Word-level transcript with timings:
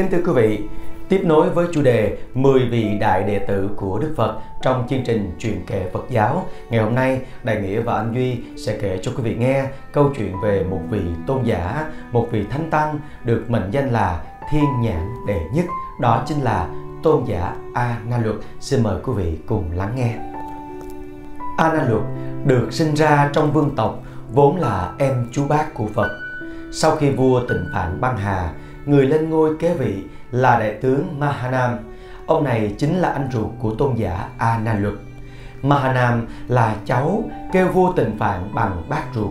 Kính 0.00 0.10
thưa 0.10 0.22
quý 0.26 0.32
vị, 0.32 0.60
tiếp 1.08 1.20
nối 1.24 1.50
với 1.50 1.66
chủ 1.72 1.82
đề 1.82 2.16
10 2.34 2.68
vị 2.68 2.98
đại 3.00 3.22
đệ 3.22 3.38
tử 3.38 3.70
của 3.76 3.98
Đức 3.98 4.14
Phật 4.16 4.38
trong 4.62 4.86
chương 4.90 5.04
trình 5.04 5.32
truyền 5.38 5.64
kể 5.66 5.90
Phật 5.92 6.04
giáo. 6.10 6.46
Ngày 6.70 6.84
hôm 6.84 6.94
nay, 6.94 7.20
Đại 7.42 7.60
Nghĩa 7.60 7.80
và 7.80 7.96
anh 7.96 8.14
Duy 8.14 8.38
sẽ 8.56 8.78
kể 8.82 8.98
cho 9.02 9.12
quý 9.16 9.22
vị 9.22 9.34
nghe 9.34 9.64
câu 9.92 10.12
chuyện 10.16 10.40
về 10.42 10.64
một 10.64 10.80
vị 10.90 11.00
tôn 11.26 11.42
giả, 11.44 11.90
một 12.12 12.28
vị 12.30 12.44
thánh 12.50 12.70
tăng 12.70 12.98
được 13.24 13.44
mệnh 13.48 13.70
danh 13.70 13.90
là 13.90 14.22
Thiên 14.50 14.64
Nhãn 14.82 15.08
Đệ 15.26 15.40
Nhất. 15.54 15.64
Đó 16.00 16.22
chính 16.26 16.42
là 16.42 16.68
tôn 17.02 17.24
giả 17.24 17.56
A 17.74 17.98
Na 18.10 18.18
Luật. 18.18 18.36
Xin 18.60 18.82
mời 18.82 19.00
quý 19.04 19.12
vị 19.16 19.38
cùng 19.46 19.64
lắng 19.74 19.92
nghe. 19.96 20.14
A 21.56 21.72
Na 21.72 21.84
Luật 21.88 22.02
được 22.44 22.72
sinh 22.72 22.94
ra 22.94 23.30
trong 23.32 23.52
vương 23.52 23.76
tộc 23.76 23.98
vốn 24.32 24.56
là 24.56 24.92
em 24.98 25.28
chú 25.32 25.46
bác 25.48 25.74
của 25.74 25.86
Phật. 25.94 26.08
Sau 26.72 26.96
khi 26.96 27.10
vua 27.10 27.40
Tịnh 27.48 27.64
Phạn 27.74 28.00
băng 28.00 28.16
hà, 28.16 28.52
người 28.90 29.06
lên 29.06 29.30
ngôi 29.30 29.56
kế 29.56 29.74
vị 29.74 30.02
là 30.30 30.58
đại 30.58 30.74
tướng 30.74 31.20
Mahanam. 31.20 31.78
Ông 32.26 32.44
này 32.44 32.74
chính 32.78 32.96
là 32.96 33.08
anh 33.08 33.28
ruột 33.32 33.50
của 33.58 33.74
tôn 33.74 33.94
giả 33.94 34.28
A 34.38 34.76
Luật. 34.80 34.94
Mahanam 35.62 36.26
là 36.48 36.76
cháu 36.84 37.24
kêu 37.52 37.68
vua 37.68 37.92
Tịnh 37.92 38.18
Phạn 38.18 38.54
bằng 38.54 38.82
bác 38.88 39.02
ruột. 39.14 39.30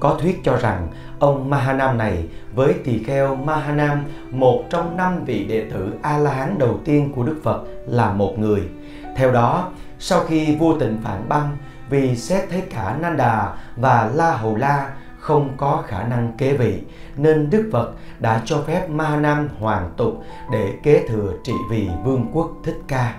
Có 0.00 0.18
thuyết 0.20 0.40
cho 0.44 0.56
rằng 0.56 0.88
ông 1.18 1.50
Mahanam 1.50 1.98
này 1.98 2.28
với 2.54 2.74
tỳ 2.84 3.04
kheo 3.04 3.34
Mahanam, 3.34 4.04
một 4.30 4.64
trong 4.70 4.96
năm 4.96 5.24
vị 5.24 5.44
đệ 5.44 5.70
tử 5.70 5.92
A-la-hán 6.02 6.58
đầu 6.58 6.80
tiên 6.84 7.12
của 7.16 7.22
Đức 7.22 7.40
Phật 7.42 7.64
là 7.86 8.12
một 8.12 8.38
người. 8.38 8.62
Theo 9.16 9.30
đó, 9.30 9.70
sau 9.98 10.20
khi 10.20 10.56
vua 10.56 10.78
Tịnh 10.78 10.98
Phạn 11.04 11.28
băng 11.28 11.56
vì 11.90 12.16
xét 12.16 12.50
thấy 12.50 12.60
cả 12.60 12.96
Nanda 13.00 13.52
và 13.76 14.10
La 14.14 14.30
Hầu 14.30 14.56
La 14.56 14.90
không 15.22 15.54
có 15.56 15.84
khả 15.86 16.02
năng 16.02 16.32
kế 16.38 16.56
vị, 16.56 16.82
nên 17.16 17.50
Đức 17.50 17.68
Phật 17.72 17.92
đã 18.18 18.42
cho 18.44 18.62
phép 18.66 18.90
Ma 18.90 19.16
Nam 19.16 19.48
hoàn 19.58 19.90
tục 19.96 20.24
để 20.52 20.72
kế 20.82 21.06
thừa 21.08 21.32
trị 21.44 21.52
vì 21.70 21.88
vương 22.04 22.26
quốc 22.32 22.50
Thích 22.64 22.78
Ca. 22.88 23.14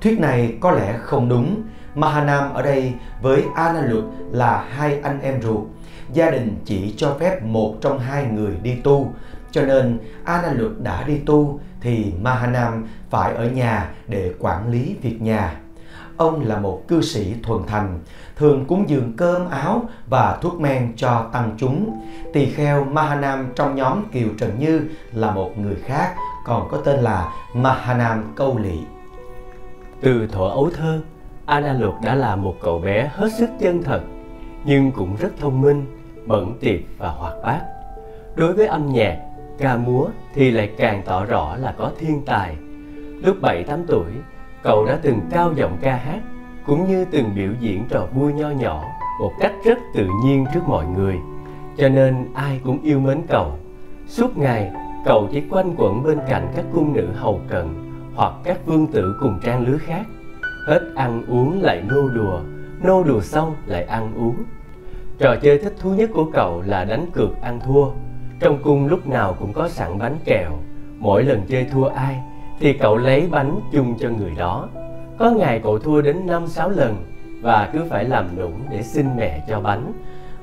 Thuyết 0.00 0.20
này 0.20 0.54
có 0.60 0.70
lẽ 0.70 0.98
không 0.98 1.28
đúng. 1.28 1.62
Mahanam 1.94 2.54
ở 2.54 2.62
đây 2.62 2.92
với 3.22 3.44
Analut 3.54 4.04
là 4.30 4.64
hai 4.70 5.00
anh 5.02 5.20
em 5.20 5.42
ruột. 5.42 5.64
Gia 6.12 6.30
đình 6.30 6.56
chỉ 6.64 6.94
cho 6.96 7.16
phép 7.20 7.42
một 7.42 7.74
trong 7.80 7.98
hai 7.98 8.24
người 8.24 8.56
đi 8.62 8.74
tu. 8.74 9.12
Cho 9.50 9.62
nên 9.62 9.98
Analut 10.24 10.72
đã 10.80 11.04
đi 11.06 11.18
tu 11.26 11.60
thì 11.80 12.12
Mahanam 12.22 12.86
phải 13.10 13.34
ở 13.34 13.50
nhà 13.50 13.90
để 14.08 14.32
quản 14.38 14.70
lý 14.70 14.96
việc 15.02 15.22
nhà. 15.22 15.56
Ông 16.16 16.46
là 16.46 16.58
một 16.58 16.82
cư 16.88 17.02
sĩ 17.02 17.34
thuần 17.42 17.62
thành, 17.66 18.00
thường 18.36 18.64
cúng 18.64 18.84
dường 18.88 19.12
cơm 19.16 19.50
áo 19.50 19.82
và 20.06 20.38
thuốc 20.42 20.60
men 20.60 20.92
cho 20.96 21.26
tăng 21.32 21.54
chúng. 21.58 22.00
Tỳ 22.32 22.46
kheo 22.46 22.84
Mahanam 22.84 23.52
trong 23.56 23.76
nhóm 23.76 24.04
Kiều 24.12 24.28
Trần 24.38 24.50
Như 24.58 24.82
là 25.12 25.30
một 25.30 25.58
người 25.58 25.76
khác, 25.84 26.14
còn 26.44 26.68
có 26.70 26.76
tên 26.76 27.00
là 27.00 27.32
Mahanam 27.54 28.32
Câu 28.36 28.58
Lị. 28.58 28.78
Từ 30.00 30.26
thuở 30.26 30.48
ấu 30.48 30.70
thơ, 30.76 31.00
Ana 31.46 31.72
Lục 31.72 31.94
đã 32.02 32.14
là 32.14 32.36
một 32.36 32.54
cậu 32.62 32.78
bé 32.78 33.10
hết 33.14 33.28
sức 33.38 33.50
chân 33.60 33.82
thật, 33.82 34.00
nhưng 34.64 34.92
cũng 34.92 35.16
rất 35.16 35.30
thông 35.40 35.60
minh, 35.60 35.86
bẩn 36.26 36.58
tiệp 36.60 36.80
và 36.98 37.08
hoạt 37.08 37.34
bát. 37.42 37.60
Đối 38.36 38.52
với 38.52 38.66
âm 38.66 38.92
nhạc, 38.92 39.18
ca 39.58 39.76
múa 39.76 40.06
thì 40.34 40.50
lại 40.50 40.70
càng 40.78 41.02
tỏ 41.04 41.24
rõ 41.24 41.56
là 41.56 41.74
có 41.78 41.90
thiên 41.98 42.22
tài. 42.26 42.56
Lúc 43.22 43.36
7-8 43.42 43.84
tuổi, 43.86 44.06
cậu 44.64 44.86
đã 44.86 44.98
từng 45.02 45.20
cao 45.30 45.52
giọng 45.56 45.78
ca 45.80 45.96
hát, 45.96 46.20
cũng 46.66 46.88
như 46.88 47.04
từng 47.04 47.34
biểu 47.34 47.52
diễn 47.60 47.84
trò 47.88 48.06
vui 48.14 48.32
nho 48.32 48.50
nhỏ 48.50 48.84
một 49.20 49.32
cách 49.40 49.52
rất 49.64 49.78
tự 49.94 50.08
nhiên 50.24 50.46
trước 50.54 50.68
mọi 50.68 50.86
người. 50.86 51.18
Cho 51.76 51.88
nên 51.88 52.28
ai 52.34 52.60
cũng 52.64 52.82
yêu 52.82 53.00
mến 53.00 53.22
cậu. 53.28 53.58
Suốt 54.06 54.38
ngày, 54.38 54.72
cậu 55.04 55.28
chỉ 55.32 55.42
quanh 55.50 55.74
quẩn 55.76 56.02
bên 56.02 56.18
cạnh 56.28 56.48
các 56.56 56.64
cung 56.72 56.92
nữ 56.92 57.08
hầu 57.14 57.40
cận 57.48 57.68
hoặc 58.14 58.32
các 58.44 58.66
vương 58.66 58.86
tử 58.86 59.16
cùng 59.20 59.40
trang 59.44 59.66
lứa 59.66 59.78
khác. 59.78 60.06
Hết 60.66 60.80
ăn 60.94 61.22
uống 61.28 61.62
lại 61.62 61.82
nô 61.88 62.08
đùa 62.08 62.40
nô 62.82 63.04
đùa 63.04 63.20
xong 63.20 63.54
lại 63.66 63.84
ăn 63.84 64.14
uống. 64.16 64.36
Trò 65.18 65.36
chơi 65.42 65.58
thích 65.58 65.74
thú 65.78 65.90
nhất 65.90 66.10
của 66.14 66.30
cậu 66.32 66.62
là 66.66 66.84
đánh 66.84 67.06
cược 67.12 67.42
ăn 67.42 67.60
thua. 67.60 67.86
Trong 68.40 68.58
cung 68.62 68.86
lúc 68.86 69.06
nào 69.06 69.36
cũng 69.40 69.52
có 69.52 69.68
sẵn 69.68 69.98
bánh 69.98 70.16
kẹo, 70.24 70.50
mỗi 70.98 71.24
lần 71.24 71.42
chơi 71.48 71.66
thua 71.72 71.86
ai 71.86 72.20
thì 72.60 72.72
cậu 72.72 72.96
lấy 72.96 73.28
bánh 73.30 73.60
chung 73.72 73.94
cho 73.98 74.08
người 74.08 74.32
đó 74.38 74.68
có 75.18 75.30
ngày 75.30 75.60
cậu 75.64 75.78
thua 75.78 76.02
đến 76.02 76.26
năm 76.26 76.46
sáu 76.46 76.70
lần 76.70 76.96
và 77.42 77.70
cứ 77.72 77.78
phải 77.90 78.04
làm 78.04 78.36
nũng 78.38 78.60
để 78.70 78.82
xin 78.82 79.16
mẹ 79.16 79.44
cho 79.48 79.60
bánh. 79.60 79.92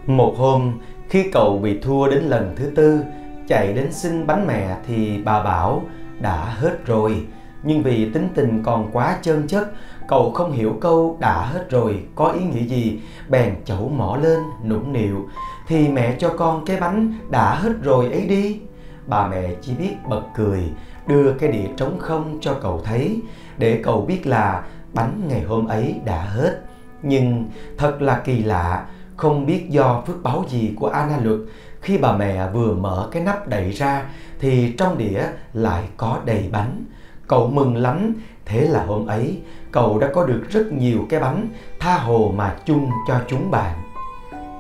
Một 0.08 0.36
hôm, 0.38 0.80
khi 1.10 1.32
cậu 1.32 1.60
bị 1.60 1.80
thua 1.80 2.10
đến 2.10 2.24
lần 2.24 2.54
thứ 2.56 2.72
tư, 2.76 3.04
chạy 3.48 3.74
đến 3.74 3.94
xin 3.94 4.28
bánh 4.28 4.48
mẹ 4.48 4.78
thì 4.88 5.22
bà 5.24 5.44
bảo 5.44 5.84
đã 6.20 6.46
hết 6.46 6.86
rồi. 6.86 7.26
Nhưng 7.64 7.84
vì 7.84 8.10
tính 8.10 8.28
tình 8.36 8.64
còn 8.64 8.90
quá 8.94 9.18
chân 9.22 9.48
chất, 9.48 9.72
cậu 10.08 10.32
không 10.32 10.52
hiểu 10.52 10.78
câu 10.82 11.18
đã 11.20 11.46
hết 11.46 11.70
rồi 11.70 12.04
có 12.16 12.28
ý 12.32 12.44
nghĩa 12.44 12.66
gì, 12.66 13.00
bèn 13.30 13.56
chẩu 13.66 13.90
mỏ 13.90 14.18
lên 14.22 14.40
nũng 14.66 14.94
nịu 14.94 15.30
thì 15.68 15.88
mẹ 15.88 16.16
cho 16.20 16.30
con 16.38 16.66
cái 16.66 16.78
bánh 16.80 17.14
đã 17.30 17.56
hết 17.56 17.74
rồi 17.84 18.12
ấy 18.12 18.26
đi. 18.28 18.60
Bà 19.08 19.28
mẹ 19.28 19.50
chỉ 19.62 19.74
biết 19.80 19.94
bật 20.10 20.22
cười, 20.36 20.64
đưa 21.08 21.34
cái 21.34 21.52
đĩa 21.52 21.68
trống 21.78 22.00
không 22.00 22.38
cho 22.42 22.54
cậu 22.62 22.82
thấy 22.86 23.22
để 23.58 23.82
cậu 23.84 24.06
biết 24.06 24.28
là 24.28 24.64
bánh 24.94 25.22
ngày 25.28 25.42
hôm 25.42 25.68
ấy 25.68 25.96
đã 26.06 26.22
hết. 26.22 26.62
Nhưng 27.04 27.50
thật 27.78 28.02
là 28.02 28.22
kỳ 28.26 28.44
lạ, 28.44 28.86
không 29.18 29.46
biết 29.46 29.70
do 29.70 30.04
phước 30.08 30.24
báo 30.24 30.46
gì 30.50 30.74
của 30.80 30.88
Anna 30.88 31.18
Luật 31.24 31.40
khi 31.82 31.98
bà 31.98 32.18
mẹ 32.18 32.50
vừa 32.54 32.76
mở 32.76 33.10
cái 33.12 33.24
nắp 33.24 33.48
đậy 33.48 33.72
ra 33.72 34.06
thì 34.40 34.74
trong 34.78 34.98
đĩa 34.98 35.24
lại 35.54 35.84
có 35.98 36.20
đầy 36.26 36.50
bánh. 36.52 36.86
Cậu 37.28 37.48
mừng 37.48 37.76
lắm, 37.76 38.14
thế 38.46 38.62
là 38.62 38.86
hôm 38.86 39.06
ấy 39.06 39.40
cậu 39.72 40.00
đã 40.00 40.08
có 40.14 40.26
được 40.26 40.44
rất 40.50 40.72
nhiều 40.72 41.06
cái 41.10 41.20
bánh 41.20 41.48
tha 41.80 41.98
hồ 41.98 42.34
mà 42.36 42.56
chung 42.66 42.90
cho 43.08 43.22
chúng 43.28 43.52
bạn. 43.52 43.78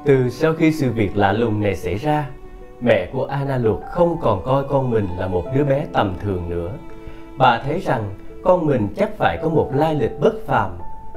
Từ 0.06 0.30
sau 0.30 0.54
khi 0.54 0.72
sự 0.72 0.92
việc 0.92 1.18
lạ 1.18 1.32
lùng 1.32 1.62
này 1.62 1.76
xảy 1.76 1.96
ra, 1.96 2.26
mẹ 2.82 3.10
của 3.14 3.26
Anna 3.26 3.58
Luật 3.58 3.78
không 3.92 4.18
còn 4.22 4.44
coi 4.46 4.64
con 4.70 4.90
mình 4.90 5.08
là 5.18 5.28
một 5.28 5.44
đứa 5.56 5.64
bé 5.64 5.86
tầm 5.94 6.14
thường 6.20 6.50
nữa. 6.50 6.72
Bà 7.38 7.62
thấy 7.66 7.80
rằng 7.80 8.04
con 8.44 8.66
mình 8.66 8.88
chắc 8.96 9.18
phải 9.18 9.38
có 9.42 9.50
một 9.50 9.72
lai 9.74 9.96
lịch 9.96 10.20
bất 10.20 10.34
phàm. 10.46 10.72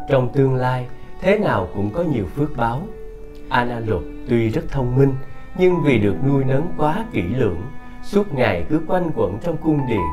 Trong 0.08 0.28
tương 0.28 0.54
lai, 0.54 0.86
thế 1.20 1.38
nào 1.38 1.68
cũng 1.74 1.90
có 1.90 2.02
nhiều 2.02 2.24
phước 2.36 2.56
báo. 2.56 2.80
Anna 3.48 3.80
Luật 3.86 4.02
tuy 4.28 4.48
rất 4.48 4.62
thông 4.70 4.96
minh, 4.96 5.14
nhưng 5.58 5.74
vì 5.84 5.98
được 5.98 6.14
nuôi 6.26 6.44
nấng 6.44 6.66
quá 6.78 7.04
kỹ 7.12 7.22
lưỡng, 7.22 7.60
suốt 8.02 8.34
ngày 8.34 8.64
cứ 8.68 8.80
quanh 8.88 9.10
quẩn 9.16 9.38
trong 9.42 9.56
cung 9.56 9.80
điện, 9.88 10.06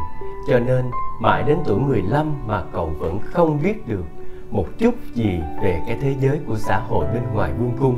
cho 0.48 0.60
nên 0.60 0.86
mãi 1.22 1.44
đến 1.44 1.58
tuổi 1.66 1.80
15 1.80 2.48
mà 2.48 2.64
cậu 2.74 2.92
vẫn 3.00 3.20
không 3.20 3.60
biết 3.64 3.88
được 3.88 4.06
một 4.52 4.66
chút 4.78 4.96
gì 5.14 5.40
về 5.64 5.82
cái 5.88 5.98
thế 6.02 6.16
giới 6.20 6.40
của 6.48 6.56
xã 6.56 6.80
hội 6.80 7.06
bên 7.14 7.24
ngoài 7.34 7.52
vương 7.60 7.78
cung. 7.80 7.98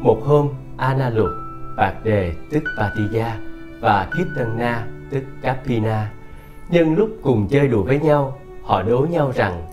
Một 0.00 0.18
hôm, 0.24 0.48
Anna 0.76 1.10
Luật 1.10 1.30
Bạc 1.76 1.94
Đề 2.04 2.32
tức 2.50 2.64
Patiya 2.78 3.36
và 3.80 4.08
Kitana 4.10 4.86
tức 5.10 5.22
Kapina. 5.42 6.10
Nhân 6.68 6.94
lúc 6.94 7.10
cùng 7.22 7.48
chơi 7.50 7.68
đùa 7.68 7.82
với 7.82 8.00
nhau, 8.00 8.38
họ 8.62 8.82
đố 8.82 9.06
nhau 9.10 9.32
rằng 9.34 9.66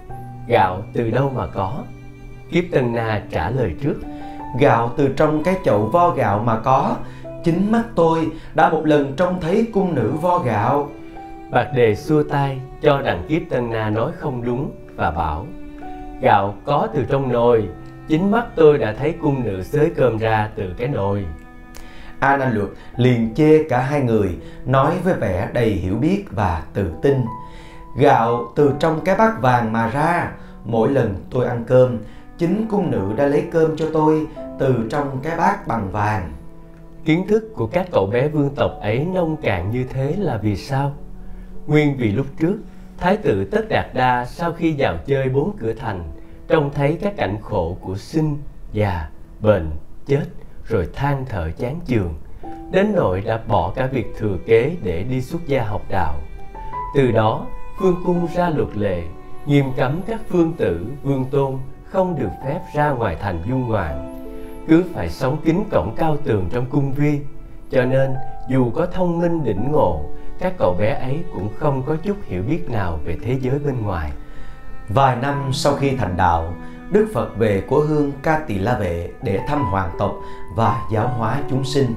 gạo 0.47 0.83
từ 0.93 1.11
đâu 1.11 1.31
mà 1.35 1.47
có. 1.47 1.83
Kiếp 2.51 2.63
Tân 2.71 2.93
Na 2.93 3.21
trả 3.29 3.49
lời 3.49 3.75
trước 3.81 3.95
Gạo 4.59 4.91
từ 4.97 5.07
trong 5.07 5.43
cái 5.43 5.55
chậu 5.63 5.85
vo 5.85 6.09
gạo 6.09 6.43
mà 6.45 6.59
có 6.59 6.95
Chính 7.43 7.71
mắt 7.71 7.83
tôi 7.95 8.29
đã 8.55 8.69
một 8.69 8.85
lần 8.85 9.13
trông 9.15 9.41
thấy 9.41 9.67
cung 9.73 9.95
nữ 9.95 10.11
vo 10.21 10.39
gạo 10.39 10.89
Bạc 11.51 11.71
Đề 11.75 11.95
xua 11.95 12.23
tay 12.23 12.59
cho 12.81 13.01
rằng 13.01 13.23
Kiếp 13.27 13.41
Tân 13.49 13.69
Na 13.69 13.89
nói 13.89 14.11
không 14.17 14.45
đúng 14.45 14.71
và 14.95 15.11
bảo 15.11 15.45
Gạo 16.21 16.55
có 16.65 16.87
từ 16.93 17.05
trong 17.09 17.31
nồi 17.31 17.69
Chính 18.07 18.31
mắt 18.31 18.45
tôi 18.55 18.77
đã 18.77 18.93
thấy 18.93 19.13
cung 19.21 19.43
nữ 19.43 19.63
xới 19.63 19.91
cơm 19.95 20.17
ra 20.17 20.49
từ 20.55 20.73
cái 20.77 20.87
nồi 20.87 21.25
A 22.19 22.37
Nan 22.37 22.53
Luật 22.53 22.69
liền 22.95 23.33
chê 23.35 23.63
cả 23.63 23.81
hai 23.81 24.01
người, 24.01 24.37
nói 24.65 24.95
với 25.03 25.13
vẻ 25.13 25.49
đầy 25.53 25.69
hiểu 25.69 25.95
biết 25.95 26.25
và 26.31 26.63
tự 26.73 26.91
tin. 27.01 27.25
Gạo 27.97 28.51
từ 28.55 28.73
trong 28.79 29.01
cái 29.05 29.15
bát 29.15 29.41
vàng 29.41 29.73
mà 29.73 29.89
ra, 29.89 30.31
mỗi 30.65 30.89
lần 30.89 31.15
tôi 31.29 31.45
ăn 31.45 31.63
cơm, 31.67 31.97
chính 32.37 32.67
cung 32.69 32.91
nữ 32.91 33.13
đã 33.17 33.25
lấy 33.25 33.43
cơm 33.51 33.77
cho 33.77 33.89
tôi 33.93 34.27
từ 34.59 34.87
trong 34.89 35.19
cái 35.23 35.37
bát 35.37 35.67
bằng 35.67 35.91
vàng. 35.91 36.33
Kiến 37.05 37.27
thức 37.27 37.51
của 37.55 37.67
các 37.67 37.87
cậu 37.91 38.05
bé 38.05 38.27
vương 38.27 38.55
tộc 38.55 38.71
ấy 38.81 39.05
nông 39.05 39.37
cạn 39.37 39.71
như 39.71 39.83
thế 39.89 40.15
là 40.17 40.37
vì 40.37 40.55
sao? 40.55 40.93
Nguyên 41.67 41.97
vì 41.97 42.11
lúc 42.11 42.25
trước, 42.39 42.57
Thái 42.97 43.17
tử 43.17 43.45
Tất 43.45 43.65
Đạt 43.69 43.85
Đa 43.93 44.25
sau 44.25 44.53
khi 44.53 44.75
vào 44.77 44.97
chơi 45.05 45.29
bốn 45.29 45.57
cửa 45.57 45.73
thành, 45.73 46.03
trông 46.47 46.71
thấy 46.73 46.97
các 47.01 47.13
cảnh 47.17 47.37
khổ 47.41 47.77
của 47.81 47.95
sinh, 47.95 48.37
già, 48.73 49.09
bệnh, 49.41 49.71
chết– 50.05 50.25
rồi 50.67 50.87
than 50.93 51.25
thở 51.29 51.51
chán 51.57 51.79
chường. 51.85 52.13
Đến 52.71 52.91
nỗi 52.95 53.21
đã 53.21 53.39
bỏ 53.47 53.71
cả 53.75 53.85
việc 53.85 54.13
thừa 54.17 54.37
kế 54.45 54.75
để 54.83 55.03
đi 55.03 55.21
xuất 55.21 55.47
gia 55.47 55.63
học 55.63 55.81
đạo. 55.89 56.15
Từ 56.95 57.11
đó 57.11 57.47
vương 57.79 58.03
cung 58.05 58.27
ra 58.35 58.49
luật 58.49 58.77
lệ 58.77 59.03
nghiêm 59.45 59.65
cấm 59.77 60.01
các 60.07 60.21
phương 60.29 60.53
tử 60.57 60.85
vương 61.03 61.25
tôn 61.25 61.57
không 61.83 62.19
được 62.19 62.31
phép 62.45 62.59
ra 62.73 62.89
ngoài 62.89 63.17
thành 63.21 63.39
du 63.49 63.55
ngoạn. 63.55 64.13
Cứ 64.67 64.83
phải 64.93 65.09
sống 65.09 65.37
kín 65.45 65.63
cổng 65.71 65.95
cao 65.97 66.17
tường 66.23 66.49
trong 66.51 66.65
cung 66.65 66.91
viên 66.93 67.25
cho 67.69 67.85
nên 67.85 68.13
dù 68.49 68.71
có 68.71 68.85
thông 68.85 69.19
minh 69.19 69.43
đỉnh 69.43 69.71
ngộ 69.71 70.03
các 70.39 70.53
cậu 70.57 70.75
bé 70.79 70.93
ấy 70.93 71.23
cũng 71.33 71.49
không 71.57 71.83
có 71.85 71.95
chút 71.95 72.17
hiểu 72.25 72.43
biết 72.43 72.69
nào 72.69 72.99
về 73.05 73.17
thế 73.23 73.37
giới 73.41 73.59
bên 73.59 73.81
ngoài. 73.81 74.11
Vài 74.89 75.15
năm 75.15 75.49
sau 75.53 75.75
khi 75.75 75.95
thành 75.95 76.17
đạo, 76.17 76.53
Đức 76.91 77.07
Phật 77.13 77.37
về 77.37 77.63
của 77.67 77.79
hương 77.79 78.11
Ca 78.23 78.39
Tỳ 78.39 78.57
La 78.57 78.77
Vệ 78.77 79.09
để 79.23 79.39
thăm 79.47 79.63
hoàng 79.63 79.91
tộc 79.97 80.15
và 80.55 80.81
giáo 80.91 81.07
hóa 81.07 81.41
chúng 81.49 81.63
sinh. 81.63 81.95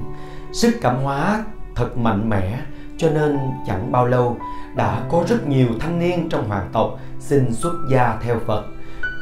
Sức 0.53 0.75
cảm 0.81 0.97
hóa 0.97 1.43
thật 1.75 1.97
mạnh 1.97 2.29
mẽ 2.29 2.59
cho 2.97 3.09
nên 3.09 3.39
chẳng 3.67 3.91
bao 3.91 4.05
lâu 4.05 4.37
đã 4.75 5.03
có 5.09 5.23
rất 5.27 5.47
nhiều 5.47 5.67
thanh 5.79 5.99
niên 5.99 6.29
trong 6.29 6.47
hoàng 6.47 6.69
tộc 6.73 6.99
xin 7.19 7.53
xuất 7.53 7.73
gia 7.91 8.17
theo 8.21 8.39
Phật. 8.47 8.65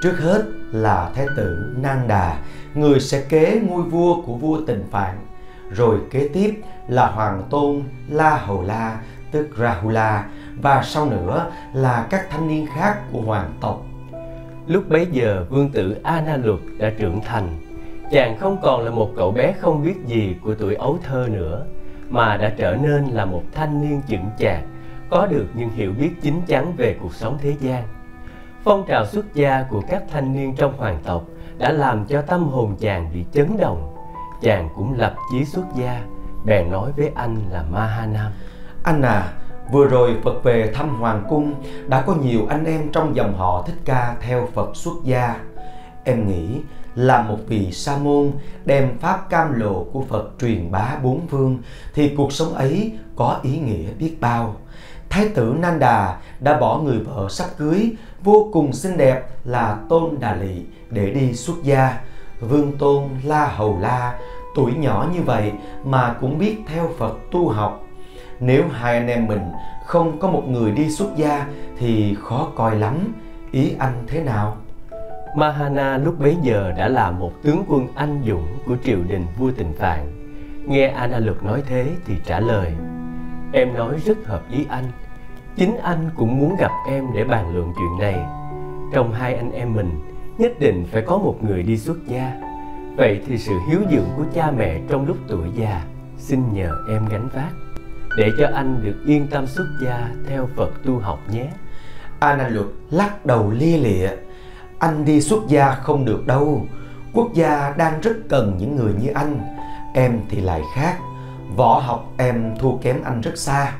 Trước 0.04 0.20
hết 0.20 0.44
là 0.72 1.12
Thái 1.16 1.28
tử 1.38 1.74
Nang 1.78 2.08
Đà, 2.08 2.38
người 2.74 3.00
sẽ 3.00 3.22
kế 3.22 3.62
ngôi 3.70 3.84
vua 3.84 4.22
của 4.22 4.34
vua 4.34 4.62
Tịnh 4.68 4.84
Phạn. 4.92 5.16
Rồi 5.72 6.00
kế 6.12 6.30
tiếp 6.34 6.62
là 6.88 7.08
Hoàng 7.08 7.44
Tôn 7.50 7.84
La 8.08 8.38
Hầu 8.38 8.62
La, 8.62 9.00
tức 9.32 9.50
Rahula, 9.58 10.26
và 10.62 10.84
sau 10.84 11.06
nữa 11.06 11.52
là 11.74 12.08
các 12.10 12.30
thanh 12.30 12.48
niên 12.48 12.68
khác 12.76 12.98
của 13.12 13.22
hoàng 13.22 13.54
tộc. 13.62 13.86
Lúc 14.70 14.90
bấy 14.90 15.08
giờ 15.12 15.46
vương 15.50 15.70
tử 15.70 15.98
Ana 16.04 16.38
Luật 16.38 16.60
đã 16.78 16.92
trưởng 16.98 17.22
thành. 17.26 17.48
Chàng 18.12 18.38
không 18.38 18.58
còn 18.62 18.86
là 18.86 18.92
một 18.92 19.10
cậu 19.16 19.32
bé 19.32 19.52
không 19.52 19.84
biết 19.84 19.96
gì 20.06 20.36
của 20.44 20.56
tuổi 20.56 20.76
ấu 20.76 20.98
thơ 21.04 21.28
nữa 21.32 21.66
Mà 22.10 22.38
đã 22.38 22.54
trở 22.58 22.76
nên 22.76 23.06
là 23.06 23.26
một 23.26 23.44
thanh 23.52 23.82
niên 23.82 24.02
chững 24.08 24.26
chạc 24.40 24.64
Có 25.10 25.28
được 25.28 25.46
những 25.54 25.70
hiểu 25.70 25.94
biết 26.00 26.10
chín 26.22 26.42
chắn 26.48 26.74
về 26.78 26.96
cuộc 27.02 27.14
sống 27.14 27.38
thế 27.42 27.56
gian. 27.60 27.84
Phong 28.64 28.86
trào 28.88 29.06
xuất 29.06 29.34
gia 29.34 29.64
của 29.70 29.82
các 29.90 30.04
thanh 30.12 30.34
niên 30.34 30.56
trong 30.56 30.78
hoàng 30.78 31.00
tộc 31.04 31.24
Đã 31.58 31.72
làm 31.72 32.06
cho 32.06 32.22
tâm 32.22 32.48
hồn 32.48 32.76
chàng 32.80 33.10
bị 33.14 33.26
chấn 33.32 33.58
động. 33.58 33.96
Chàng 34.42 34.70
cũng 34.76 34.94
lập 34.98 35.16
chí 35.32 35.46
xuất 35.46 35.66
gia 35.76 36.02
Bèn 36.46 36.72
nói 36.72 36.92
với 36.98 37.12
anh 37.16 37.38
là 37.52 37.64
Mahanam. 37.72 38.32
Anh 38.84 39.02
à, 39.02 39.34
Vừa 39.72 39.86
rồi 39.86 40.18
Phật 40.24 40.44
về 40.44 40.72
thăm 40.76 41.00
Hoàng 41.00 41.24
Cung, 41.30 41.56
đã 41.88 42.02
có 42.02 42.16
nhiều 42.16 42.46
anh 42.50 42.66
em 42.66 42.92
trong 42.92 43.16
dòng 43.16 43.38
họ 43.38 43.64
Thích 43.68 43.80
Ca 43.86 44.16
theo 44.22 44.48
Phật 44.54 44.76
xuất 44.76 44.94
gia. 45.04 45.36
Em 46.04 46.28
nghĩ 46.28 46.62
là 46.96 47.22
một 47.22 47.38
vị 47.48 47.72
sa 47.72 47.98
môn 47.98 48.32
đem 48.66 48.98
pháp 49.00 49.30
cam 49.30 49.60
lộ 49.60 49.86
của 49.94 50.02
Phật 50.02 50.32
truyền 50.42 50.72
bá 50.72 50.96
bốn 51.04 51.28
phương 51.28 51.58
thì 51.94 52.16
cuộc 52.18 52.32
sống 52.34 52.54
ấy 52.54 52.92
có 53.16 53.40
ý 53.44 53.58
nghĩa 53.58 53.92
biết 54.00 54.16
bao. 54.22 54.56
Thái 55.10 55.30
tử 55.30 55.56
Nanda 55.60 56.18
đã 56.40 56.60
bỏ 56.60 56.78
người 56.78 57.00
vợ 57.00 57.28
sắp 57.30 57.48
cưới, 57.58 57.96
vô 58.24 58.50
cùng 58.54 58.74
xinh 58.74 58.98
đẹp 58.98 59.30
là 59.46 59.78
Tôn 59.90 60.20
Đà 60.20 60.36
Lị 60.36 60.62
để 60.90 61.10
đi 61.10 61.34
xuất 61.34 61.64
gia. 61.64 62.00
Vương 62.40 62.78
Tôn 62.78 63.04
La 63.24 63.46
Hầu 63.46 63.80
La, 63.82 64.20
tuổi 64.56 64.74
nhỏ 64.74 65.08
như 65.14 65.22
vậy 65.22 65.52
mà 65.84 66.16
cũng 66.22 66.38
biết 66.38 66.58
theo 66.68 66.90
Phật 66.98 67.18
tu 67.32 67.50
học 67.50 67.84
nếu 68.40 68.64
hai 68.72 68.98
anh 68.98 69.08
em 69.08 69.28
mình 69.28 69.42
không 69.86 70.20
có 70.20 70.30
một 70.30 70.44
người 70.50 70.72
đi 70.72 70.90
xuất 70.90 71.16
gia 71.16 71.48
thì 71.78 72.16
khó 72.22 72.52
coi 72.56 72.76
lắm. 72.76 72.96
Ý 73.52 73.76
anh 73.80 74.04
thế 74.08 74.24
nào? 74.24 74.58
Mahana 75.36 75.98
lúc 75.98 76.20
bấy 76.20 76.38
giờ 76.42 76.74
đã 76.78 76.88
là 76.88 77.12
một 77.12 77.32
tướng 77.44 77.64
quân 77.68 77.88
anh 77.96 78.22
dũng 78.28 78.48
của 78.66 78.76
triều 78.84 79.00
đình 79.08 79.26
vua 79.38 79.52
Tịnh 79.52 79.74
Phạn. 79.80 80.06
Nghe 80.68 80.88
Ana 80.88 81.20
Lực 81.20 81.44
nói 81.44 81.64
thế 81.68 81.86
thì 82.06 82.14
trả 82.26 82.40
lời, 82.40 82.74
Em 83.54 83.74
nói 83.74 83.98
rất 84.06 84.18
hợp 84.26 84.42
ý 84.52 84.66
anh 84.70 84.86
Chính 85.56 85.78
anh 85.78 86.10
cũng 86.16 86.40
muốn 86.40 86.56
gặp 86.60 86.72
em 86.90 87.08
để 87.16 87.24
bàn 87.24 87.56
luận 87.56 87.74
chuyện 87.76 88.00
này 88.00 88.26
Trong 88.94 89.14
hai 89.14 89.36
anh 89.36 89.52
em 89.52 89.74
mình, 89.74 89.92
Nhất 90.38 90.52
định 90.60 90.86
phải 90.92 91.02
có 91.02 91.18
một 91.18 91.44
người 91.44 91.64
đi 91.64 91.78
xuất 91.78 91.98
gia 92.08 92.42
Vậy 92.98 93.22
thì 93.28 93.38
sự 93.38 93.54
hiếu 93.70 93.80
dưỡng 93.92 94.10
của 94.18 94.26
cha 94.34 94.52
mẹ 94.52 94.80
trong 94.90 95.08
lúc 95.08 95.18
tuổi 95.28 95.48
già, 95.56 95.84
Xin 96.18 96.44
nhờ 96.54 96.76
em 96.90 97.06
gánh 97.10 97.30
vác 97.34 97.69
để 98.20 98.32
cho 98.38 98.48
anh 98.54 98.82
được 98.84 98.96
yên 99.06 99.28
tâm 99.28 99.48
xuất 99.48 99.68
gia 99.82 100.10
theo 100.28 100.50
Phật 100.56 100.70
tu 100.86 101.00
học 101.00 101.20
nhé. 101.32 101.48
Ana 102.20 102.48
Luật 102.48 102.66
lắc 102.92 103.26
đầu 103.26 103.52
lia 103.52 103.78
lịa. 103.78 104.10
Anh 104.80 105.06
đi 105.06 105.22
xuất 105.22 105.48
gia 105.48 105.74
không 105.74 106.06
được 106.06 106.28
đâu. 106.28 106.66
Quốc 107.14 107.34
gia 107.34 107.74
đang 107.78 108.02
rất 108.02 108.14
cần 108.30 108.56
những 108.60 108.76
người 108.76 108.94
như 109.02 109.12
anh. 109.16 109.40
Em 109.94 110.20
thì 110.30 110.42
lại 110.42 110.62
khác. 110.76 110.98
Võ 111.56 111.80
học 111.80 112.14
em 112.18 112.56
thua 112.60 112.78
kém 112.78 113.04
anh 113.04 113.22
rất 113.22 113.38
xa. 113.38 113.74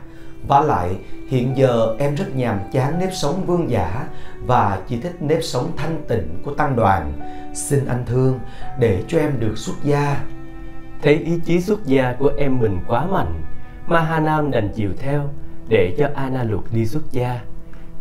Và 0.48 0.62
lại 0.62 0.96
hiện 1.30 1.58
giờ 1.58 1.96
em 2.00 2.16
rất 2.16 2.36
nhàm 2.36 2.60
chán 2.72 3.00
nếp 3.00 3.10
sống 3.14 3.44
vương 3.46 3.70
giả 3.70 4.08
và 4.46 4.80
chỉ 4.88 5.00
thích 5.02 5.16
nếp 5.20 5.40
sống 5.44 5.72
thanh 5.78 6.04
tịnh 6.08 6.42
của 6.44 6.54
tăng 6.54 6.76
đoàn. 6.76 7.14
Xin 7.56 7.86
anh 7.86 8.04
thương 8.06 8.40
để 8.80 9.04
cho 9.08 9.20
em 9.20 9.40
được 9.40 9.58
xuất 9.58 9.76
gia. 9.84 10.22
Thấy 11.02 11.14
ý 11.14 11.40
chí 11.46 11.62
xuất 11.62 11.86
gia 11.86 12.16
của 12.20 12.32
em 12.38 12.60
mình 12.60 12.80
quá 12.88 13.06
mạnh 13.06 13.42
Mahanam 13.90 14.52
đành 14.52 14.70
chiều 14.76 14.90
theo 15.00 15.30
để 15.68 15.96
cho 15.98 16.10
Ana 16.16 16.44
Luật 16.44 16.64
đi 16.72 16.86
xuất 16.86 17.12
gia. 17.12 17.42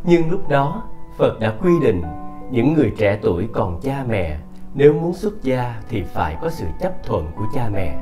Nhưng 0.04 0.30
lúc 0.30 0.48
đó, 0.48 0.82
Phật 1.18 1.40
đã 1.40 1.54
quy 1.62 1.72
định 1.82 2.02
những 2.50 2.74
người 2.74 2.92
trẻ 2.98 3.18
tuổi 3.22 3.48
còn 3.52 3.80
cha 3.80 4.04
mẹ 4.08 4.38
nếu 4.74 4.92
muốn 4.92 5.14
xuất 5.14 5.42
gia 5.42 5.80
thì 5.88 6.02
phải 6.02 6.36
có 6.42 6.50
sự 6.50 6.64
chấp 6.80 6.92
thuận 7.04 7.26
của 7.36 7.44
cha 7.54 7.68
mẹ. 7.72 7.98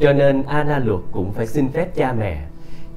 Cho 0.00 0.12
nên 0.12 0.42
Ana 0.42 0.78
Luật 0.78 1.00
cũng 1.12 1.32
phải 1.32 1.46
xin 1.46 1.68
phép 1.68 1.94
cha 1.94 2.12
mẹ. 2.12 2.44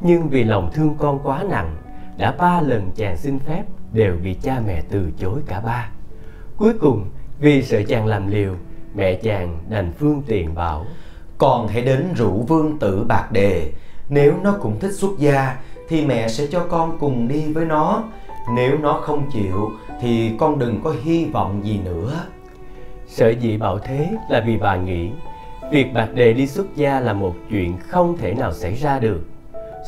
Nhưng 0.01 0.29
vì 0.29 0.43
lòng 0.43 0.71
thương 0.73 0.95
con 0.97 1.19
quá 1.23 1.43
nặng, 1.49 1.75
đã 2.17 2.31
ba 2.31 2.61
lần 2.61 2.91
chàng 2.95 3.17
xin 3.17 3.39
phép 3.39 3.63
đều 3.93 4.15
bị 4.23 4.33
cha 4.33 4.61
mẹ 4.67 4.81
từ 4.89 5.11
chối 5.19 5.41
cả 5.45 5.59
ba. 5.59 5.89
Cuối 6.57 6.73
cùng, 6.79 7.05
vì 7.39 7.63
sợ 7.63 7.81
chàng 7.87 8.05
làm 8.05 8.27
liều, 8.27 8.53
mẹ 8.95 9.13
chàng 9.13 9.59
đành 9.69 9.91
phương 9.99 10.21
tiện 10.27 10.55
bảo 10.55 10.85
Con 11.37 11.67
hãy 11.67 11.81
đến 11.81 12.13
rủ 12.15 12.43
vương 12.47 12.79
tử 12.79 13.05
bạc 13.07 13.31
đề 13.31 13.71
nếu 14.09 14.33
nó 14.43 14.57
cũng 14.61 14.79
thích 14.79 14.91
xuất 14.93 15.11
gia, 15.17 15.57
thì 15.89 16.05
mẹ 16.05 16.27
sẽ 16.27 16.47
cho 16.47 16.65
con 16.69 16.97
cùng 16.99 17.27
đi 17.27 17.53
với 17.53 17.65
nó. 17.65 18.03
Nếu 18.55 18.77
nó 18.77 18.93
không 18.93 19.29
chịu, 19.33 19.71
thì 20.01 20.31
con 20.39 20.59
đừng 20.59 20.81
có 20.83 20.93
hy 21.03 21.25
vọng 21.25 21.61
gì 21.63 21.79
nữa. 21.85 22.25
Sở 23.07 23.29
dĩ 23.29 23.57
bảo 23.57 23.79
thế 23.79 24.09
là 24.29 24.43
vì 24.45 24.57
bà 24.57 24.75
nghĩ, 24.75 25.11
việc 25.71 25.93
bạc 25.93 26.07
đề 26.13 26.33
đi 26.33 26.47
xuất 26.47 26.75
gia 26.75 26.99
là 26.99 27.13
một 27.13 27.35
chuyện 27.49 27.77
không 27.77 28.17
thể 28.17 28.33
nào 28.33 28.53
xảy 28.53 28.75
ra 28.75 28.99
được. 28.99 29.21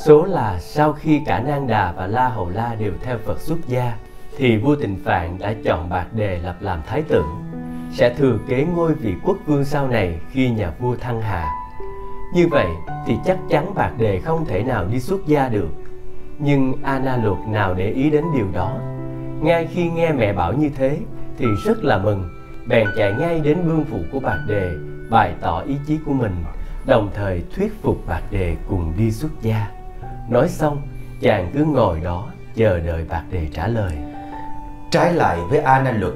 Số 0.05 0.25
là 0.25 0.59
sau 0.59 0.93
khi 0.93 1.21
cả 1.25 1.39
Nang 1.39 1.67
Đà 1.67 1.91
và 1.91 2.07
La 2.07 2.27
Hầu 2.27 2.49
La 2.49 2.75
đều 2.79 2.91
theo 3.03 3.17
Phật 3.25 3.41
xuất 3.41 3.57
gia, 3.67 3.93
thì 4.37 4.57
vua 4.57 4.75
Tịnh 4.75 4.99
Phạn 5.05 5.37
đã 5.39 5.53
chọn 5.65 5.89
bạc 5.89 6.05
đề 6.13 6.39
lập 6.39 6.55
làm 6.61 6.81
thái 6.87 7.01
tử 7.01 7.23
sẽ 7.91 8.13
thừa 8.17 8.37
kế 8.47 8.65
ngôi 8.75 8.93
vị 8.93 9.13
quốc 9.23 9.37
vương 9.45 9.65
sau 9.65 9.87
này 9.87 10.19
khi 10.31 10.49
nhà 10.49 10.71
vua 10.79 10.95
thăng 10.95 11.21
hà 11.21 11.47
như 12.33 12.47
vậy 12.47 12.67
thì 13.05 13.17
chắc 13.25 13.37
chắn 13.49 13.75
Bạc 13.75 13.91
Đề 13.97 14.19
không 14.19 14.45
thể 14.45 14.63
nào 14.63 14.85
đi 14.85 14.99
xuất 14.99 15.27
gia 15.27 15.49
được. 15.49 15.69
Nhưng 16.39 16.73
Anna 16.83 17.17
Luật 17.17 17.37
nào 17.47 17.73
để 17.73 17.89
ý 17.89 18.09
đến 18.09 18.23
điều 18.35 18.45
đó. 18.53 18.73
Ngay 19.41 19.67
khi 19.73 19.89
nghe 19.89 20.11
mẹ 20.11 20.33
bảo 20.33 20.53
như 20.53 20.69
thế 20.77 20.97
thì 21.37 21.45
rất 21.65 21.83
là 21.83 21.97
mừng, 21.97 22.29
bèn 22.67 22.87
chạy 22.97 23.13
ngay 23.19 23.39
đến 23.39 23.57
vương 23.65 23.85
phủ 23.85 23.99
của 24.11 24.19
Bạc 24.19 24.39
Đề, 24.47 24.71
bày 25.09 25.33
tỏ 25.41 25.59
ý 25.59 25.75
chí 25.87 25.97
của 26.05 26.13
mình, 26.13 26.35
đồng 26.85 27.09
thời 27.13 27.43
thuyết 27.55 27.81
phục 27.81 28.07
Bạc 28.07 28.21
Đề 28.31 28.55
cùng 28.69 28.93
đi 28.97 29.11
xuất 29.11 29.31
gia. 29.41 29.67
Nói 30.29 30.49
xong, 30.49 30.81
chàng 31.21 31.51
cứ 31.53 31.65
ngồi 31.65 31.99
đó 31.99 32.27
chờ 32.55 32.79
đợi 32.79 33.05
Bạc 33.09 33.23
Đề 33.31 33.47
trả 33.53 33.67
lời. 33.67 33.91
Trái 34.91 35.13
lại 35.13 35.37
với 35.49 35.59
Anna 35.59 35.91
Luật, 35.91 36.13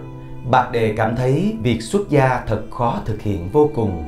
Bạc 0.52 0.72
Đề 0.72 0.94
cảm 0.98 1.16
thấy 1.16 1.58
việc 1.64 1.82
xuất 1.82 2.10
gia 2.10 2.44
thật 2.48 2.62
khó 2.72 3.00
thực 3.06 3.22
hiện 3.22 3.50
vô 3.52 3.70
cùng 3.76 4.04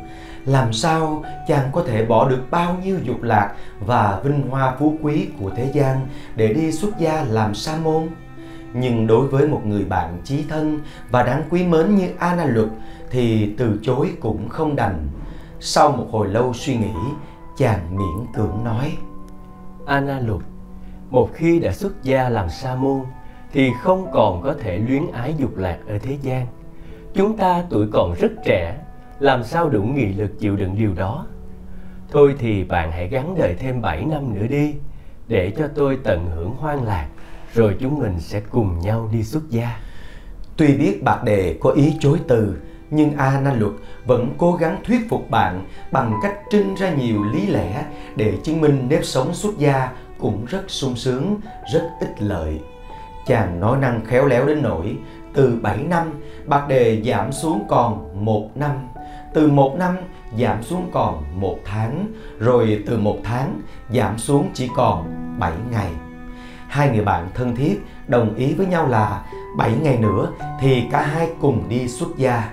làm 0.45 0.73
sao 0.73 1.23
chàng 1.47 1.69
có 1.71 1.83
thể 1.87 2.05
bỏ 2.05 2.29
được 2.29 2.41
bao 2.51 2.77
nhiêu 2.83 2.99
dục 3.03 3.21
lạc 3.21 3.55
và 3.79 4.19
vinh 4.23 4.49
hoa 4.49 4.75
phú 4.79 4.95
quý 5.01 5.27
của 5.39 5.49
thế 5.55 5.69
gian 5.73 6.07
để 6.35 6.53
đi 6.53 6.71
xuất 6.71 6.97
gia 6.99 7.23
làm 7.23 7.55
sa 7.55 7.77
môn 7.83 8.09
nhưng 8.73 9.07
đối 9.07 9.27
với 9.27 9.47
một 9.47 9.61
người 9.65 9.85
bạn 9.85 10.21
chí 10.23 10.43
thân 10.49 10.79
và 11.09 11.23
đáng 11.23 11.43
quý 11.49 11.65
mến 11.65 11.95
như 11.95 12.09
Ana 12.19 12.45
Luật 12.45 12.69
thì 13.11 13.53
từ 13.57 13.79
chối 13.81 14.11
cũng 14.19 14.49
không 14.49 14.75
đành. 14.75 15.07
Sau 15.59 15.91
một 15.91 16.07
hồi 16.11 16.27
lâu 16.27 16.53
suy 16.53 16.75
nghĩ, 16.75 16.93
chàng 17.57 17.97
miễn 17.97 18.25
cưỡng 18.33 18.63
nói: 18.63 18.97
Ana 19.85 20.19
Luật, 20.19 20.41
một 21.09 21.29
khi 21.33 21.59
đã 21.59 21.71
xuất 21.71 22.03
gia 22.03 22.29
làm 22.29 22.49
sa 22.49 22.75
môn 22.75 23.01
thì 23.51 23.71
không 23.81 24.07
còn 24.13 24.41
có 24.41 24.55
thể 24.61 24.77
luyến 24.77 25.11
ái 25.11 25.35
dục 25.37 25.57
lạc 25.57 25.77
ở 25.87 25.97
thế 25.97 26.17
gian. 26.21 26.47
Chúng 27.13 27.37
ta 27.37 27.63
tuổi 27.69 27.87
còn 27.93 28.13
rất 28.13 28.31
trẻ 28.45 28.77
làm 29.23 29.43
sao 29.43 29.69
đủ 29.69 29.83
nghị 29.83 30.13
lực 30.13 30.39
chịu 30.39 30.55
đựng 30.55 30.75
điều 30.77 30.93
đó. 30.93 31.25
Thôi 32.11 32.35
thì 32.39 32.63
bạn 32.63 32.91
hãy 32.91 33.07
gắn 33.07 33.35
đợi 33.37 33.55
thêm 33.59 33.81
7 33.81 34.05
năm 34.05 34.33
nữa 34.33 34.47
đi, 34.49 34.75
để 35.27 35.51
cho 35.57 35.67
tôi 35.75 35.97
tận 36.03 36.29
hưởng 36.35 36.49
hoang 36.49 36.83
lạc, 36.83 37.07
rồi 37.53 37.77
chúng 37.79 37.99
mình 37.99 38.19
sẽ 38.19 38.41
cùng 38.49 38.79
nhau 38.79 39.09
đi 39.13 39.23
xuất 39.23 39.49
gia. 39.49 39.79
Tuy 40.57 40.77
biết 40.77 41.03
bạc 41.03 41.23
đề 41.23 41.57
có 41.61 41.69
ý 41.69 41.93
chối 41.99 42.19
từ, 42.27 42.57
nhưng 42.89 43.17
A 43.17 43.39
Na 43.39 43.53
Luật 43.53 43.71
vẫn 44.05 44.33
cố 44.37 44.53
gắng 44.53 44.77
thuyết 44.83 45.09
phục 45.09 45.29
bạn 45.29 45.65
bằng 45.91 46.19
cách 46.23 46.35
trinh 46.49 46.75
ra 46.75 46.93
nhiều 46.93 47.23
lý 47.23 47.47
lẽ 47.47 47.85
để 48.15 48.33
chứng 48.43 48.61
minh 48.61 48.87
nếp 48.89 49.05
sống 49.05 49.33
xuất 49.33 49.57
gia 49.57 49.91
cũng 50.19 50.45
rất 50.45 50.63
sung 50.67 50.95
sướng, 50.95 51.39
rất 51.73 51.89
ích 51.99 52.21
lợi. 52.21 52.59
Chàng 53.27 53.59
nói 53.59 53.77
năng 53.77 54.05
khéo 54.05 54.25
léo 54.25 54.45
đến 54.45 54.61
nỗi 54.61 54.97
từ 55.33 55.59
7 55.61 55.77
năm, 55.77 56.19
bạc 56.45 56.65
đề 56.67 57.01
giảm 57.05 57.31
xuống 57.31 57.65
còn 57.69 58.25
một 58.25 58.49
năm 58.55 58.71
từ 59.33 59.47
một 59.51 59.75
năm 59.79 59.97
giảm 60.37 60.63
xuống 60.63 60.89
còn 60.93 61.23
một 61.41 61.59
tháng, 61.65 62.07
rồi 62.39 62.83
từ 62.85 62.97
một 62.97 63.17
tháng 63.23 63.61
giảm 63.89 64.17
xuống 64.17 64.49
chỉ 64.53 64.69
còn 64.75 65.13
7 65.39 65.53
ngày. 65.71 65.91
Hai 66.67 66.89
người 66.89 67.05
bạn 67.05 67.29
thân 67.33 67.55
thiết 67.55 67.81
đồng 68.07 68.35
ý 68.35 68.53
với 68.53 68.65
nhau 68.65 68.87
là 68.87 69.25
7 69.57 69.71
ngày 69.81 69.97
nữa 69.97 70.31
thì 70.59 70.83
cả 70.91 71.01
hai 71.01 71.29
cùng 71.41 71.69
đi 71.69 71.87
xuất 71.87 72.09
gia. 72.17 72.49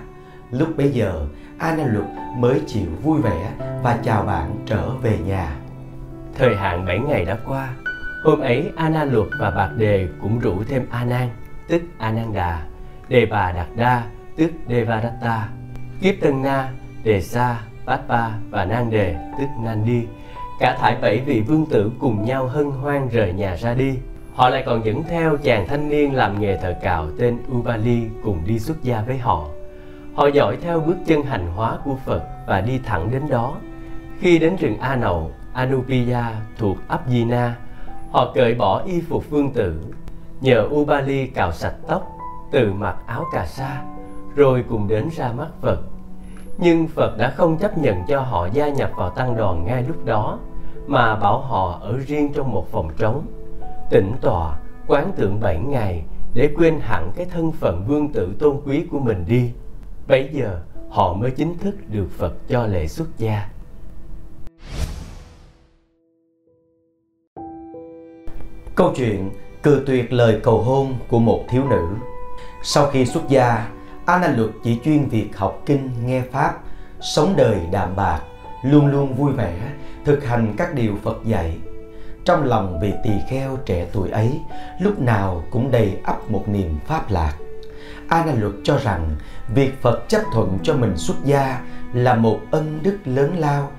Lúc 0.51 0.77
bấy 0.77 0.91
giờ, 0.91 1.27
Ana 1.57 1.83
Luật 1.85 2.05
mới 2.37 2.61
chịu 2.67 2.87
vui 3.03 3.21
vẻ 3.21 3.51
và 3.83 3.97
chào 4.03 4.23
bạn 4.23 4.55
trở 4.65 4.89
về 4.89 5.17
nhà. 5.25 5.55
Thời 6.37 6.55
hạn 6.55 6.85
7 6.85 6.99
ngày 6.99 7.25
đã 7.25 7.37
qua, 7.47 7.69
hôm 8.23 8.39
ấy 8.39 8.71
Ana 8.75 9.03
Luật 9.03 9.27
và 9.39 9.51
Bạc 9.51 9.69
Đề 9.77 10.07
cũng 10.21 10.39
rủ 10.39 10.63
thêm 10.69 10.85
A 10.91 11.03
Nan, 11.03 11.29
tức 11.67 11.81
Ananda, 11.97 12.65
Đề 13.07 13.25
Bà 13.25 13.51
Đạt 13.51 13.67
Đa, 13.75 14.03
tức 14.37 14.51
Devadatta, 14.69 15.47
Kiếp 16.01 16.15
Tân 16.21 16.41
Na, 16.41 16.71
Đề 17.03 17.21
Sa, 17.21 17.61
Bát 17.85 18.07
Ba 18.07 18.31
và 18.49 18.65
Nan 18.65 18.89
Đề, 18.89 19.15
tức 19.39 19.45
Nandi. 19.63 20.07
Cả 20.59 20.77
thải 20.79 20.95
bảy 21.01 21.19
vị 21.19 21.41
vương 21.41 21.65
tử 21.65 21.91
cùng 21.99 22.25
nhau 22.25 22.47
hân 22.47 22.71
hoan 22.71 23.09
rời 23.09 23.33
nhà 23.33 23.55
ra 23.55 23.73
đi. 23.73 23.97
Họ 24.33 24.49
lại 24.49 24.63
còn 24.65 24.85
dẫn 24.85 25.03
theo 25.09 25.37
chàng 25.37 25.67
thanh 25.67 25.89
niên 25.89 26.15
làm 26.15 26.41
nghề 26.41 26.57
thợ 26.57 26.73
cạo 26.81 27.07
tên 27.19 27.37
Ubali 27.57 28.01
cùng 28.23 28.41
đi 28.45 28.59
xuất 28.59 28.83
gia 28.83 29.01
với 29.01 29.17
họ. 29.17 29.47
Họ 30.15 30.27
dõi 30.27 30.57
theo 30.61 30.79
bước 30.79 30.97
chân 31.05 31.21
hành 31.21 31.47
hóa 31.55 31.77
của 31.85 31.95
Phật 32.05 32.23
và 32.47 32.61
đi 32.61 32.79
thẳng 32.85 33.11
đến 33.11 33.21
đó. 33.29 33.57
Khi 34.19 34.39
đến 34.39 34.55
rừng 34.55 34.77
A 34.77 34.95
Nậu, 34.95 35.31
Anupiya 35.53 36.31
thuộc 36.57 36.77
Abhina, 36.87 37.55
họ 38.11 38.31
cởi 38.35 38.55
bỏ 38.55 38.81
y 38.85 39.01
phục 39.01 39.29
vương 39.29 39.53
tử, 39.53 39.81
nhờ 40.41 40.67
Ubali 40.71 41.27
cạo 41.27 41.51
sạch 41.51 41.75
tóc, 41.87 42.17
từ 42.51 42.73
mặc 42.73 42.95
áo 43.05 43.25
cà 43.33 43.45
sa, 43.45 43.81
rồi 44.35 44.65
cùng 44.69 44.87
đến 44.87 45.09
ra 45.15 45.31
mắt 45.31 45.47
Phật. 45.61 45.90
Nhưng 46.61 46.87
Phật 46.87 47.17
đã 47.17 47.29
không 47.29 47.57
chấp 47.57 47.77
nhận 47.77 48.03
cho 48.07 48.21
họ 48.21 48.49
gia 48.53 48.69
nhập 48.69 48.91
vào 48.95 49.09
tăng 49.09 49.37
đoàn 49.37 49.65
ngay 49.65 49.83
lúc 49.87 50.05
đó, 50.05 50.39
mà 50.87 51.15
bảo 51.15 51.39
họ 51.39 51.79
ở 51.81 51.97
riêng 52.07 52.33
trong 52.33 52.51
một 52.51 52.71
phòng 52.71 52.89
trống, 52.97 53.25
tĩnh 53.89 54.13
tọa, 54.21 54.59
quán 54.87 55.11
tưởng 55.15 55.39
bảy 55.39 55.59
ngày 55.59 56.03
để 56.33 56.49
quên 56.57 56.79
hẳn 56.79 57.11
cái 57.15 57.25
thân 57.25 57.51
phận 57.51 57.83
vương 57.87 58.09
tử 58.09 58.33
tôn 58.39 58.61
quý 58.65 58.85
của 58.91 58.99
mình 58.99 59.25
đi. 59.27 59.51
Bấy 60.07 60.29
giờ 60.31 60.59
họ 60.89 61.13
mới 61.13 61.31
chính 61.31 61.57
thức 61.57 61.75
được 61.89 62.07
Phật 62.17 62.33
cho 62.47 62.65
lễ 62.65 62.87
xuất 62.87 63.07
gia. 63.17 63.49
Câu 68.75 68.93
chuyện 68.95 69.29
cự 69.63 69.83
tuyệt 69.85 70.13
lời 70.13 70.39
cầu 70.43 70.61
hôn 70.61 70.93
của 71.09 71.19
một 71.19 71.43
thiếu 71.49 71.63
nữ 71.69 71.87
Sau 72.63 72.87
khi 72.87 73.05
xuất 73.05 73.29
gia, 73.29 73.69
An 74.05 74.37
Luật 74.37 74.49
chỉ 74.63 74.79
chuyên 74.83 75.05
việc 75.05 75.37
học 75.37 75.61
kinh, 75.65 75.89
nghe 76.05 76.21
Pháp, 76.31 76.53
sống 77.01 77.33
đời 77.37 77.59
đạm 77.71 77.95
bạc, 77.95 78.21
luôn 78.63 78.87
luôn 78.87 79.15
vui 79.15 79.31
vẻ, 79.31 79.59
thực 80.05 80.25
hành 80.25 80.53
các 80.57 80.73
điều 80.75 80.95
Phật 81.03 81.17
dạy. 81.25 81.57
Trong 82.25 82.43
lòng 82.43 82.79
vị 82.81 82.93
tỳ 83.03 83.11
kheo 83.29 83.57
trẻ 83.65 83.87
tuổi 83.93 84.09
ấy, 84.09 84.39
lúc 84.79 84.99
nào 84.99 85.43
cũng 85.51 85.71
đầy 85.71 85.97
ắp 86.03 86.31
một 86.31 86.43
niềm 86.47 86.79
Pháp 86.87 87.11
lạc. 87.11 87.33
A 88.07 88.25
Luật 88.39 88.53
cho 88.63 88.77
rằng 88.77 89.15
việc 89.53 89.81
Phật 89.81 90.03
chấp 90.07 90.21
thuận 90.33 90.57
cho 90.63 90.73
mình 90.73 90.97
xuất 90.97 91.15
gia 91.25 91.61
là 91.93 92.15
một 92.15 92.39
ân 92.51 92.79
đức 92.83 92.97
lớn 93.05 93.37
lao, 93.37 93.71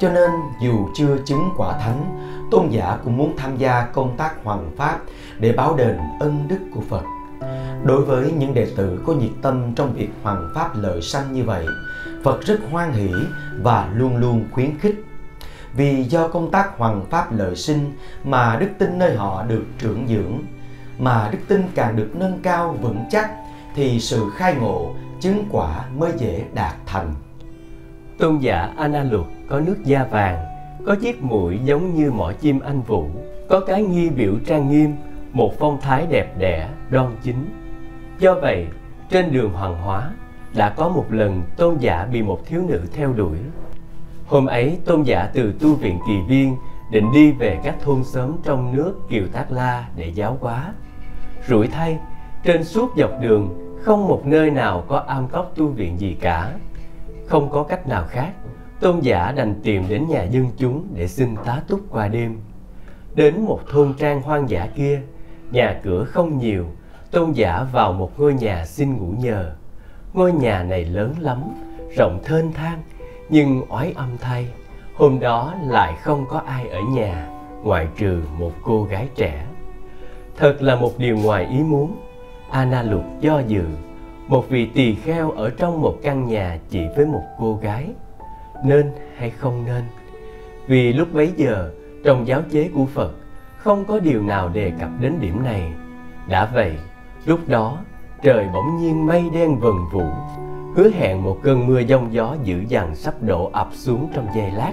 cho 0.00 0.08
nên 0.12 0.30
dù 0.62 0.88
chưa 0.94 1.16
chứng 1.24 1.50
quả 1.56 1.78
thánh, 1.78 2.18
tôn 2.50 2.68
giả 2.68 2.98
cũng 3.04 3.16
muốn 3.16 3.36
tham 3.36 3.56
gia 3.56 3.86
công 3.86 4.16
tác 4.16 4.34
hoàng 4.44 4.70
pháp 4.76 4.98
để 5.38 5.52
báo 5.52 5.76
đền 5.76 5.98
ân 6.20 6.48
đức 6.48 6.60
của 6.74 6.82
Phật. 6.88 7.02
Đối 7.84 8.04
với 8.04 8.32
những 8.32 8.54
đệ 8.54 8.66
tử 8.76 9.02
có 9.06 9.12
nhiệt 9.12 9.30
tâm 9.42 9.72
trong 9.76 9.92
việc 9.92 10.10
hoàng 10.22 10.50
pháp 10.54 10.70
lợi 10.76 11.02
sanh 11.02 11.32
như 11.32 11.44
vậy, 11.44 11.66
Phật 12.24 12.42
rất 12.42 12.58
hoan 12.70 12.92
hỷ 12.92 13.10
và 13.62 13.90
luôn 13.94 14.16
luôn 14.16 14.44
khuyến 14.52 14.78
khích. 14.78 15.04
Vì 15.76 16.02
do 16.02 16.28
công 16.28 16.50
tác 16.50 16.78
hoàng 16.78 17.04
pháp 17.10 17.32
lợi 17.32 17.56
sinh 17.56 17.92
mà 18.24 18.56
đức 18.60 18.68
tin 18.78 18.98
nơi 18.98 19.16
họ 19.16 19.44
được 19.48 19.64
trưởng 19.78 20.08
dưỡng, 20.08 20.40
mà 20.98 21.28
đức 21.32 21.38
tin 21.48 21.62
càng 21.74 21.96
được 21.96 22.10
nâng 22.14 22.38
cao 22.42 22.76
vững 22.80 23.04
chắc 23.10 23.30
thì 23.74 24.00
sự 24.00 24.30
khai 24.36 24.54
ngộ, 24.54 24.94
chứng 25.20 25.44
quả 25.50 25.84
mới 25.96 26.12
dễ 26.16 26.44
đạt 26.54 26.74
thành. 26.86 27.14
Tôn 28.18 28.38
giả 28.38 28.72
Analục 28.76 29.26
có 29.48 29.60
nước 29.60 29.76
da 29.84 30.04
vàng, 30.04 30.44
có 30.86 30.94
chiếc 30.94 31.22
mũi 31.22 31.58
giống 31.64 31.94
như 31.94 32.10
mỏ 32.10 32.32
chim 32.40 32.60
anh 32.60 32.82
vũ, 32.82 33.10
có 33.48 33.60
cái 33.60 33.82
nghi 33.82 34.10
biểu 34.10 34.32
trang 34.46 34.70
nghiêm, 34.70 34.96
một 35.32 35.58
phong 35.58 35.80
thái 35.80 36.06
đẹp 36.10 36.38
đẽ, 36.38 36.68
đoan 36.90 37.16
chính. 37.22 37.50
Do 38.18 38.34
vậy, 38.34 38.66
trên 39.10 39.32
đường 39.32 39.52
hoàng 39.52 39.82
hóa, 39.82 40.10
đã 40.54 40.70
có 40.70 40.88
một 40.88 41.06
lần 41.10 41.42
tôn 41.56 41.76
giả 41.78 42.06
bị 42.12 42.22
một 42.22 42.46
thiếu 42.46 42.62
nữ 42.68 42.80
theo 42.92 43.12
đuổi. 43.12 43.38
Hôm 44.26 44.46
ấy, 44.46 44.78
tôn 44.84 45.02
giả 45.02 45.30
từ 45.34 45.54
tu 45.60 45.74
viện 45.74 45.98
kỳ 46.06 46.20
viên 46.28 46.56
định 46.90 47.12
đi 47.12 47.32
về 47.32 47.60
các 47.64 47.76
thôn 47.82 48.04
xóm 48.04 48.32
trong 48.44 48.76
nước 48.76 48.94
Kiều 49.08 49.26
Tác 49.32 49.52
La 49.52 49.88
để 49.96 50.12
giáo 50.14 50.38
hóa. 50.40 50.72
Rủi 51.48 51.68
thay, 51.68 51.98
trên 52.44 52.64
suốt 52.64 52.90
dọc 52.96 53.10
đường 53.20 53.48
không 53.82 54.08
một 54.08 54.26
nơi 54.26 54.50
nào 54.50 54.84
có 54.88 54.98
am 54.98 55.28
cốc 55.28 55.52
tu 55.56 55.66
viện 55.66 56.00
gì 56.00 56.16
cả. 56.20 56.52
Không 57.26 57.50
có 57.50 57.62
cách 57.62 57.88
nào 57.88 58.04
khác, 58.08 58.32
tôn 58.80 59.00
giả 59.00 59.32
đành 59.32 59.54
tìm 59.62 59.84
đến 59.88 60.08
nhà 60.08 60.22
dân 60.22 60.46
chúng 60.56 60.86
để 60.94 61.08
xin 61.08 61.36
tá 61.44 61.62
túc 61.68 61.80
qua 61.90 62.08
đêm. 62.08 62.40
Đến 63.14 63.44
một 63.44 63.60
thôn 63.70 63.94
trang 63.98 64.22
hoang 64.22 64.50
dã 64.50 64.68
kia, 64.76 65.02
nhà 65.50 65.80
cửa 65.82 66.04
không 66.04 66.38
nhiều, 66.38 66.66
tôn 67.10 67.32
giả 67.32 67.66
vào 67.72 67.92
một 67.92 68.20
ngôi 68.20 68.34
nhà 68.34 68.64
xin 68.64 68.96
ngủ 68.96 69.14
nhờ. 69.18 69.52
Ngôi 70.12 70.32
nhà 70.32 70.62
này 70.62 70.84
lớn 70.84 71.14
lắm, 71.20 71.42
rộng 71.96 72.20
thênh 72.24 72.52
thang, 72.52 72.82
nhưng 73.28 73.62
oái 73.68 73.92
âm 73.96 74.08
thay, 74.20 74.48
hôm 74.94 75.20
đó 75.20 75.54
lại 75.66 75.94
không 76.02 76.26
có 76.28 76.38
ai 76.38 76.68
ở 76.68 76.80
nhà, 76.80 77.28
ngoại 77.62 77.88
trừ 77.96 78.22
một 78.38 78.52
cô 78.62 78.84
gái 78.84 79.08
trẻ. 79.14 79.46
Thật 80.36 80.56
là 80.62 80.76
một 80.76 80.98
điều 80.98 81.18
ngoài 81.18 81.46
ý 81.50 81.62
muốn, 81.62 81.96
Ana 82.50 82.82
Lục 82.82 83.04
do 83.20 83.38
dự, 83.38 83.64
một 84.28 84.48
vị 84.48 84.66
tỳ 84.74 84.94
kheo 84.94 85.30
ở 85.30 85.50
trong 85.50 85.82
một 85.82 85.96
căn 86.02 86.28
nhà 86.28 86.58
chỉ 86.70 86.80
với 86.96 87.06
một 87.06 87.22
cô 87.38 87.58
gái. 87.62 87.88
Nên 88.64 88.92
hay 89.16 89.30
không 89.30 89.64
nên? 89.66 89.84
Vì 90.66 90.92
lúc 90.92 91.08
bấy 91.12 91.32
giờ, 91.36 91.70
trong 92.04 92.26
giáo 92.26 92.42
chế 92.50 92.70
của 92.74 92.86
Phật, 92.86 93.12
không 93.56 93.84
có 93.84 94.00
điều 94.00 94.22
nào 94.22 94.48
đề 94.48 94.72
cập 94.80 94.88
đến 95.00 95.12
điểm 95.20 95.44
này. 95.44 95.72
Đã 96.28 96.50
vậy, 96.54 96.76
lúc 97.26 97.40
đó, 97.46 97.78
trời 98.22 98.46
bỗng 98.54 98.76
nhiên 98.76 99.06
mây 99.06 99.30
đen 99.32 99.60
vần 99.60 99.74
vũ, 99.92 100.04
hứa 100.76 100.90
hẹn 100.90 101.22
một 101.22 101.38
cơn 101.42 101.66
mưa 101.66 101.80
giông 101.80 102.12
gió 102.12 102.36
dữ 102.44 102.64
dằn 102.68 102.94
sắp 102.94 103.14
đổ 103.20 103.50
ập 103.52 103.68
xuống 103.72 104.10
trong 104.14 104.26
giây 104.36 104.50
lát. 104.50 104.72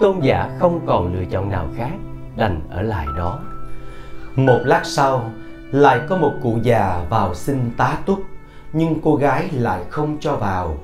Tôn 0.00 0.20
giả 0.20 0.56
không 0.58 0.80
còn 0.86 1.14
lựa 1.14 1.24
chọn 1.24 1.50
nào 1.50 1.68
khác, 1.76 1.92
đành 2.36 2.60
ở 2.70 2.82
lại 2.82 3.06
đó. 3.16 3.40
Một 4.36 4.60
lát 4.64 4.82
sau, 4.84 5.30
lại 5.72 6.00
có 6.08 6.16
một 6.16 6.32
cụ 6.42 6.58
già 6.62 7.06
vào 7.10 7.34
xin 7.34 7.70
tá 7.76 7.98
túc 8.06 8.18
nhưng 8.72 9.00
cô 9.02 9.16
gái 9.16 9.48
lại 9.52 9.80
không 9.90 10.16
cho 10.20 10.36
vào 10.36 10.76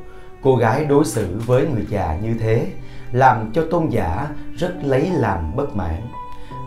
cô 0.42 0.56
gái 0.56 0.84
đối 0.84 1.04
xử 1.04 1.40
với 1.46 1.66
người 1.74 1.86
già 1.88 2.18
như 2.22 2.34
thế 2.40 2.66
làm 3.12 3.52
cho 3.52 3.66
tôn 3.70 3.88
giả 3.88 4.26
rất 4.56 4.74
lấy 4.82 5.10
làm 5.10 5.56
bất 5.56 5.76
mãn 5.76 6.00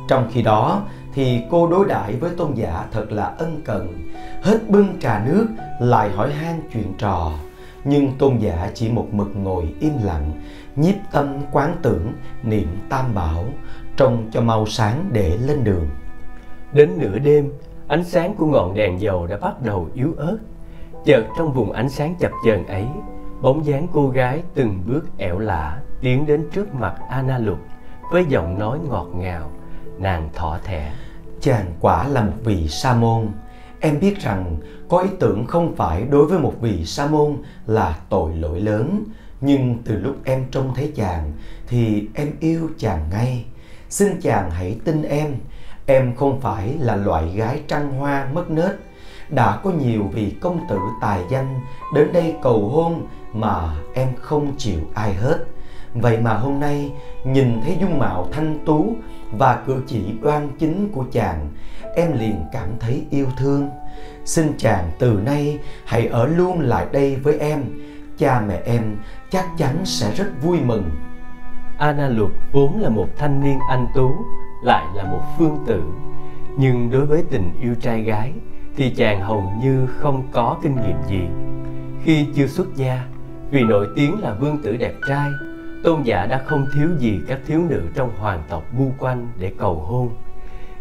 trong 0.08 0.30
khi 0.32 0.42
đó 0.42 0.82
thì 1.14 1.42
cô 1.52 1.68
đối 1.68 1.86
đãi 1.88 2.16
với 2.16 2.32
tôn 2.38 2.54
giả 2.54 2.86
thật 2.92 3.12
là 3.12 3.26
ân 3.26 3.62
cần 3.66 4.10
hết 4.46 4.70
bưng 4.70 5.00
trà 5.00 5.24
nước 5.26 5.48
lại 5.80 6.10
hỏi 6.12 6.34
han 6.34 6.62
chuyện 6.74 6.94
trò. 6.98 7.32
Nhưng 7.84 8.18
tôn 8.18 8.38
giả 8.38 8.72
chỉ 8.74 8.90
một 8.90 9.08
mực 9.12 9.36
ngồi 9.36 9.74
im 9.80 9.94
lặng 10.04 10.32
nhiếp 10.76 10.96
tâm 11.12 11.28
quán 11.52 11.76
tưởng 11.82 12.14
niệm 12.44 12.68
tam 12.90 13.16
bảo 13.16 13.46
trông 13.98 14.30
cho 14.32 14.42
mau 14.42 14.66
sáng 14.66 15.10
để 15.12 15.38
lên 15.38 15.64
đường. 15.64 15.90
Đến 16.74 16.90
nửa 16.98 17.20
đêm 17.20 17.54
ánh 17.88 18.04
sáng 18.04 18.36
của 18.36 18.46
ngọn 18.46 18.74
đèn 18.74 19.02
dầu 19.02 19.28
đã 19.28 19.38
bắt 19.38 19.62
đầu 19.62 19.90
yếu 19.94 20.14
ớt. 20.18 20.38
Chợt 21.06 21.26
trong 21.38 21.54
vùng 21.54 21.72
ánh 21.72 21.90
sáng 21.90 22.16
chập 22.20 22.32
chờn 22.46 22.66
ấy 22.66 22.86
bóng 23.42 23.66
dáng 23.66 23.88
cô 23.94 24.10
gái 24.10 24.44
từng 24.54 24.84
bước 24.88 25.18
ẻo 25.18 25.40
lả 25.40 25.82
tiến 26.02 26.26
đến 26.26 26.48
trước 26.54 26.76
mặt 26.76 26.96
Ana 27.10 27.38
Lục 27.38 27.60
với 28.12 28.26
giọng 28.30 28.60
nói 28.60 28.80
ngọt 28.90 29.08
ngào 29.16 29.52
nàng 29.98 30.30
thỏ 30.34 30.58
thẻ. 30.64 30.94
Chàng 31.42 31.66
quả 31.80 32.08
là 32.08 32.22
một 32.22 32.34
vị 32.44 32.68
sa 32.68 32.94
môn 32.94 33.28
em 33.86 34.00
biết 34.00 34.20
rằng 34.20 34.58
có 34.90 35.00
ý 35.00 35.10
tưởng 35.20 35.46
không 35.48 35.76
phải 35.76 36.04
đối 36.10 36.26
với 36.26 36.40
một 36.40 36.54
vị 36.62 36.86
sa 36.86 37.08
môn 37.08 37.38
là 37.68 37.98
tội 38.10 38.36
lỗi 38.36 38.60
lớn, 38.60 39.04
nhưng 39.42 39.78
từ 39.86 39.98
lúc 39.98 40.16
em 40.24 40.46
trông 40.52 40.74
thấy 40.76 40.92
chàng 40.96 41.32
thì 41.68 42.08
em 42.14 42.32
yêu 42.40 42.70
chàng 42.78 43.10
ngay. 43.12 43.46
Xin 43.90 44.22
chàng 44.22 44.52
hãy 44.52 44.80
tin 44.86 45.04
em. 45.04 45.36
Em 45.86 46.16
không 46.16 46.42
phải 46.42 46.76
là 46.80 46.96
loại 46.96 47.28
gái 47.36 47.62
trăng 47.68 48.00
hoa 48.00 48.28
mất 48.34 48.52
nết. 48.52 48.72
Đã 49.30 49.60
có 49.64 49.72
nhiều 49.72 50.04
vị 50.14 50.36
công 50.42 50.60
tử 50.70 50.80
tài 51.02 51.22
danh 51.30 51.60
đến 51.96 52.14
đây 52.14 52.36
cầu 52.42 52.70
hôn 52.70 53.08
mà 53.34 53.76
em 53.94 54.08
không 54.22 54.54
chịu 54.58 54.80
ai 54.94 55.14
hết. 55.14 55.38
Vậy 55.94 56.18
mà 56.18 56.34
hôm 56.34 56.60
nay 56.60 56.92
nhìn 57.26 57.62
thấy 57.64 57.78
dung 57.82 58.00
mạo 58.00 58.28
thanh 58.32 58.60
tú 58.66 58.96
và 59.32 59.64
cử 59.68 59.84
chỉ 59.88 60.04
đoan 60.22 60.50
chính 60.60 60.90
của 60.92 61.06
chàng. 61.12 61.50
Em 61.96 62.12
liền 62.20 62.36
cảm 62.52 62.70
thấy 62.80 63.06
yêu 63.10 63.28
thương. 63.38 63.70
Xin 64.26 64.54
chàng 64.58 64.92
từ 65.00 65.20
nay 65.26 65.60
hãy 65.86 66.08
ở 66.08 66.28
luôn 66.28 66.60
lại 66.60 66.86
đây 66.92 67.16
với 67.16 67.40
em. 67.40 67.64
Cha 68.18 68.42
mẹ 68.48 68.62
em 68.66 68.96
chắc 69.30 69.46
chắn 69.58 69.86
sẽ 69.86 70.12
rất 70.16 70.28
vui 70.42 70.60
mừng. 70.66 70.90
Ana 71.78 72.08
Luật 72.08 72.32
vốn 72.52 72.82
là 72.82 72.90
một 72.90 73.08
thanh 73.18 73.44
niên 73.44 73.60
anh 73.70 73.88
tú, 73.96 74.16
lại 74.64 74.86
là 74.96 75.04
một 75.04 75.22
phương 75.38 75.58
tử. 75.68 75.84
Nhưng 76.58 76.92
đối 76.92 77.06
với 77.06 77.24
tình 77.32 77.52
yêu 77.62 77.76
trai 77.82 78.02
gái 78.02 78.34
thì 78.76 78.90
chàng 78.90 79.22
hầu 79.22 79.54
như 79.62 79.88
không 80.00 80.24
có 80.32 80.58
kinh 80.62 80.76
nghiệm 80.76 80.98
gì. 81.08 81.28
Khi 82.04 82.28
chưa 82.36 82.48
xuất 82.48 82.76
gia, 82.76 83.06
vì 83.52 83.64
nổi 83.64 83.88
tiếng 83.96 84.20
là 84.20 84.34
vương 84.34 84.58
tử 84.64 84.78
đẹp 84.78 84.94
trai 85.08 85.30
tôn 85.86 86.04
giả 86.04 86.26
đã 86.26 86.38
không 86.46 86.68
thiếu 86.74 86.90
gì 87.00 87.20
các 87.28 87.40
thiếu 87.48 87.62
nữ 87.70 87.82
trong 87.96 88.12
hoàng 88.20 88.44
tộc 88.50 88.64
bu 88.78 88.92
quanh 89.00 89.28
để 89.40 89.52
cầu 89.58 89.76
hôn. 89.76 90.10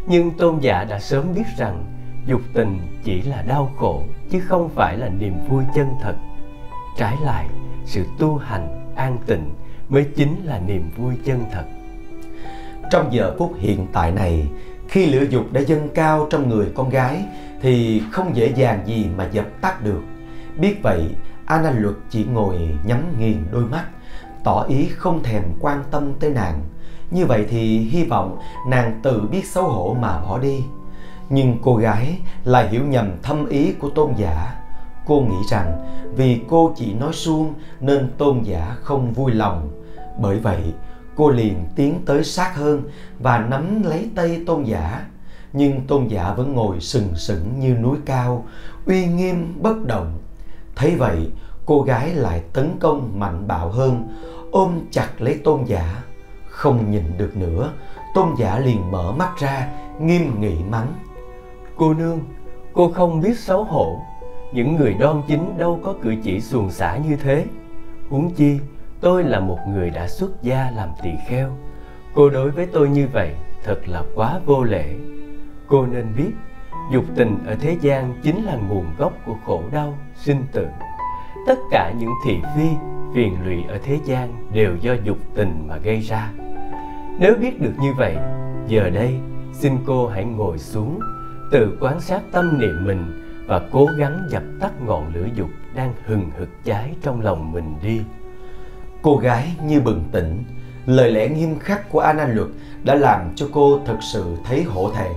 Nhưng 0.06 0.30
tôn 0.30 0.58
giả 0.58 0.84
đã 0.84 0.99
sớm 0.99 1.34
biết 1.34 1.44
rằng 1.58 1.84
dục 2.26 2.40
tình 2.54 2.78
chỉ 3.04 3.23
là 3.23 3.42
đau 3.42 3.73
khổ, 3.76 4.04
chứ 4.30 4.40
không 4.40 4.68
phải 4.68 4.96
là 4.96 5.08
niềm 5.08 5.34
vui 5.49 5.64
chân 5.75 5.88
thật. 6.02 6.14
Trái 6.99 7.16
lại, 7.23 7.46
sự 7.84 8.04
tu 8.18 8.37
hành, 8.37 8.92
an 8.96 9.18
tịnh 9.26 9.54
mới 9.88 10.04
chính 10.16 10.44
là 10.44 10.61
niềm 10.66 10.90
vui 10.96 11.14
chân 11.25 11.44
thật. 11.52 11.64
Trong 12.90 13.12
giờ 13.12 13.34
phút 13.38 13.54
hiện 13.58 13.87
tại 13.92 14.12
này, 14.12 14.49
khi 14.88 15.06
lửa 15.06 15.25
dục 15.30 15.52
đã 15.52 15.61
dâng 15.61 15.88
cao 15.94 16.26
trong 16.30 16.49
người 16.49 16.66
con 16.75 16.90
gái, 16.90 17.25
thì 17.62 18.02
không 18.12 18.37
dễ 18.37 18.52
dàng 18.56 18.80
gì 18.87 19.06
mà 19.16 19.28
dập 19.32 19.46
tắt 19.61 19.84
được. 19.84 20.02
Biết 20.56 20.82
vậy 20.82 21.11
Anna 21.46 21.70
Luật 21.70 21.94
chỉ 22.11 22.25
ngồi 22.25 22.78
nhắm 22.84 22.99
nghiền 23.18 23.44
đôi 23.52 23.64
mắt 23.64 23.84
tỏ 24.45 24.65
ý 24.69 24.89
không 24.97 25.23
thèm 25.23 25.43
quan 25.61 25.85
tâm 25.91 26.13
tới 26.21 26.31
nàng. 26.31 26.61
Như 27.11 27.27
vậy 27.27 27.47
thì 27.49 27.79
hy 27.79 28.05
vọng 28.05 28.39
nàng 28.69 29.01
tự 29.03 29.21
biết 29.21 29.47
xấu 29.47 29.65
hổ 29.65 29.97
mà 30.01 30.21
bỏ 30.21 30.39
đi. 30.39 30.65
Nhưng 31.29 31.59
cô 31.63 31.77
gái 31.77 32.19
lại 32.45 32.69
hiểu 32.69 32.83
nhầm 32.85 33.11
thâm 33.23 33.49
ý 33.49 33.73
của 33.73 33.91
tôn 33.91 34.13
giả. 34.17 34.61
Cô 35.07 35.21
nghĩ 35.21 35.37
rằng 35.51 35.87
vì 36.17 36.41
cô 36.49 36.73
chỉ 36.77 36.95
nói 36.95 37.13
suông 37.13 37.55
nên 37.81 38.11
tôn 38.19 38.43
giả 38.43 38.77
không 38.83 39.13
vui 39.13 39.33
lòng. 39.33 39.71
Bởi 40.21 40.39
vậy, 40.39 40.63
cô 41.17 41.31
liền 41.31 41.65
tiến 41.77 42.03
tới 42.07 42.25
sát 42.25 42.57
hơn 42.57 42.83
và 43.19 43.39
nắm 43.39 43.83
lấy 43.83 44.09
tay 44.17 44.41
tôn 44.47 44.65
giả. 44.65 45.07
Nhưng 45.53 45.87
tôn 45.87 46.09
giả 46.09 46.35
vẫn 46.35 46.55
ngồi 46.55 46.81
sừng 46.81 47.17
sững 47.17 47.61
như 47.61 47.75
núi 47.75 47.97
cao, 48.05 48.45
uy 48.87 49.07
nghiêm 49.07 49.55
bất 49.63 49.85
động. 49.87 50.19
Thấy 50.77 50.97
vậy, 50.97 51.31
cô 51.67 51.83
gái 51.83 52.15
lại 52.15 52.43
tấn 52.53 52.77
công 52.81 53.21
mạnh 53.21 53.49
bạo 53.49 53.69
hơn 53.69 54.09
ôm 54.54 54.80
chặt 54.90 55.08
lấy 55.18 55.40
tôn 55.44 55.64
giả, 55.64 56.02
không 56.49 56.90
nhìn 56.90 57.02
được 57.18 57.37
nữa. 57.37 57.73
Tôn 58.14 58.28
giả 58.38 58.58
liền 58.58 58.90
mở 58.90 59.12
mắt 59.12 59.32
ra, 59.38 59.68
nghiêm 60.00 60.40
nghị 60.40 60.62
mắng. 60.70 60.92
Cô 61.76 61.94
nương, 61.94 62.20
cô 62.73 62.90
không 62.92 63.20
biết 63.20 63.38
xấu 63.38 63.64
hổ. 63.64 64.00
Những 64.52 64.76
người 64.76 64.95
đoan 64.95 65.23
chính 65.28 65.58
đâu 65.58 65.80
có 65.84 65.95
cử 66.02 66.14
chỉ 66.23 66.40
xuồng 66.40 66.71
xả 66.71 66.97
như 66.97 67.17
thế. 67.17 67.45
Huống 68.10 68.30
chi, 68.30 68.58
tôi 69.00 69.25
là 69.25 69.40
một 69.40 69.58
người 69.69 69.90
đã 69.90 70.08
xuất 70.08 70.43
gia 70.43 70.71
làm 70.76 70.88
tỳ 71.02 71.10
kheo. 71.28 71.50
Cô 72.14 72.30
đối 72.30 72.50
với 72.50 72.67
tôi 72.67 72.88
như 72.88 73.08
vậy 73.12 73.34
thật 73.64 73.80
là 73.86 74.02
quá 74.14 74.40
vô 74.47 74.64
lễ. 74.64 74.95
Cô 75.67 75.86
nên 75.86 76.06
biết, 76.17 76.30
dục 76.93 77.04
tình 77.17 77.38
ở 77.47 77.54
thế 77.60 77.76
gian 77.80 78.14
chính 78.23 78.45
là 78.45 78.56
nguồn 78.56 78.86
gốc 78.99 79.12
của 79.26 79.36
khổ 79.47 79.62
đau, 79.73 79.99
sinh 80.14 80.45
tử 80.52 80.67
tất 81.47 81.59
cả 81.71 81.93
những 81.99 82.11
thị 82.25 82.39
phi, 82.57 82.69
phiền 83.15 83.37
lụy 83.45 83.65
ở 83.69 83.78
thế 83.85 83.99
gian 84.04 84.50
đều 84.52 84.76
do 84.80 84.95
dục 85.04 85.19
tình 85.35 85.69
mà 85.69 85.76
gây 85.76 86.00
ra. 86.00 86.33
Nếu 87.19 87.35
biết 87.41 87.61
được 87.61 87.73
như 87.80 87.93
vậy, 87.99 88.17
giờ 88.69 88.91
đây, 88.91 89.15
xin 89.52 89.78
cô 89.87 90.07
hãy 90.07 90.25
ngồi 90.25 90.59
xuống, 90.59 91.00
tự 91.50 91.78
quan 91.80 92.00
sát 92.00 92.23
tâm 92.33 92.59
niệm 92.59 92.85
mình 92.85 93.21
và 93.47 93.61
cố 93.73 93.89
gắng 93.99 94.26
dập 94.30 94.43
tắt 94.61 94.73
ngọn 94.87 95.15
lửa 95.15 95.26
dục 95.35 95.49
đang 95.75 95.93
hừng 96.04 96.30
hực 96.39 96.49
cháy 96.65 96.95
trong 97.02 97.21
lòng 97.21 97.52
mình 97.52 97.75
đi. 97.83 98.00
Cô 99.02 99.17
gái 99.17 99.57
như 99.65 99.80
bừng 99.80 100.04
tỉnh, 100.13 100.45
lời 100.87 101.11
lẽ 101.11 101.28
nghiêm 101.28 101.59
khắc 101.59 101.91
của 101.91 102.00
Anna 102.00 102.26
Luật 102.26 102.49
đã 102.85 102.95
làm 102.95 103.33
cho 103.37 103.49
cô 103.52 103.80
thật 103.87 103.99
sự 104.00 104.37
thấy 104.45 104.63
hổ 104.63 104.91
thẹn. 104.91 105.13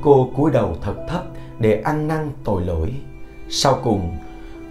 Cô 0.00 0.30
cúi 0.36 0.50
đầu 0.50 0.76
thật 0.82 0.94
thấp 1.08 1.22
để 1.58 1.82
ăn 1.84 2.08
năn 2.08 2.30
tội 2.44 2.64
lỗi. 2.64 2.94
Sau 3.48 3.78
cùng 3.84 4.16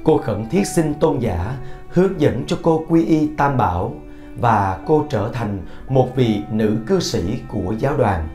cô 0.07 0.17
khẩn 0.17 0.45
thiết 0.49 0.67
xin 0.67 0.93
tôn 0.93 1.19
giả 1.19 1.57
hướng 1.89 2.21
dẫn 2.21 2.43
cho 2.47 2.57
cô 2.61 2.85
quy 2.89 3.05
y 3.05 3.27
tam 3.37 3.57
bảo 3.57 3.93
và 4.39 4.79
cô 4.87 5.05
trở 5.09 5.29
thành 5.33 5.59
một 5.89 6.15
vị 6.15 6.41
nữ 6.51 6.77
cư 6.87 6.99
sĩ 6.99 7.39
của 7.47 7.73
giáo 7.79 7.97
đoàn. 7.97 8.27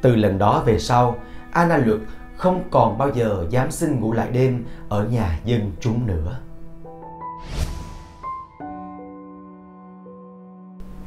Từ 0.00 0.16
lần 0.16 0.38
đó 0.38 0.62
về 0.66 0.78
sau 0.78 1.16
Anna 1.50 1.76
Luật 1.76 2.00
không 2.36 2.62
còn 2.70 2.98
bao 2.98 3.10
giờ 3.14 3.46
dám 3.50 3.70
xin 3.70 4.00
ngủ 4.00 4.12
lại 4.12 4.28
đêm 4.32 4.64
ở 4.88 5.04
nhà 5.04 5.38
dân 5.44 5.72
chúng 5.80 6.06
nữa. 6.06 6.38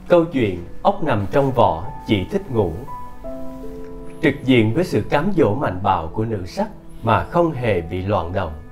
Câu 0.08 0.26
chuyện 0.26 0.66
ốc 0.82 1.04
nằm 1.04 1.26
trong 1.32 1.52
vỏ 1.52 1.88
chỉ 2.08 2.26
thích 2.32 2.52
ngủ. 2.52 2.72
Trực 4.22 4.34
diện 4.44 4.74
với 4.74 4.84
sự 4.84 5.02
cám 5.10 5.32
dỗ 5.38 5.56
mạnh 5.56 5.80
bạo 5.84 6.08
của 6.14 6.26
nữ 6.26 6.46
sắc 6.46 6.70
mà 7.04 7.24
không 7.24 7.52
hề 7.52 7.82
bị 7.82 8.02
loạn 8.02 8.34
động. 8.34 8.63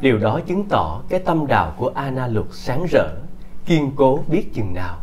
Điều 0.00 0.18
đó 0.18 0.40
chứng 0.46 0.64
tỏ 0.68 1.02
cái 1.08 1.20
tâm 1.20 1.46
đạo 1.46 1.72
của 1.78 1.92
Anna 1.94 2.26
Luật 2.26 2.46
sáng 2.50 2.86
rỡ, 2.90 3.08
kiên 3.66 3.90
cố 3.96 4.18
biết 4.28 4.54
chừng 4.54 4.74
nào 4.74 4.98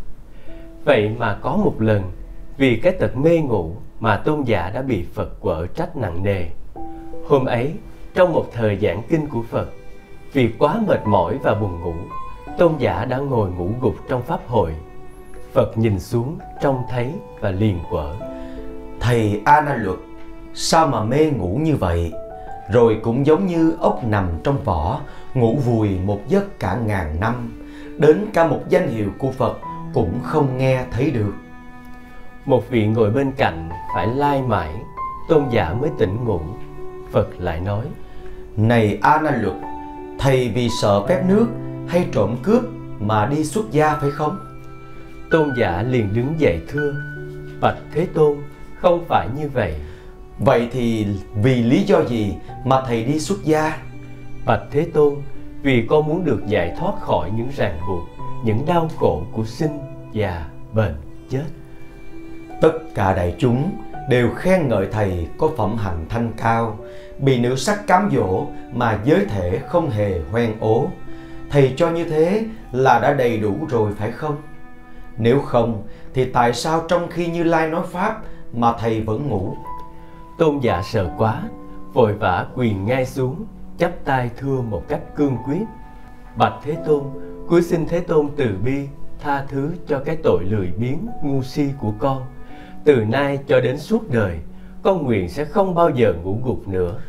Vậy 0.85 1.15
mà 1.17 1.37
có 1.41 1.55
một 1.55 1.81
lần 1.81 2.11
vì 2.57 2.75
cái 2.75 2.91
tật 2.91 3.17
mê 3.17 3.37
ngủ 3.37 3.71
mà 3.99 4.17
tôn 4.17 4.43
giả 4.43 4.71
đã 4.73 4.81
bị 4.81 5.05
Phật 5.13 5.39
quở 5.39 5.67
trách 5.67 5.97
nặng 5.97 6.23
nề. 6.23 6.45
Hôm 7.27 7.45
ấy, 7.45 7.73
trong 8.13 8.33
một 8.33 8.45
thời 8.53 8.77
giảng 8.81 9.01
kinh 9.09 9.27
của 9.27 9.41
Phật, 9.49 9.69
vì 10.33 10.49
quá 10.59 10.81
mệt 10.87 10.99
mỏi 11.05 11.37
và 11.43 11.53
buồn 11.53 11.81
ngủ, 11.81 11.93
tôn 12.57 12.73
giả 12.77 13.05
đã 13.05 13.17
ngồi 13.17 13.49
ngủ 13.51 13.69
gục 13.81 13.95
trong 14.09 14.21
pháp 14.21 14.39
hội. 14.47 14.75
Phật 15.53 15.77
nhìn 15.77 15.99
xuống, 15.99 16.37
trông 16.61 16.83
thấy 16.89 17.13
và 17.39 17.51
liền 17.51 17.79
quở. 17.89 18.15
Thầy 18.99 19.41
A 19.45 19.61
Na 19.61 19.75
Luật, 19.75 19.99
sao 20.53 20.87
mà 20.87 21.03
mê 21.03 21.31
ngủ 21.37 21.59
như 21.61 21.75
vậy? 21.75 22.13
Rồi 22.69 22.99
cũng 23.03 23.25
giống 23.25 23.45
như 23.47 23.75
ốc 23.79 24.03
nằm 24.03 24.29
trong 24.43 24.63
vỏ, 24.63 25.01
ngủ 25.33 25.55
vùi 25.65 25.99
một 25.99 26.21
giấc 26.27 26.59
cả 26.59 26.77
ngàn 26.85 27.19
năm, 27.19 27.59
đến 27.97 28.25
cả 28.33 28.47
một 28.47 28.59
danh 28.69 28.87
hiệu 28.87 29.09
của 29.17 29.31
Phật 29.31 29.57
cũng 29.93 30.19
không 30.23 30.57
nghe 30.57 30.85
thấy 30.91 31.11
được. 31.11 31.33
Một 32.45 32.69
vị 32.69 32.87
ngồi 32.87 33.11
bên 33.11 33.31
cạnh 33.31 33.69
phải 33.95 34.07
lai 34.07 34.41
mãi 34.41 34.75
tôn 35.29 35.43
giả 35.51 35.73
mới 35.73 35.89
tỉnh 35.97 36.25
ngủ. 36.25 36.39
Phật 37.11 37.27
lại 37.37 37.59
nói 37.59 37.85
này 38.57 38.99
a 39.01 39.21
na 39.21 39.31
luật 39.41 39.55
thầy 40.19 40.49
vì 40.49 40.69
sợ 40.81 41.07
phép 41.07 41.23
nước 41.27 41.47
hay 41.87 42.07
trộm 42.11 42.35
cướp 42.43 42.63
mà 42.99 43.25
đi 43.25 43.43
xuất 43.43 43.71
gia 43.71 43.95
phải 43.95 44.11
không? 44.11 44.39
Tôn 45.31 45.49
giả 45.57 45.83
liền 45.83 46.13
đứng 46.13 46.39
dậy 46.39 46.61
thưa 46.67 46.93
bạch 47.61 47.77
thế 47.93 48.07
tôn 48.13 48.37
không 48.75 49.05
phải 49.07 49.27
như 49.37 49.49
vậy 49.53 49.75
vậy 50.45 50.67
thì 50.71 51.07
vì 51.35 51.63
lý 51.63 51.83
do 51.83 52.03
gì 52.03 52.35
mà 52.65 52.81
thầy 52.87 53.03
đi 53.03 53.19
xuất 53.19 53.43
gia? 53.43 53.77
Bạch 54.45 54.61
thế 54.71 54.87
tôn, 54.93 55.15
vì 55.61 55.85
con 55.89 56.07
muốn 56.07 56.25
được 56.25 56.41
giải 56.47 56.75
thoát 56.79 56.93
khỏi 57.01 57.31
những 57.35 57.49
ràng 57.55 57.79
buộc, 57.87 58.07
những 58.45 58.65
đau 58.65 58.89
khổ 58.97 59.23
của 59.33 59.45
sinh 59.45 59.79
già 60.11 60.45
bệnh 60.73 60.95
chết. 61.29 61.43
Tất 62.61 62.71
cả 62.95 63.13
đại 63.13 63.35
chúng 63.37 63.71
đều 64.09 64.29
khen 64.35 64.67
ngợi 64.67 64.87
thầy 64.91 65.27
có 65.37 65.49
phẩm 65.57 65.77
hạnh 65.77 66.05
thanh 66.09 66.31
cao, 66.37 66.77
bị 67.19 67.39
nữ 67.39 67.55
sắc 67.55 67.87
cám 67.87 68.09
dỗ 68.15 68.45
mà 68.73 68.99
giới 69.03 69.25
thể 69.25 69.59
không 69.67 69.89
hề 69.89 70.19
hoen 70.31 70.53
ố. 70.59 70.87
Thầy 71.49 71.73
cho 71.77 71.89
như 71.89 72.03
thế 72.03 72.45
là 72.71 72.99
đã 72.99 73.13
đầy 73.13 73.37
đủ 73.37 73.55
rồi 73.69 73.91
phải 73.97 74.11
không? 74.11 74.35
Nếu 75.17 75.39
không, 75.39 75.83
thì 76.13 76.25
tại 76.25 76.53
sao 76.53 76.83
trong 76.87 77.07
khi 77.09 77.27
như 77.27 77.43
lai 77.43 77.67
nói 77.69 77.83
pháp 77.91 78.21
mà 78.53 78.73
thầy 78.79 79.01
vẫn 79.01 79.27
ngủ? 79.27 79.55
Tôn 80.37 80.59
giả 80.59 80.81
sợ 80.83 81.09
quá, 81.17 81.43
vội 81.93 82.13
vã 82.13 82.47
quỳ 82.55 82.73
ngay 82.73 83.05
xuống, 83.05 83.45
chắp 83.77 83.91
tay 84.05 84.29
thưa 84.37 84.61
một 84.61 84.83
cách 84.87 85.01
cương 85.15 85.37
quyết. 85.45 85.63
Bạch 86.35 86.53
thế 86.63 86.77
tôn, 86.85 87.03
cuối 87.47 87.61
xin 87.61 87.85
thế 87.85 87.99
tôn 87.99 88.29
từ 88.37 88.57
bi 88.63 88.87
tha 89.19 89.45
thứ 89.47 89.71
cho 89.87 89.99
cái 90.05 90.17
tội 90.23 90.43
lười 90.43 90.71
biếng, 90.77 91.07
ngu 91.23 91.43
si 91.43 91.69
của 91.79 91.93
con. 91.99 92.23
Từ 92.83 92.95
nay 92.95 93.39
cho 93.47 93.61
đến 93.61 93.77
suốt 93.77 94.09
đời, 94.09 94.39
con 94.83 95.03
nguyện 95.03 95.29
sẽ 95.29 95.45
không 95.45 95.75
bao 95.75 95.89
giờ 95.89 96.13
ngủ 96.23 96.37
gục 96.43 96.67
nữa. 96.67 96.99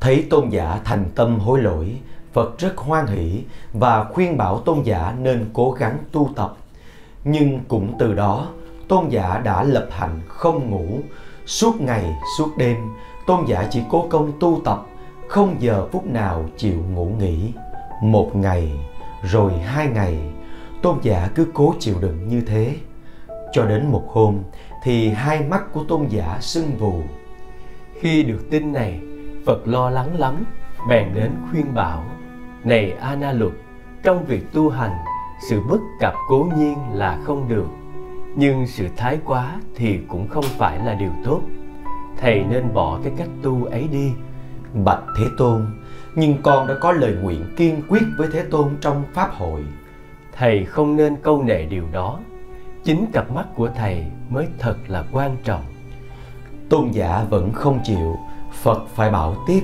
Thấy 0.00 0.26
tôn 0.30 0.48
giả 0.48 0.80
thành 0.84 1.04
tâm 1.14 1.38
hối 1.38 1.62
lỗi, 1.62 1.96
phật 2.32 2.58
rất 2.58 2.76
hoan 2.76 3.06
hỷ 3.06 3.44
và 3.72 4.04
khuyên 4.04 4.36
bảo 4.36 4.60
tôn 4.60 4.82
giả 4.82 5.14
nên 5.18 5.50
cố 5.52 5.70
gắng 5.70 5.98
tu 6.12 6.30
tập. 6.36 6.56
Nhưng 7.24 7.60
cũng 7.68 7.92
từ 7.98 8.14
đó, 8.14 8.48
tôn 8.88 9.08
giả 9.08 9.40
đã 9.44 9.62
lập 9.62 9.88
hạnh 9.90 10.20
không 10.28 10.70
ngủ 10.70 11.00
suốt 11.48 11.80
ngày, 11.80 12.16
suốt 12.38 12.56
đêm, 12.56 12.76
tôn 13.26 13.44
giả 13.46 13.66
chỉ 13.70 13.82
cố 13.90 14.06
công 14.10 14.32
tu 14.40 14.60
tập, 14.64 14.86
không 15.28 15.56
giờ 15.58 15.88
phút 15.92 16.06
nào 16.06 16.44
chịu 16.56 16.82
ngủ 16.94 17.10
nghỉ. 17.18 17.52
Một 18.02 18.36
ngày, 18.36 18.72
rồi 19.22 19.52
hai 19.52 19.86
ngày, 19.86 20.18
tôn 20.82 20.98
giả 21.02 21.28
cứ 21.34 21.46
cố 21.54 21.74
chịu 21.78 21.94
đựng 22.00 22.28
như 22.28 22.40
thế. 22.40 22.76
Cho 23.52 23.64
đến 23.64 23.86
một 23.86 24.04
hôm, 24.08 24.38
thì 24.82 25.08
hai 25.08 25.40
mắt 25.42 25.72
của 25.72 25.84
tôn 25.84 26.06
giả 26.08 26.38
sưng 26.40 26.76
vù. 26.78 27.02
Khi 28.00 28.22
được 28.22 28.50
tin 28.50 28.72
này, 28.72 29.00
phật 29.46 29.68
lo 29.68 29.90
lắng 29.90 30.18
lắm, 30.18 30.44
bèn 30.88 31.14
đến 31.14 31.30
khuyên 31.50 31.74
bảo, 31.74 32.04
này 32.64 32.92
a 33.00 33.16
na 33.16 33.32
luật 33.32 33.52
trong 34.02 34.24
việc 34.24 34.52
tu 34.52 34.70
hành, 34.70 34.96
sự 35.50 35.60
bất 35.70 35.80
cập 36.00 36.14
cố 36.28 36.48
nhiên 36.56 36.76
là 36.92 37.18
không 37.24 37.48
được 37.48 37.66
nhưng 38.36 38.66
sự 38.66 38.88
thái 38.96 39.18
quá 39.24 39.60
thì 39.74 39.98
cũng 40.08 40.28
không 40.28 40.44
phải 40.58 40.78
là 40.78 40.94
điều 40.94 41.10
tốt. 41.24 41.40
Thầy 42.20 42.44
nên 42.50 42.74
bỏ 42.74 43.00
cái 43.04 43.12
cách 43.16 43.28
tu 43.42 43.64
ấy 43.64 43.88
đi. 43.92 44.12
Bạch 44.84 45.02
thế 45.18 45.24
tôn, 45.38 45.66
nhưng 46.14 46.42
con 46.42 46.66
đã 46.66 46.74
có 46.80 46.92
lời 46.92 47.16
nguyện 47.22 47.54
kiên 47.56 47.82
quyết 47.88 48.02
với 48.18 48.28
thế 48.32 48.44
tôn 48.50 48.76
trong 48.80 49.04
pháp 49.14 49.30
hội. 49.34 49.64
Thầy 50.36 50.64
không 50.64 50.96
nên 50.96 51.16
câu 51.22 51.42
nệ 51.42 51.64
điều 51.64 51.84
đó. 51.92 52.20
Chính 52.84 53.06
cặp 53.12 53.30
mắt 53.30 53.46
của 53.54 53.68
thầy 53.76 54.04
mới 54.28 54.46
thật 54.58 54.76
là 54.88 55.04
quan 55.12 55.36
trọng. 55.44 55.64
Tôn 56.68 56.90
giả 56.90 57.24
vẫn 57.30 57.52
không 57.52 57.80
chịu. 57.84 58.16
Phật 58.52 58.86
phải 58.94 59.10
bảo 59.10 59.36
tiếp. 59.46 59.60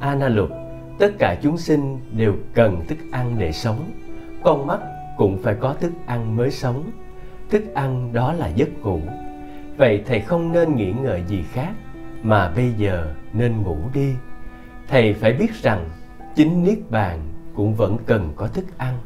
A 0.00 0.14
na 0.14 0.28
luật 0.28 0.50
tất 0.98 1.12
cả 1.18 1.36
chúng 1.42 1.58
sinh 1.58 1.98
đều 2.16 2.34
cần 2.54 2.86
thức 2.88 2.98
ăn 3.12 3.34
để 3.38 3.52
sống. 3.52 3.90
Con 4.42 4.66
mắt 4.66 4.78
cũng 5.16 5.42
phải 5.42 5.54
có 5.54 5.74
thức 5.80 5.92
ăn 6.06 6.36
mới 6.36 6.50
sống 6.50 6.90
thức 7.50 7.74
ăn 7.74 8.12
đó 8.12 8.32
là 8.32 8.48
giấc 8.48 8.68
ngủ. 8.82 9.00
Vậy 9.76 10.02
thầy 10.06 10.20
không 10.20 10.52
nên 10.52 10.76
nghĩ 10.76 10.92
ngợi 11.02 11.22
gì 11.28 11.44
khác 11.52 11.72
mà 12.22 12.52
bây 12.56 12.72
giờ 12.72 13.14
nên 13.32 13.62
ngủ 13.62 13.76
đi. 13.94 14.14
Thầy 14.88 15.14
phải 15.14 15.32
biết 15.32 15.54
rằng 15.62 15.88
chính 16.34 16.64
niết 16.64 16.78
bàn 16.90 17.20
cũng 17.54 17.74
vẫn 17.74 17.96
cần 18.06 18.32
có 18.36 18.46
thức 18.46 18.64
ăn. 18.78 18.98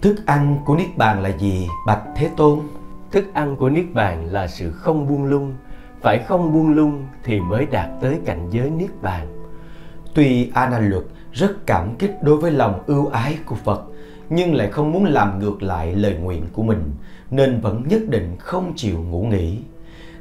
Thức 0.00 0.16
ăn 0.26 0.58
của 0.64 0.76
niết 0.76 0.96
bàn 0.96 1.22
là 1.22 1.28
gì 1.28 1.68
bạch 1.86 2.02
thế 2.16 2.30
tôn? 2.36 2.58
Thức 3.12 3.24
ăn 3.34 3.56
của 3.56 3.70
niết 3.70 3.86
bàn 3.94 4.26
là 4.26 4.46
sự 4.46 4.70
không 4.70 5.08
buông 5.08 5.24
lung. 5.24 5.54
Phải 6.00 6.18
không 6.18 6.52
buông 6.52 6.74
lung 6.74 7.06
thì 7.24 7.40
mới 7.40 7.66
đạt 7.66 7.90
tới 8.00 8.20
cảnh 8.24 8.48
giới 8.50 8.70
niết 8.70 8.90
bàn. 9.02 9.26
Tuy 10.14 10.50
a 10.54 10.68
nan 10.68 10.90
luật 10.90 11.04
rất 11.32 11.66
cảm 11.66 11.94
kích 11.98 12.22
đối 12.22 12.36
với 12.36 12.50
lòng 12.50 12.82
ưu 12.86 13.06
ái 13.06 13.38
của 13.46 13.54
phật 13.54 13.84
nhưng 14.30 14.54
lại 14.54 14.68
không 14.70 14.92
muốn 14.92 15.04
làm 15.04 15.38
ngược 15.38 15.62
lại 15.62 15.94
lời 15.94 16.14
nguyện 16.14 16.46
của 16.52 16.62
mình 16.62 16.82
nên 17.32 17.60
vẫn 17.60 17.88
nhất 17.88 18.00
định 18.08 18.36
không 18.38 18.72
chịu 18.76 18.98
ngủ 18.98 19.22
nghỉ. 19.22 19.58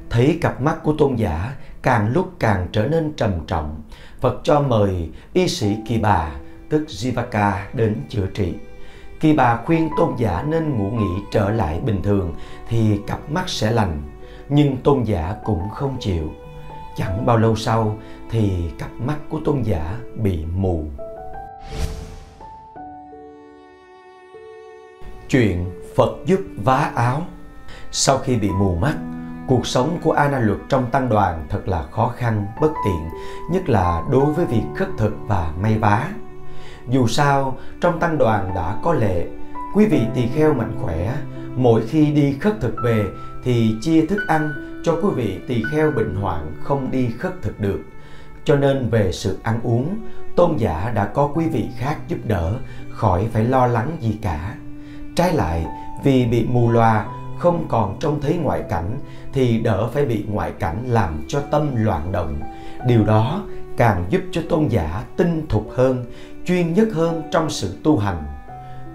Thấy 0.10 0.38
cặp 0.42 0.62
mắt 0.62 0.84
của 0.84 0.94
tôn 0.98 1.16
giả 1.16 1.56
càng 1.82 2.12
lúc 2.14 2.32
càng 2.40 2.68
trở 2.72 2.88
nên 2.88 3.14
trầm 3.18 3.32
trọng, 3.48 3.82
phật 4.20 4.42
cho 4.44 4.62
mời 4.62 5.10
y 5.34 5.48
sĩ 5.48 5.76
kỳ 5.88 5.98
bà, 5.98 6.32
tức 6.70 6.86
jivaka, 6.88 7.52
đến 7.74 7.96
chữa 8.10 8.26
trị. 8.34 8.54
Kỳ 9.20 9.34
bà 9.34 9.58
khuyên 9.66 9.90
tôn 9.98 10.16
giả 10.18 10.44
nên 10.48 10.78
ngủ 10.78 10.92
nghỉ 10.92 11.22
trở 11.32 11.50
lại 11.50 11.80
bình 11.86 12.02
thường 12.04 12.36
thì 12.70 13.00
cặp 13.08 13.32
mắt 13.32 13.50
sẽ 13.50 13.72
lành, 13.72 14.02
nhưng 14.50 14.78
tôn 14.78 15.04
giả 15.04 15.36
cũng 15.44 15.70
không 15.70 15.98
chịu. 16.00 16.30
Chẳng 16.96 17.26
bao 17.26 17.38
lâu 17.38 17.56
sau 17.56 17.98
thì 18.30 18.52
cặp 18.80 18.92
mắt 19.00 19.18
của 19.30 19.40
tôn 19.46 19.62
giả 19.64 19.98
bị 20.16 20.46
mù. 20.56 20.86
Chuyện 25.28 25.66
phật 25.96 26.10
giúp 26.26 26.40
vá 26.64 26.92
áo. 26.96 27.22
Sau 27.92 28.18
khi 28.18 28.36
bị 28.36 28.50
mù 28.50 28.76
mắt, 28.76 28.96
cuộc 29.48 29.68
sống 29.68 30.00
của 30.04 30.12
a 30.12 30.40
luật 30.40 30.60
trong 30.70 30.92
tăng 30.92 31.10
đoàn 31.10 31.46
thật 31.50 31.68
là 31.68 31.84
khó 31.92 32.14
khăn, 32.18 32.48
bất 32.62 32.72
tiện, 32.86 33.10
nhất 33.52 33.70
là 33.70 34.04
đối 34.12 34.26
với 34.26 34.46
việc 34.46 34.64
khất 34.76 34.88
thực 34.98 35.14
và 35.28 35.54
may 35.62 35.78
vá. 35.78 36.08
Dù 36.90 37.08
sao, 37.08 37.58
trong 37.82 38.00
tăng 38.00 38.18
đoàn 38.18 38.52
đã 38.56 38.76
có 38.84 38.94
lệ, 38.94 39.28
quý 39.76 39.86
vị 39.86 40.02
tỳ 40.16 40.28
kheo 40.28 40.54
mạnh 40.54 40.72
khỏe, 40.82 41.16
mỗi 41.56 41.88
khi 41.88 42.12
đi 42.12 42.38
khất 42.40 42.54
thực 42.62 42.76
về 42.84 43.06
thì 43.44 43.76
chia 43.82 44.06
thức 44.06 44.20
ăn 44.28 44.52
cho 44.84 45.00
quý 45.04 45.10
vị 45.16 45.40
tỳ 45.48 45.64
kheo 45.72 45.92
bệnh 45.92 46.16
hoạn 46.16 46.52
không 46.64 46.92
đi 46.92 47.10
khất 47.20 47.42
thực 47.42 47.60
được. 47.60 47.80
Cho 48.44 48.56
nên 48.56 48.90
về 48.90 49.12
sự 49.12 49.40
ăn 49.44 49.60
uống, 49.64 50.00
tôn 50.36 50.58
giả 50.58 50.92
đã 50.96 51.06
có 51.06 51.28
quý 51.28 51.48
vị 51.48 51.70
khác 51.78 51.98
giúp 52.08 52.18
đỡ, 52.24 52.54
khỏi 52.90 53.28
phải 53.34 53.44
lo 53.44 53.68
lắng 53.68 53.98
gì 54.00 54.20
cả 54.22 54.56
trái 55.16 55.34
lại, 55.34 55.66
vì 56.04 56.26
bị 56.26 56.46
mù 56.46 56.72
loà, 56.72 57.06
không 57.38 57.66
còn 57.70 57.98
trông 58.00 58.22
thấy 58.22 58.38
ngoại 58.38 58.64
cảnh, 58.70 59.00
thì 59.34 59.60
đỡ 59.60 59.88
phải 59.88 60.06
bị 60.06 60.26
ngoại 60.30 60.52
cảnh 60.60 60.84
làm 60.88 61.24
cho 61.28 61.42
tâm 61.42 61.76
loạn 61.76 62.12
động. 62.12 62.40
Điều 62.88 63.06
đó 63.06 63.44
càng 63.78 64.06
giúp 64.10 64.22
cho 64.32 64.42
tôn 64.50 64.68
giả 64.68 65.04
tinh 65.18 65.46
thục 65.50 65.72
hơn, 65.72 66.06
chuyên 66.46 66.74
nhất 66.74 66.88
hơn 66.94 67.22
trong 67.32 67.50
sự 67.50 67.80
tu 67.84 67.98
hành. 67.98 68.24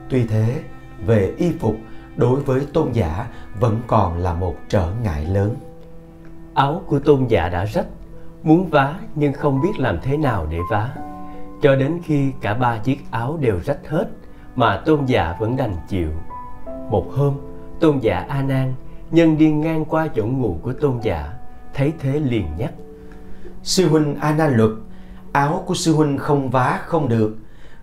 Tuy 0.09 0.27
thế, 0.27 0.61
về 1.07 1.33
y 1.37 1.53
phục 1.53 1.77
đối 2.17 2.41
với 2.41 2.67
tôn 2.73 2.93
giả 2.93 3.27
vẫn 3.61 3.81
còn 3.87 4.19
là 4.19 4.35
một 4.35 4.55
trở 4.69 4.93
ngại 5.03 5.25
lớn. 5.25 5.55
Áo 6.55 6.83
của 6.87 6.99
tôn 6.99 7.27
giả 7.27 7.49
đã 7.49 7.65
rách, 7.65 7.87
muốn 8.43 8.71
vá 8.71 8.95
nhưng 9.15 9.33
không 9.33 9.61
biết 9.61 9.79
làm 9.79 9.99
thế 10.03 10.17
nào 10.17 10.47
để 10.51 10.59
vá. 10.71 10.95
Cho 11.63 11.77
đến 11.77 12.01
khi 12.05 12.33
cả 12.41 12.55
ba 12.55 12.79
chiếc 12.79 13.05
áo 13.11 13.37
đều 13.41 13.61
rách 13.65 13.89
hết 13.89 14.09
mà 14.57 14.83
tôn 14.87 15.05
giả 15.07 15.37
vẫn 15.41 15.57
đành 15.57 15.75
chịu. 15.89 16.11
Một 16.91 17.13
hôm 17.13 17.35
tôn 17.81 17.99
giả 17.99 18.27
a 18.29 18.43
nan 18.43 18.75
nhân 19.11 19.39
đi 19.39 19.53
ngang 19.53 19.85
qua 19.85 20.09
chỗ 20.15 20.27
ngủ 20.27 20.59
của 20.63 20.73
tôn 20.73 21.01
giả 21.03 21.33
thấy 21.75 21.93
thế 21.99 22.21
liền 22.21 22.47
nhắc 22.59 22.73
sư 23.67 23.89
huynh 23.89 24.15
a 24.21 24.35
nan 24.35 24.57
luật 24.57 24.71
áo 25.33 25.63
của 25.67 25.75
sư 25.75 25.95
huynh 25.95 26.19
không 26.19 26.51
vá 26.51 26.81
không 26.85 27.09
được. 27.09 27.37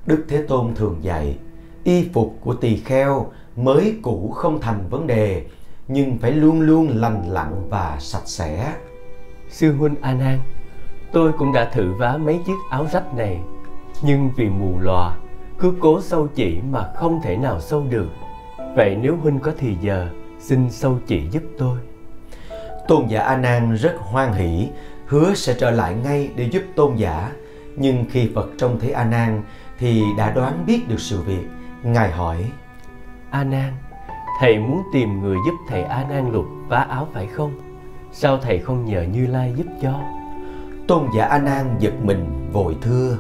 Đức 0.06 0.26
thế 0.30 0.46
tôn 0.48 0.76
thường 0.76 0.98
dạy 1.02 1.38
y 1.84 2.10
phục 2.14 2.38
của 2.42 2.54
tỳ 2.54 2.78
kheo 2.78 3.32
mới 3.56 3.96
cũ 4.02 4.32
không 4.36 4.62
thành 4.62 4.90
vấn 4.90 5.08
đề 5.08 5.46
nhưng 5.88 6.18
phải 6.18 6.32
luôn 6.32 6.62
luôn 6.62 6.88
lành 6.90 7.24
lặn 7.30 7.70
và 7.70 7.98
sạch 8.00 8.26
sẽ. 8.26 8.74
Sư 9.50 9.74
huynh 9.74 9.96
a 10.02 10.14
nan 10.14 10.40
tôi 11.12 11.32
cũng 11.38 11.54
đã 11.54 11.66
thử 11.66 11.94
vá 11.94 12.18
mấy 12.18 12.40
chiếc 12.46 12.58
áo 12.70 12.88
rách 12.92 13.16
này 13.16 13.40
nhưng 14.04 14.30
vì 14.36 14.50
mù 14.50 14.80
lòa 14.80 15.18
cứ 15.64 15.74
cố 15.80 16.02
sâu 16.02 16.28
chỉ 16.36 16.60
mà 16.70 16.90
không 16.96 17.22
thể 17.24 17.38
nào 17.38 17.60
sâu 17.62 17.86
được. 17.90 18.10
Vậy 18.76 18.98
nếu 19.02 19.16
huynh 19.16 19.40
có 19.40 19.52
thì 19.58 19.76
giờ 19.82 20.10
xin 20.40 20.70
sâu 20.72 21.00
chỉ 21.08 21.22
giúp 21.32 21.44
tôi. 21.58 21.80
Tôn 22.88 23.08
giả 23.08 23.22
a 23.22 23.38
nan 23.38 23.76
rất 23.76 23.96
hoan 23.98 24.34
hỷ 24.34 24.70
hứa 25.08 25.34
sẽ 25.34 25.56
trở 25.60 25.72
lại 25.72 25.96
ngay 26.04 26.30
để 26.36 26.44
giúp 26.44 26.64
tôn 26.76 26.96
giả. 26.96 27.32
Nhưng 27.76 28.06
khi 28.10 28.30
phật 28.36 28.50
trông 28.58 28.80
thấy 28.80 28.92
a 28.92 29.04
nan 29.04 29.44
thì 29.80 30.04
đã 30.18 30.32
đoán 30.32 30.64
biết 30.66 30.88
được 30.88 31.00
sự 31.00 31.22
việc. 31.22 31.48
Ngài 31.84 32.12
hỏi 32.12 32.46
a 33.32 33.44
nan 33.44 33.74
thầy 34.40 34.60
muốn 34.60 34.84
tìm 34.94 35.22
người 35.22 35.38
giúp 35.46 35.56
thầy 35.70 35.84
a 35.84 36.06
nan 36.10 36.32
lục 36.32 36.46
vá 36.68 36.80
áo 36.80 37.08
phải 37.14 37.28
không? 37.28 37.54
Sao 38.12 38.38
thầy 38.38 38.60
không 38.60 38.86
nhờ 38.86 39.02
như 39.02 39.28
lai 39.28 39.54
giúp 39.58 39.68
cho? 39.82 40.00
Tôn 40.88 41.08
giả 41.18 41.26
a 41.26 41.40
nan 41.40 41.76
giật 41.80 41.94
mình 42.04 42.50
vội 42.52 42.78
thưa 42.82 43.18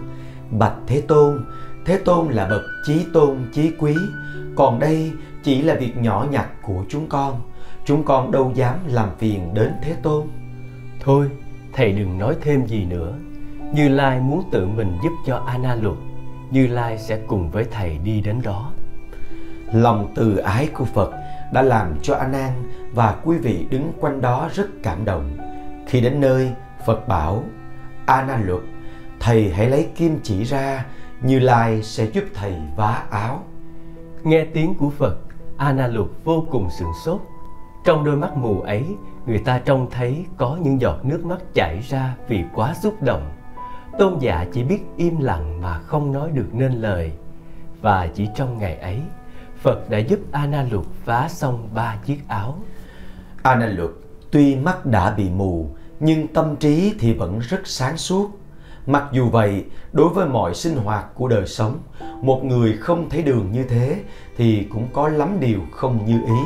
bạch 0.59 0.75
thế 0.87 1.01
tôn 1.01 1.45
thế 1.85 1.97
tôn 2.05 2.27
là 2.27 2.47
bậc 2.47 2.61
chí 2.85 3.05
tôn, 3.13 3.37
chí 3.53 3.71
quý. 3.79 3.95
Còn 4.55 4.79
đây 4.79 5.11
chỉ 5.43 5.61
là 5.61 5.75
việc 5.75 5.97
nhỏ 5.97 6.25
nhặt 6.31 6.49
của 6.61 6.85
chúng 6.89 7.09
con. 7.09 7.41
Chúng 7.85 8.03
con 8.03 8.31
đâu 8.31 8.51
dám 8.55 8.77
làm 8.87 9.09
phiền 9.17 9.53
đến 9.53 9.71
thế 9.81 9.95
tôn. 10.03 10.27
Thôi, 10.99 11.29
thầy 11.73 11.91
đừng 11.91 12.17
nói 12.17 12.35
thêm 12.41 12.65
gì 12.65 12.85
nữa. 12.85 13.13
Như 13.73 13.89
lai 13.89 14.19
muốn 14.19 14.43
tự 14.51 14.67
mình 14.67 14.97
giúp 15.03 15.11
cho 15.27 15.37
ana 15.47 15.75
luật, 15.75 15.97
như 16.51 16.67
lai 16.67 16.97
sẽ 16.97 17.19
cùng 17.27 17.51
với 17.51 17.65
thầy 17.71 17.97
đi 17.97 18.21
đến 18.21 18.41
đó. 18.43 18.71
Lòng 19.73 20.13
từ 20.15 20.37
ái 20.37 20.67
của 20.73 20.85
phật 20.85 21.11
đã 21.53 21.61
làm 21.61 21.95
cho 22.01 22.15
a 22.15 22.27
nan 22.27 22.51
và 22.93 23.15
quý 23.23 23.37
vị 23.37 23.65
đứng 23.69 23.91
quanh 23.99 24.21
đó 24.21 24.49
rất 24.53 24.67
cảm 24.83 25.05
động. 25.05 25.37
Khi 25.87 26.01
đến 26.01 26.21
nơi, 26.21 26.51
phật 26.85 27.07
bảo 27.07 27.43
a 28.05 28.23
nan 28.23 28.47
luật, 28.47 28.61
thầy 29.19 29.53
hãy 29.53 29.69
lấy 29.69 29.87
kim 29.95 30.19
chỉ 30.23 30.43
ra 30.43 30.85
như 31.23 31.39
lai 31.39 31.83
sẽ 31.83 32.05
giúp 32.05 32.23
thầy 32.33 32.53
vá 32.75 33.03
áo. 33.09 33.43
Nghe 34.23 34.45
tiếng 34.53 34.75
của 34.75 34.89
phật 34.89 35.17
a 35.57 35.73
na 35.73 35.87
luật 35.87 36.07
vô 36.23 36.45
cùng 36.51 36.69
sửng 36.79 36.93
sốt. 37.05 37.21
Trong 37.85 38.03
đôi 38.03 38.15
mắt 38.15 38.37
mù 38.37 38.61
ấy, 38.61 38.85
người 39.25 39.39
ta 39.39 39.59
trông 39.59 39.89
thấy 39.91 40.25
có 40.37 40.57
những 40.61 40.81
giọt 40.81 41.05
nước 41.05 41.25
mắt 41.25 41.39
chảy 41.53 41.79
ra 41.89 42.15
vì 42.27 42.43
quá 42.53 42.73
xúc 42.73 43.01
động. 43.01 43.31
Tôn 43.99 44.19
giả 44.19 44.45
chỉ 44.53 44.63
biết 44.63 44.83
im 44.97 45.19
lặng 45.19 45.61
mà 45.61 45.79
không 45.79 46.11
nói 46.11 46.31
được 46.31 46.47
nên 46.53 46.71
lời. 46.71 47.11
Và 47.81 48.07
chỉ 48.13 48.27
trong 48.35 48.57
ngày 48.57 48.75
ấy, 48.75 49.01
phật 49.57 49.89
đã 49.89 49.97
giúp 49.97 50.19
a 50.31 50.45
na 50.45 50.65
luật 50.71 50.85
vá 51.05 51.27
xong 51.29 51.69
ba 51.73 51.97
chiếc 52.05 52.27
áo. 52.27 52.57
A 53.41 53.55
na 53.55 53.65
luật 53.65 53.89
tuy 54.31 54.55
mắt 54.55 54.85
đã 54.85 55.11
bị 55.11 55.29
mù, 55.29 55.69
nhưng 55.99 56.27
tâm 56.27 56.55
trí 56.55 56.93
thì 56.99 57.13
vẫn 57.13 57.39
rất 57.39 57.67
sáng 57.67 57.97
suốt 57.97 58.29
mặc 58.85 59.03
dù 59.11 59.29
vậy, 59.29 59.65
đối 59.91 60.09
với 60.09 60.27
mọi 60.27 60.55
sinh 60.55 60.77
hoạt 60.77 61.05
của 61.15 61.27
đời 61.27 61.47
sống, 61.47 61.79
một 62.21 62.43
người 62.43 62.77
không 62.77 63.09
thấy 63.09 63.21
đường 63.23 63.51
như 63.51 63.63
thế 63.63 63.99
thì 64.37 64.67
cũng 64.71 64.87
có 64.93 65.07
lắm 65.09 65.37
điều 65.39 65.59
không 65.71 66.05
như 66.05 66.21
ý. 66.25 66.41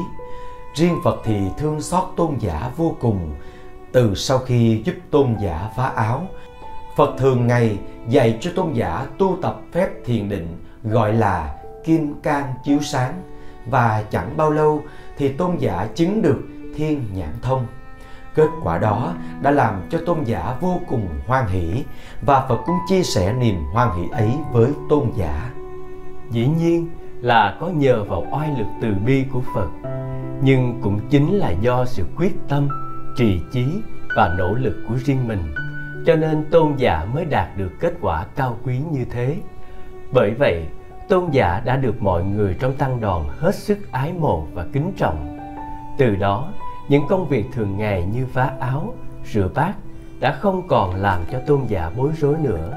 Riêng 0.75 0.97
phật 1.03 1.21
thì 1.25 1.37
thương 1.57 1.81
xót 1.81 2.03
tôn 2.15 2.37
giả 2.39 2.71
vô 2.77 2.95
cùng. 3.01 3.35
Từ 3.91 4.15
sau 4.15 4.39
khi 4.39 4.81
giúp 4.85 4.95
tôn 5.11 5.35
giả 5.43 5.69
phá 5.77 5.87
áo, 5.87 6.27
phật 6.95 7.15
thường 7.17 7.47
ngày 7.47 7.77
dạy 8.09 8.37
cho 8.41 8.51
tôn 8.55 8.73
giả 8.73 9.07
tu 9.17 9.37
tập 9.41 9.61
phép 9.71 9.89
thiền 10.05 10.29
định, 10.29 10.47
gọi 10.83 11.13
là 11.13 11.55
kim 11.85 12.13
cang 12.21 12.53
chiếu 12.63 12.79
sáng. 12.81 13.13
Và 13.69 14.03
chẳng 14.11 14.37
bao 14.37 14.51
lâu 14.51 14.83
thì 15.17 15.29
tôn 15.29 15.57
giả 15.57 15.87
chứng 15.95 16.21
được 16.21 16.39
thiên 16.75 17.03
nhãn 17.13 17.33
thông. 17.41 17.65
Kết 18.37 18.49
quả 18.63 18.77
đó 18.77 19.13
đã 19.41 19.51
làm 19.51 19.81
cho 19.89 19.99
tôn 20.05 20.23
giả 20.23 20.55
vô 20.61 20.81
cùng 20.87 21.07
hoan 21.27 21.47
hỷ 21.47 21.83
và 22.21 22.45
Phật 22.49 22.57
cũng 22.65 22.77
chia 22.89 23.03
sẻ 23.03 23.33
niềm 23.33 23.55
hoan 23.73 23.89
hỷ 23.97 24.09
ấy 24.11 24.31
với 24.51 24.71
tôn 24.89 25.11
giả. 25.15 25.49
Dĩ 26.29 26.47
nhiên 26.47 26.89
là 27.21 27.57
có 27.59 27.67
nhờ 27.67 28.03
vào 28.03 28.25
oai 28.31 28.49
lực 28.57 28.67
từ 28.81 28.93
bi 29.05 29.25
của 29.33 29.41
Phật. 29.55 29.69
nhưng 30.41 30.79
cũng 30.81 30.99
chính 31.09 31.37
là 31.37 31.49
do 31.49 31.85
sự 31.85 32.03
quyết 32.17 32.33
tâm, 32.49 32.67
trì 33.17 33.41
chí 33.51 33.65
và 34.15 34.35
nỗ 34.37 34.53
lực 34.53 34.75
của 34.89 34.95
riêng 35.05 35.27
mình, 35.27 35.53
cho 36.05 36.15
nên 36.15 36.45
tôn 36.51 36.75
giả 36.77 37.05
mới 37.13 37.25
đạt 37.25 37.57
được 37.57 37.71
kết 37.79 37.93
quả 38.01 38.25
cao 38.35 38.57
quý 38.63 38.79
như 38.91 39.05
thế 39.11 39.35
bởi 40.13 40.33
vậy, 40.39 40.65
tôn 41.09 41.29
giả 41.31 41.61
đã 41.65 41.77
được 41.77 42.01
mọi 42.01 42.23
người 42.23 42.55
trong 42.59 42.73
tăng 42.73 43.01
đoàn 43.01 43.29
hết 43.39 43.55
sức 43.55 43.91
ái 43.91 44.13
mộ 44.13 44.47
và 44.53 44.65
kính 44.73 44.93
trọng 44.97 45.37
từ 45.97 46.15
đó 46.15 46.53
những 46.89 47.07
công 47.09 47.27
việc 47.27 47.45
thường 47.53 47.77
ngày 47.77 48.05
như 48.13 48.25
vá 48.33 48.51
áo, 48.59 48.93
rửa 49.25 49.49
bát 49.55 49.73
đã 50.19 50.37
không 50.41 50.67
còn 50.67 50.95
làm 50.95 51.21
cho 51.31 51.39
tôn 51.47 51.61
giả 51.67 51.91
bối 51.97 52.11
rối 52.17 52.35
nữa. 52.37 52.73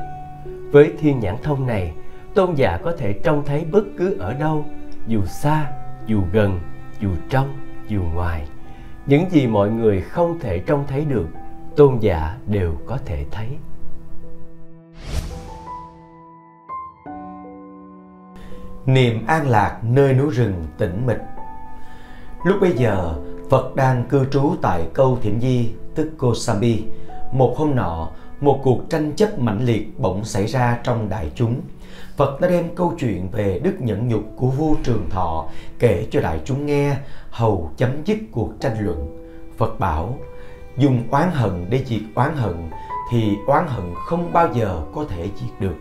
Với 0.73 0.93
thiên 0.99 1.21
nhãn 1.21 1.37
thông 1.43 1.67
này, 1.67 1.93
tôn 2.35 2.55
giả 2.55 2.79
có 2.83 2.93
thể 2.99 3.13
trông 3.13 3.43
thấy 3.47 3.65
bất 3.73 3.85
cứ 3.99 4.17
ở 4.19 4.35
đâu, 4.35 4.65
dù 5.07 5.25
xa, 5.25 5.73
dù 6.07 6.23
gần, 6.33 6.61
dù 7.01 7.11
trong, 7.31 7.55
dù 7.89 8.03
ngoài. 8.15 8.47
Những 9.07 9.31
gì 9.31 9.47
mọi 9.47 9.71
người 9.71 10.01
không 10.01 10.39
thể 10.41 10.59
trông 10.59 10.85
thấy 10.89 11.05
được, 11.05 11.27
tôn 11.77 11.99
giả 12.01 12.37
đều 12.47 12.75
có 12.87 12.99
thể 13.05 13.27
thấy. 13.31 13.49
Niềm 18.87 19.27
an 19.27 19.49
lạc 19.49 19.79
nơi 19.83 20.15
núi 20.15 20.31
rừng 20.31 20.67
tĩnh 20.79 21.07
mịch. 21.07 21.21
Lúc 22.45 22.57
bây 22.61 22.73
giờ 22.73 23.15
phật 23.51 23.77
đang 23.77 24.05
cư 24.09 24.25
trú 24.31 24.55
tại 24.63 24.83
câu 24.95 25.19
thiểm 25.23 25.41
di 25.41 25.71
tức 25.95 26.11
kosambi 26.19 26.83
một 27.33 27.55
hôm 27.57 27.75
nọ 27.75 28.09
một 28.41 28.61
cuộc 28.63 28.91
tranh 28.91 29.13
chấp 29.17 29.39
mãnh 29.39 29.65
liệt 29.65 29.99
bỗng 29.99 30.25
xảy 30.25 30.47
ra 30.47 30.79
trong 30.85 31.09
đại 31.09 31.31
chúng 31.35 31.61
Phật 32.17 32.41
đã 32.41 32.49
đem 32.49 32.75
câu 32.75 32.95
chuyện 32.99 33.29
về 33.31 33.61
đức 33.63 33.75
nhẫn 33.81 34.09
nhục 34.09 34.23
của 34.37 34.47
vua 34.47 34.75
Trường 34.83 35.11
Thọ 35.11 35.47
kể 35.79 36.07
cho 36.11 36.21
đại 36.21 36.41
chúng 36.45 36.67
nghe 36.67 36.97
hầu 37.31 37.71
chấm 37.77 38.05
dứt 38.05 38.19
cuộc 38.33 38.51
tranh 38.61 38.77
luận. 38.81 39.27
Phật 39.59 39.79
bảo, 39.79 40.19
dùng 40.77 41.03
oán 41.11 41.31
hận 41.33 41.67
để 41.71 41.85
diệt 41.87 42.01
oán 42.15 42.37
hận 42.37 42.55
thì 43.11 43.37
oán 43.47 43.67
hận 43.67 43.95
không 44.07 44.33
bao 44.33 44.55
giờ 44.55 44.83
có 44.95 45.05
thể 45.09 45.23
diệt 45.23 45.61
được. 45.61 45.77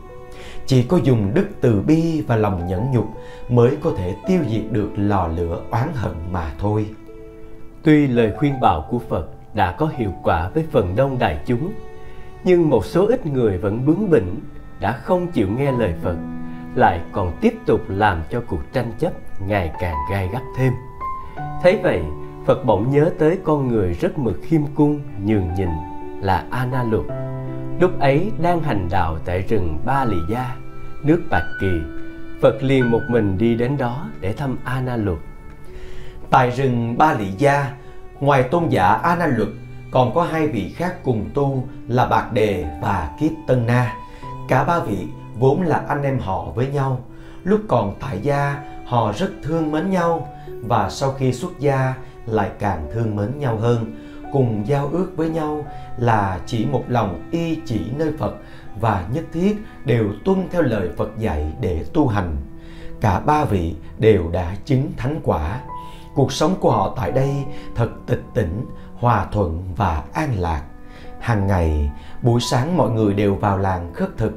Chỉ 0.65 0.83
có 0.83 0.97
dùng 0.97 1.33
đức 1.33 1.47
từ 1.61 1.81
bi 1.81 2.21
và 2.27 2.35
lòng 2.35 2.67
nhẫn 2.67 2.91
nhục 2.91 3.05
mới 3.49 3.77
có 3.83 3.91
thể 3.97 4.15
tiêu 4.27 4.41
diệt 4.49 4.63
được 4.71 4.89
lò 4.95 5.27
lửa 5.27 5.61
oán 5.71 5.89
hận 5.93 6.13
mà 6.31 6.53
thôi. 6.59 6.85
Tuy 7.83 8.07
lời 8.07 8.33
khuyên 8.37 8.59
bảo 8.59 8.85
của 8.89 8.99
Phật 8.99 9.29
đã 9.53 9.71
có 9.71 9.89
hiệu 9.97 10.13
quả 10.23 10.49
với 10.53 10.65
phần 10.71 10.95
đông 10.95 11.19
đại 11.19 11.39
chúng, 11.45 11.73
nhưng 12.43 12.69
một 12.69 12.85
số 12.85 13.07
ít 13.07 13.25
người 13.25 13.57
vẫn 13.57 13.85
bướng 13.85 14.09
bỉnh 14.09 14.35
đã 14.79 14.91
không 14.91 15.27
chịu 15.27 15.47
nghe 15.57 15.71
lời 15.71 15.93
Phật 16.03 16.15
lại 16.75 17.01
còn 17.11 17.37
tiếp 17.41 17.53
tục 17.65 17.81
làm 17.87 18.21
cho 18.29 18.41
cuộc 18.47 18.61
tranh 18.73 18.91
chấp 18.99 19.13
ngày 19.47 19.71
càng 19.79 19.95
gai 20.11 20.29
gắt 20.33 20.41
thêm. 20.57 20.73
Thấy 21.63 21.79
vậy, 21.83 22.01
Phật 22.45 22.65
bỗng 22.65 22.91
nhớ 22.91 23.11
tới 23.19 23.37
con 23.43 23.67
người 23.67 23.93
rất 23.93 24.17
mực 24.17 24.39
khiêm 24.43 24.61
cung, 24.75 25.01
nhường 25.25 25.53
nhịn 25.53 25.69
là 26.21 26.45
Ana 26.49 26.83
Luật. 26.83 27.05
Lúc 27.79 27.99
ấy 27.99 28.31
đang 28.41 28.63
hành 28.63 28.87
đạo 28.91 29.17
tại 29.25 29.41
rừng 29.41 29.77
Ba 29.85 30.05
Lì 30.05 30.17
Gia, 30.29 30.55
nước 31.03 31.21
Bạch 31.31 31.47
Kỳ, 31.61 31.71
Phật 32.41 32.63
liền 32.63 32.91
một 32.91 33.01
mình 33.09 33.37
đi 33.37 33.55
đến 33.55 33.77
đó 33.77 34.09
để 34.21 34.33
thăm 34.33 34.57
Ana 34.63 34.95
Luật. 34.95 35.17
Tại 36.31 36.49
rừng 36.51 36.97
Ba 36.97 37.13
lị 37.13 37.25
Gia, 37.37 37.73
ngoài 38.19 38.43
tôn 38.43 38.69
giả 38.69 38.87
a 38.87 39.15
na 39.15 39.25
Luật, 39.25 39.49
còn 39.91 40.13
có 40.13 40.23
hai 40.23 40.47
vị 40.47 40.73
khác 40.75 41.03
cùng 41.03 41.29
tu 41.33 41.63
là 41.87 42.05
Bạc 42.05 42.33
Đề 42.33 42.65
và 42.81 43.11
Kiếp 43.19 43.31
Tân 43.47 43.65
Na. 43.67 43.93
Cả 44.47 44.63
ba 44.63 44.79
vị 44.79 45.07
vốn 45.39 45.61
là 45.61 45.83
anh 45.87 46.03
em 46.03 46.19
họ 46.19 46.45
với 46.55 46.67
nhau. 46.67 46.99
Lúc 47.43 47.61
còn 47.67 47.95
tại 47.99 48.19
gia, 48.21 48.63
họ 48.85 49.11
rất 49.11 49.31
thương 49.43 49.71
mến 49.71 49.89
nhau 49.89 50.27
và 50.47 50.89
sau 50.89 51.11
khi 51.11 51.33
xuất 51.33 51.59
gia 51.59 51.93
lại 52.25 52.49
càng 52.59 52.87
thương 52.93 53.15
mến 53.15 53.39
nhau 53.39 53.57
hơn. 53.57 53.95
Cùng 54.33 54.63
giao 54.67 54.89
ước 54.91 55.11
với 55.15 55.29
nhau 55.29 55.65
là 55.97 56.39
chỉ 56.45 56.65
một 56.65 56.83
lòng 56.87 57.29
y 57.31 57.57
chỉ 57.65 57.91
nơi 57.97 58.13
Phật 58.19 58.35
và 58.79 59.05
nhất 59.13 59.23
thiết 59.33 59.57
đều 59.85 60.05
tuân 60.25 60.47
theo 60.51 60.61
lời 60.61 60.89
Phật 60.97 61.09
dạy 61.19 61.53
để 61.61 61.85
tu 61.93 62.07
hành. 62.07 62.37
Cả 63.01 63.19
ba 63.19 63.43
vị 63.43 63.75
đều 63.99 64.29
đã 64.31 64.55
chứng 64.65 64.91
thánh 64.97 65.19
quả. 65.23 65.59
Cuộc 66.19 66.31
sống 66.31 66.55
của 66.59 66.71
họ 66.71 66.93
tại 66.97 67.11
đây 67.11 67.29
thật 67.75 67.89
tịch 68.07 68.21
tỉnh, 68.33 68.65
hòa 68.95 69.27
thuận 69.31 69.63
và 69.75 70.03
an 70.13 70.39
lạc. 70.39 70.63
Hàng 71.19 71.47
ngày, 71.47 71.91
buổi 72.21 72.41
sáng 72.41 72.77
mọi 72.77 72.89
người 72.89 73.13
đều 73.13 73.35
vào 73.35 73.57
làng 73.57 73.93
khất 73.93 74.17
thực. 74.17 74.33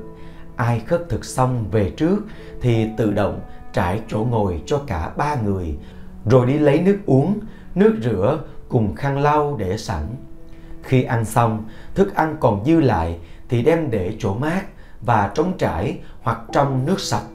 Ai 0.56 0.80
khất 0.80 1.08
thực 1.08 1.24
xong 1.24 1.64
về 1.70 1.90
trước 1.90 2.16
thì 2.60 2.88
tự 2.96 3.12
động 3.12 3.40
trải 3.72 4.00
chỗ 4.08 4.18
ngồi 4.30 4.62
cho 4.66 4.80
cả 4.86 5.10
ba 5.16 5.34
người, 5.34 5.78
rồi 6.26 6.46
đi 6.46 6.58
lấy 6.58 6.80
nước 6.80 6.98
uống, 7.06 7.40
nước 7.74 7.98
rửa 8.02 8.38
cùng 8.68 8.94
khăn 8.94 9.18
lau 9.18 9.56
để 9.56 9.78
sẵn. 9.78 10.06
Khi 10.82 11.02
ăn 11.02 11.24
xong, 11.24 11.64
thức 11.94 12.14
ăn 12.14 12.36
còn 12.40 12.64
dư 12.64 12.80
lại 12.80 13.18
thì 13.48 13.62
đem 13.62 13.90
để 13.90 14.16
chỗ 14.18 14.34
mát 14.34 14.62
và 15.00 15.30
trống 15.34 15.52
trải 15.58 15.98
hoặc 16.22 16.40
trong 16.52 16.86
nước 16.86 17.00
sạch. 17.00 17.26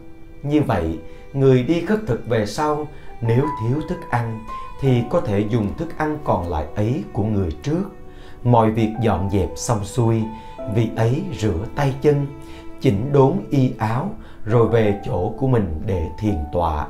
Như 0.43 0.61
vậy, 0.61 0.99
người 1.33 1.63
đi 1.63 1.85
khất 1.85 1.99
thực 2.07 2.27
về 2.27 2.45
sau 2.45 2.87
nếu 3.21 3.45
thiếu 3.61 3.81
thức 3.89 3.99
ăn, 4.09 4.45
thì 4.81 5.03
có 5.09 5.21
thể 5.21 5.39
dùng 5.39 5.73
thức 5.77 5.97
ăn 5.97 6.17
còn 6.23 6.49
lại 6.49 6.65
ấy 6.75 7.03
của 7.13 7.23
người 7.23 7.51
trước. 7.51 7.83
Mọi 8.43 8.71
việc 8.71 8.89
dọn 9.01 9.29
dẹp 9.29 9.49
xong 9.55 9.85
xuôi 9.85 10.23
vị 10.75 10.89
ấy 10.95 11.23
rửa 11.39 11.65
tay 11.75 11.95
chân, 12.01 12.27
chỉnh 12.81 13.13
đốn 13.13 13.33
y 13.49 13.73
áo, 13.77 14.09
rồi 14.45 14.67
về 14.67 15.01
chỗ 15.05 15.33
của 15.37 15.47
mình 15.47 15.81
để 15.85 16.09
thiền 16.19 16.37
tọa. 16.53 16.87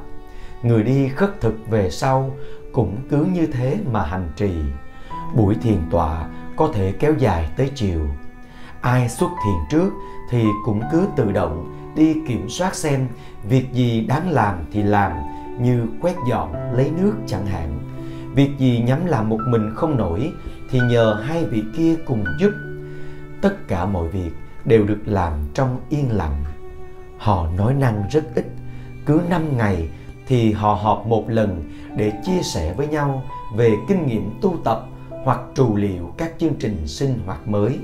Người 0.64 0.84
đi 0.84 1.08
khất 1.08 1.42
thực 1.42 1.70
về 1.70 1.90
sau 1.90 2.32
cũng 2.74 2.98
cứ 3.10 3.26
như 3.34 3.48
thế 3.48 3.78
mà 3.92 4.04
hành 4.04 4.30
trì. 4.36 4.52
Buổi 5.36 5.56
thiền 5.56 5.80
tọa 5.92 6.28
có 6.56 6.70
thể 6.74 6.94
kéo 7.00 7.14
dài 7.18 7.50
tới 7.58 7.72
chiều. 7.76 8.02
Ai 8.82 9.10
xuất 9.10 9.30
thiền 9.46 9.58
trước 9.70 9.94
thì 10.30 10.46
cũng 10.66 10.82
cứ 10.92 11.08
tự 11.16 11.32
động 11.32 11.74
đi 11.96 12.16
kiểm 12.28 12.50
soát 12.50 12.76
xem 12.76 13.08
việc 13.50 13.74
gì 13.74 14.02
đáng 14.02 14.30
làm 14.30 14.56
thì 14.72 14.84
làm 14.84 15.12
như 15.62 15.86
quét 16.02 16.16
dọn, 16.30 16.54
lấy 16.74 16.92
nước 17.02 17.14
chẳng 17.28 17.46
hạn. 17.46 17.80
Việc 18.36 18.50
gì 18.58 18.84
nhắm 18.86 19.06
làm 19.06 19.30
một 19.30 19.40
mình 19.48 19.72
không 19.76 19.98
nổi, 19.98 20.32
thì 20.70 20.80
nhờ 20.80 21.22
hai 21.24 21.46
vị 21.46 21.64
kia 21.78 21.96
cùng 22.06 22.24
giúp. 22.40 22.52
Tất 23.42 23.68
cả 23.68 23.86
mọi 23.86 24.08
việc 24.08 24.32
đều 24.66 24.84
được 24.84 25.02
làm 25.06 25.34
trong 25.54 25.80
yên 25.90 26.12
lặng. 26.12 26.44
Họ 27.18 27.48
nói 27.58 27.74
năng 27.74 28.04
rất 28.12 28.24
ít, 28.36 28.46
cứ 29.06 29.22
năm 29.30 29.58
ngày 29.58 29.90
thì 30.28 30.52
họ 30.52 30.74
họp 30.74 31.06
một 31.08 31.30
lần 31.30 31.64
để 31.98 32.12
chia 32.26 32.42
sẻ 32.42 32.74
với 32.74 32.88
nhau 32.88 33.24
về 33.56 33.76
kinh 33.88 34.08
nghiệm 34.08 34.40
tu 34.42 34.58
tập 34.64 34.86
hoặc 35.24 35.40
trù 35.56 35.76
liệu 35.76 36.14
các 36.18 36.32
chương 36.38 36.56
trình 36.60 36.88
sinh 36.88 37.20
hoạt 37.26 37.48
mới. 37.48 37.80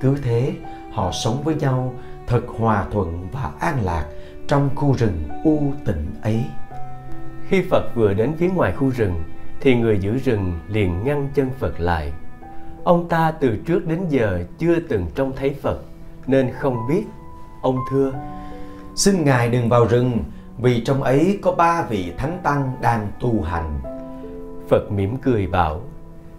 Cứ 0.00 0.16
thế, 0.22 0.52
họ 0.92 1.12
sống 1.12 1.42
với 1.44 1.54
nhau 1.54 1.94
thật 2.26 2.42
hòa 2.46 2.86
thuận 2.92 3.28
và 3.32 3.50
an 3.60 3.84
lạc 3.84 4.06
trong 4.48 4.70
khu 4.74 4.92
rừng 4.92 5.22
u 5.44 5.72
tịnh 5.84 6.06
ấy 6.22 6.44
khi 7.48 7.62
phật 7.70 7.94
vừa 7.94 8.14
đến 8.14 8.32
phía 8.38 8.48
ngoài 8.48 8.72
khu 8.72 8.90
rừng 8.90 9.14
thì 9.60 9.74
người 9.74 9.98
giữ 9.98 10.16
rừng 10.16 10.58
liền 10.68 11.04
ngăn 11.04 11.28
chân 11.34 11.50
phật 11.58 11.80
lại. 11.80 12.12
Ông 12.84 13.08
ta 13.08 13.30
từ 13.40 13.56
trước 13.66 13.86
đến 13.86 14.00
giờ 14.08 14.44
chưa 14.58 14.80
từng 14.80 15.06
trông 15.14 15.32
thấy 15.36 15.54
phật 15.62 15.78
nên 16.26 16.50
không 16.52 16.76
biết. 16.88 17.04
Ông 17.62 17.78
thưa 17.90 18.12
xin 18.94 19.24
ngài 19.24 19.48
đừng 19.48 19.68
vào 19.68 19.86
rừng 19.86 20.18
vì 20.58 20.84
trong 20.84 21.02
ấy 21.02 21.38
có 21.42 21.52
ba 21.52 21.82
vị 21.82 22.12
thánh 22.16 22.38
tăng 22.42 22.72
đang 22.80 23.08
tu 23.20 23.42
hành. 23.42 23.80
Phật 24.68 24.92
mỉm 24.92 25.16
cười 25.16 25.46
bảo 25.46 25.80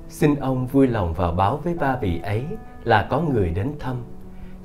xin 0.10 0.36
ông 0.36 0.68
vui 0.68 0.88
lòng 0.88 1.14
vào 1.14 1.32
báo 1.32 1.60
với 1.64 1.74
ba 1.74 1.96
vị 2.02 2.20
ấy 2.24 2.46
là 2.84 3.08
có 3.10 3.22
người 3.22 3.50
đến 3.50 3.72
thăm. 3.80 3.96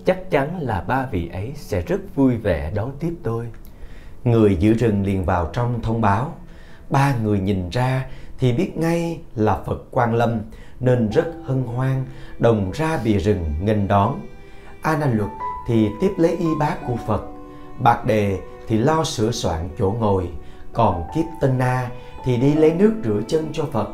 Chắc 0.04 0.30
chắn 0.30 0.60
là 0.60 0.84
ba 0.88 1.06
vị 1.10 1.28
ấy 1.32 1.52
sẽ 1.54 1.80
rất 1.80 2.00
vui 2.14 2.36
vẻ 2.36 2.72
đón 2.74 2.92
tiếp 3.00 3.14
tôi 3.22 3.46
người 4.24 4.56
giữ 4.56 4.72
rừng 4.72 5.04
liền 5.04 5.24
vào 5.24 5.50
trong 5.52 5.82
thông 5.82 6.00
báo. 6.00 6.32
Ba 6.90 7.14
người 7.22 7.40
nhìn 7.40 7.68
ra 7.70 8.06
thì 8.38 8.52
biết 8.52 8.76
ngay 8.76 9.20
là 9.34 9.58
phật 9.66 9.84
quan 9.90 10.14
lâm, 10.14 10.40
nên 10.80 11.10
rất 11.10 11.32
hân 11.44 11.62
hoan, 11.62 12.04
đồng 12.38 12.70
ra 12.70 12.98
bìa 13.04 13.18
rừng 13.18 13.54
nghênh 13.60 13.88
đón. 13.88 14.20
A 14.82 14.96
Na 14.96 15.06
luật 15.06 15.30
thì 15.66 15.88
tiếp 16.00 16.10
lấy 16.16 16.36
y 16.36 16.46
bát 16.58 16.76
của 16.86 16.96
phật. 17.06 17.22
Bạc 17.78 18.04
đề 18.06 18.38
thì 18.68 18.78
lo 18.78 19.04
sửa 19.04 19.30
soạn 19.30 19.68
chỗ 19.78 19.94
ngồi. 20.00 20.28
Còn 20.72 21.04
kiếp 21.14 21.24
tân 21.40 21.58
na 21.58 21.90
thì 22.24 22.36
đi 22.36 22.54
lấy 22.54 22.74
nước 22.74 22.94
rửa 23.04 23.20
chân 23.28 23.48
cho 23.52 23.64
phật. 23.72 23.88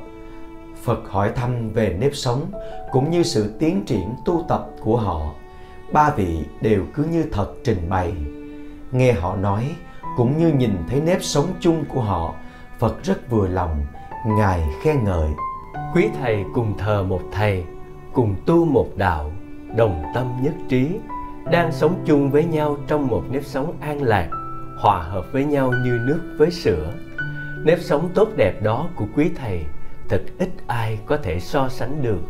Phật 0.83 1.01
hỏi 1.09 1.33
thăm 1.35 1.71
về 1.71 1.97
nếp 2.01 2.15
sống, 2.15 2.51
cũng 2.93 3.11
như 3.11 3.23
sự 3.23 3.55
tiến 3.59 3.85
triển 3.87 4.15
tu 4.25 4.45
tập 4.49 4.69
của 4.81 4.97
họ. 4.97 5.35
Ba 5.93 6.11
vị 6.11 6.39
đều 6.61 6.85
cứ 6.95 7.05
như 7.05 7.25
thật 7.33 7.53
trình 7.65 7.89
bày. 7.89 8.13
Nghe 8.93 9.13
họ 9.13 9.37
nói 9.37 9.71
cũng 10.21 10.39
như 10.39 10.49
nhìn 10.49 10.71
thấy 10.89 11.01
nếp 11.01 11.23
sống 11.23 11.47
chung 11.61 11.85
của 11.89 12.01
họ, 12.01 12.35
phật 12.79 13.05
rất 13.05 13.31
vừa 13.31 13.49
lòng, 13.49 13.87
ngài 14.27 14.63
khen 14.83 15.05
ngợi. 15.05 15.29
Quý 15.95 16.09
thầy 16.21 16.45
cùng 16.55 16.79
thờ 16.79 17.03
một 17.03 17.21
thầy, 17.33 17.65
cùng 18.13 18.35
tu 18.47 18.65
một 18.65 18.87
đạo, 18.97 19.33
đồng 19.77 20.03
tâm 20.15 20.27
nhất 20.43 20.55
trí, 20.69 21.01
đang 21.51 21.73
sống 21.73 22.03
chung 22.07 22.31
với 22.31 22.45
nhau 22.45 22.77
trong 22.87 23.07
một 23.07 23.23
nếp 23.31 23.45
sống 23.45 23.73
an 23.81 24.03
lạc, 24.03 24.29
hòa 24.79 25.03
hợp 25.03 25.25
với 25.33 25.45
nhau 25.45 25.73
như 25.85 25.99
nước 26.07 26.35
với 26.39 26.51
sữa. 26.51 26.95
Nếp 27.65 27.79
sống 27.81 28.09
tốt 28.15 28.29
đẹp 28.37 28.63
đó 28.63 28.89
của 28.97 29.07
quý 29.17 29.31
thầy, 29.37 29.65
thật 30.09 30.23
ít 30.39 30.49
ai 30.67 30.99
có 31.07 31.17
thể 31.17 31.41
so 31.41 31.69
sánh 31.69 32.03
được. 32.03 32.21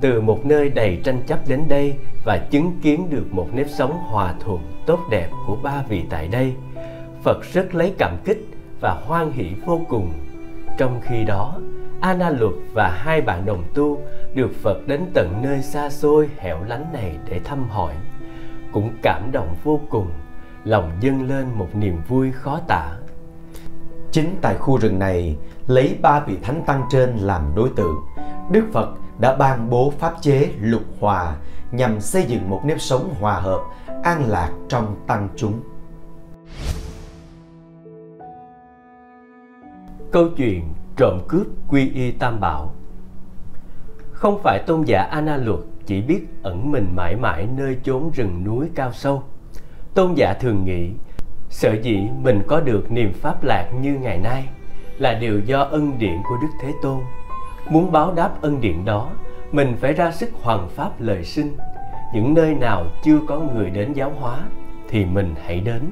Từ 0.00 0.20
một 0.20 0.46
nơi 0.46 0.68
đầy 0.68 1.00
tranh 1.04 1.22
chấp 1.26 1.38
đến 1.48 1.62
đây 1.68 1.94
và 2.24 2.38
chứng 2.50 2.80
kiến 2.82 3.10
được 3.10 3.26
một 3.30 3.48
nếp 3.52 3.66
sống 3.68 3.92
hòa 3.92 4.34
thuận 4.40 4.82
tốt 4.86 5.00
đẹp 5.10 5.28
của 5.46 5.56
ba 5.62 5.82
vị 5.88 6.04
tại 6.10 6.28
đây 6.28 6.54
phật 7.22 7.42
rất 7.52 7.74
lấy 7.74 7.94
cảm 7.98 8.16
kích 8.24 8.48
và 8.80 9.02
hoan 9.06 9.32
hỷ 9.32 9.52
vô 9.66 9.80
cùng. 9.88 10.12
Trong 10.78 11.00
khi 11.04 11.24
đó, 11.24 11.58
Ana 12.00 12.30
Luật 12.30 12.52
và 12.74 12.88
hai 12.88 13.20
bạn 13.20 13.46
đồng 13.46 13.64
tu 13.74 14.00
được 14.34 14.50
Phật 14.62 14.86
đến 14.86 15.04
tận 15.14 15.42
nơi 15.42 15.62
xa 15.62 15.90
xôi 15.90 16.28
hẻo 16.38 16.64
lánh 16.64 16.92
này 16.92 17.16
để 17.28 17.40
thăm 17.44 17.68
hỏi. 17.68 17.94
Cũng 18.72 18.90
cảm 19.02 19.32
động 19.32 19.56
vô 19.64 19.80
cùng, 19.90 20.10
lòng 20.64 20.90
dâng 21.00 21.28
lên 21.28 21.46
một 21.54 21.68
niềm 21.74 21.96
vui 22.08 22.32
khó 22.32 22.60
tả. 22.68 22.96
Chính 24.10 24.36
tại 24.42 24.54
khu 24.54 24.78
rừng 24.78 24.98
này, 24.98 25.36
lấy 25.66 25.98
ba 26.02 26.20
vị 26.20 26.36
thánh 26.42 26.62
tăng 26.66 26.84
trên 26.90 27.16
làm 27.16 27.42
đối 27.54 27.68
tượng, 27.76 27.96
đức 28.50 28.64
phật 28.72 28.88
đã 29.18 29.36
ban 29.36 29.70
bố 29.70 29.92
pháp 29.98 30.14
chế 30.20 30.50
lục 30.60 30.82
hòa 31.00 31.36
nhằm 31.72 32.00
xây 32.00 32.22
dựng 32.22 32.50
một 32.50 32.60
nếp 32.64 32.80
sống 32.80 33.14
hòa 33.20 33.34
hợp, 33.34 33.60
an 34.02 34.24
lạc 34.28 34.50
trong 34.68 34.96
tăng 35.06 35.28
chúng. 35.36 35.60
Câu 40.12 40.28
chuyện 40.36 40.64
trộm 40.96 41.18
cướp 41.28 41.46
quy 41.68 41.90
y 41.94 42.10
tam 42.10 42.40
bảo. 42.40 42.72
Không 44.12 44.40
phải 44.42 44.62
tôn 44.66 44.82
giả 44.82 45.02
ana 45.02 45.36
luật 45.36 45.60
chỉ 45.86 46.00
biết 46.00 46.26
ẩn 46.42 46.72
mình 46.72 46.86
mãi 46.96 47.16
mãi 47.16 47.46
nơi 47.56 47.76
chốn 47.84 48.10
rừng 48.14 48.44
núi 48.44 48.70
cao 48.74 48.92
sâu. 48.92 49.22
Tôn 49.94 50.14
giả 50.14 50.34
thường 50.40 50.64
nghĩ, 50.64 50.90
sở 51.48 51.72
dĩ 51.82 52.00
mình 52.22 52.42
có 52.46 52.60
được 52.60 52.92
niềm 52.92 53.12
pháp 53.12 53.44
lạc 53.44 53.70
như 53.80 53.98
ngày 54.02 54.18
nay 54.18 54.48
là 54.98 55.14
điều 55.14 55.40
do 55.40 55.62
ân 55.62 55.98
điển 55.98 56.16
của 56.28 56.36
đức 56.42 56.48
thế 56.62 56.72
tôn. 56.82 57.00
Muốn 57.70 57.92
báo 57.92 58.12
đáp 58.12 58.42
ân 58.42 58.60
điển 58.60 58.84
đó, 58.84 59.10
mình 59.52 59.76
phải 59.80 59.92
ra 59.92 60.12
sức 60.12 60.30
hoàn 60.42 60.68
pháp 60.68 61.00
lời 61.00 61.24
sinh 61.24 61.56
những 62.14 62.34
nơi 62.34 62.54
nào 62.54 62.86
chưa 63.04 63.18
có 63.28 63.40
người 63.40 63.70
đến 63.70 63.92
giáo 63.92 64.12
hóa 64.20 64.38
thì 64.88 65.04
mình 65.04 65.34
hãy 65.44 65.60
đến. 65.60 65.82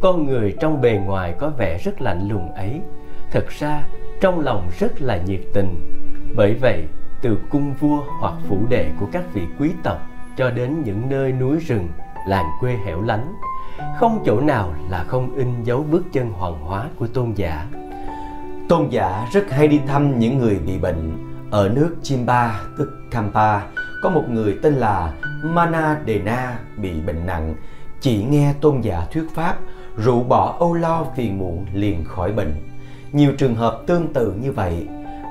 Con 0.00 0.26
người 0.26 0.56
trong 0.60 0.80
bề 0.80 1.00
ngoài 1.06 1.34
có 1.38 1.48
vẻ 1.58 1.78
rất 1.78 2.00
lạnh 2.00 2.28
lùng 2.28 2.52
ấy 2.52 2.80
thật 3.30 3.48
ra, 3.48 3.84
trong 4.20 4.40
lòng 4.40 4.70
rất 4.78 5.02
là 5.02 5.16
nhiệt 5.26 5.40
tình. 5.54 5.74
Bởi 6.36 6.54
vậy, 6.54 6.84
từ 7.22 7.38
cung 7.50 7.74
vua 7.80 8.02
hoặc 8.20 8.34
phủ 8.48 8.58
đệ 8.68 8.90
của 9.00 9.06
các 9.12 9.24
vị 9.32 9.42
quý 9.58 9.70
tộc 9.82 9.98
cho 10.36 10.50
đến 10.50 10.82
những 10.84 11.08
nơi 11.08 11.32
núi 11.32 11.58
rừng, 11.58 11.88
làng 12.28 12.46
quê 12.60 12.76
hẻo 12.86 13.02
lánh, 13.02 13.34
không 13.98 14.22
chỗ 14.26 14.40
nào 14.40 14.74
là 14.90 15.04
không 15.04 15.34
in 15.34 15.62
dấu 15.64 15.84
bước 15.90 16.04
chân 16.12 16.30
hoàng 16.30 16.60
hóa 16.60 16.84
của 16.98 17.06
tôn 17.06 17.32
giả. 17.32 17.66
Tôn 18.68 18.88
giả 18.88 19.28
rất 19.32 19.50
hay 19.50 19.68
đi 19.68 19.80
thăm 19.86 20.18
những 20.18 20.38
người 20.38 20.58
bị 20.58 20.78
bệnh 20.78 21.28
ở 21.50 21.68
nước 21.68 21.96
Chimba 22.02 22.60
tức 22.78 22.90
Kampa. 23.10 23.60
Có 24.02 24.10
một 24.10 24.24
người 24.28 24.58
tên 24.62 24.74
là 24.74 25.12
Mana 25.44 26.00
Dena 26.06 26.58
bị 26.76 27.00
bệnh 27.00 27.26
nặng. 27.26 27.54
Chỉ 28.00 28.24
nghe 28.24 28.54
tôn 28.60 28.80
giả 28.80 29.06
thuyết 29.12 29.24
pháp 29.34 29.56
rượu 29.96 30.22
bỏ 30.22 30.56
âu 30.58 30.74
lo 30.74 31.04
phiền 31.16 31.38
muộn 31.38 31.66
liền 31.72 32.04
khỏi 32.04 32.32
bệnh 32.32 32.67
nhiều 33.12 33.32
trường 33.38 33.54
hợp 33.54 33.82
tương 33.86 34.12
tự 34.12 34.32
như 34.32 34.52
vậy. 34.52 34.86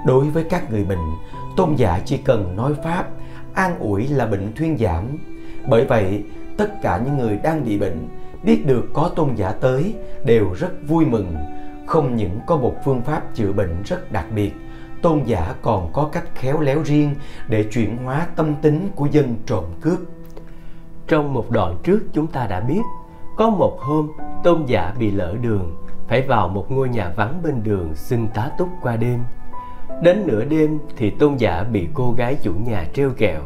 Đối 0.06 0.26
với 0.26 0.44
các 0.44 0.72
người 0.72 0.84
bệnh, 0.84 1.12
tôn 1.58 1.76
giả 1.76 2.00
chỉ 2.06 2.18
cần 2.18 2.56
nói 2.56 2.74
pháp, 2.84 3.08
an 3.54 3.80
ủi 3.80 4.08
là 4.08 4.26
bệnh 4.26 4.54
thuyên 4.56 4.78
giảm. 4.78 5.04
Bởi 5.70 5.86
vậy, 5.86 6.24
tất 6.58 6.82
cả 6.82 7.02
những 7.06 7.18
người 7.18 7.40
đang 7.44 7.66
bị 7.66 7.80
bệnh, 7.80 8.08
biết 8.44 8.66
được 8.66 8.86
có 8.94 9.10
tôn 9.16 9.36
giả 9.36 9.52
tới 9.52 9.96
đều 10.26 10.54
rất 10.54 10.72
vui 10.88 11.06
mừng. 11.06 11.36
Không 11.88 12.16
những 12.16 12.40
có 12.48 12.58
một 12.58 12.76
phương 12.86 13.02
pháp 13.02 13.36
chữa 13.36 13.52
bệnh 13.52 13.84
rất 13.84 14.12
đặc 14.12 14.26
biệt, 14.36 14.52
tôn 15.02 15.24
giả 15.26 15.54
còn 15.62 15.94
có 15.94 16.10
cách 16.12 16.36
khéo 16.36 16.60
léo 16.60 16.82
riêng 16.86 17.16
để 17.50 17.64
chuyển 17.64 17.98
hóa 17.98 18.28
tâm 18.36 18.56
tính 18.62 18.90
của 18.96 19.06
dân 19.06 19.36
trộm 19.46 19.64
cướp. 19.82 20.00
Trong 21.08 21.34
một 21.34 21.52
đoạn 21.52 21.78
trước 21.84 22.00
chúng 22.14 22.28
ta 22.28 22.48
đã 22.48 22.60
biết, 22.60 22.82
có 23.38 23.50
một 23.50 23.78
hôm 23.82 24.12
tôn 24.44 24.66
giả 24.66 24.94
bị 25.00 25.12
lỡ 25.12 25.36
đường 25.42 25.87
phải 26.08 26.22
vào 26.22 26.48
một 26.48 26.72
ngôi 26.72 26.90
nhà 26.90 27.12
vắng 27.16 27.42
bên 27.44 27.64
đường 27.64 27.96
xin 27.96 28.28
tá 28.28 28.50
túc 28.58 28.70
qua 28.82 28.96
đêm. 28.96 29.20
Đến 30.02 30.24
nửa 30.28 30.46
đêm 30.46 30.80
thì 30.98 31.10
tôn 31.10 31.36
giả 31.36 31.64
bị 31.64 31.88
cô 31.94 32.12
gái 32.12 32.38
chủ 32.42 32.54
nhà 32.54 32.86
treo 32.94 33.10
kẹo 33.18 33.42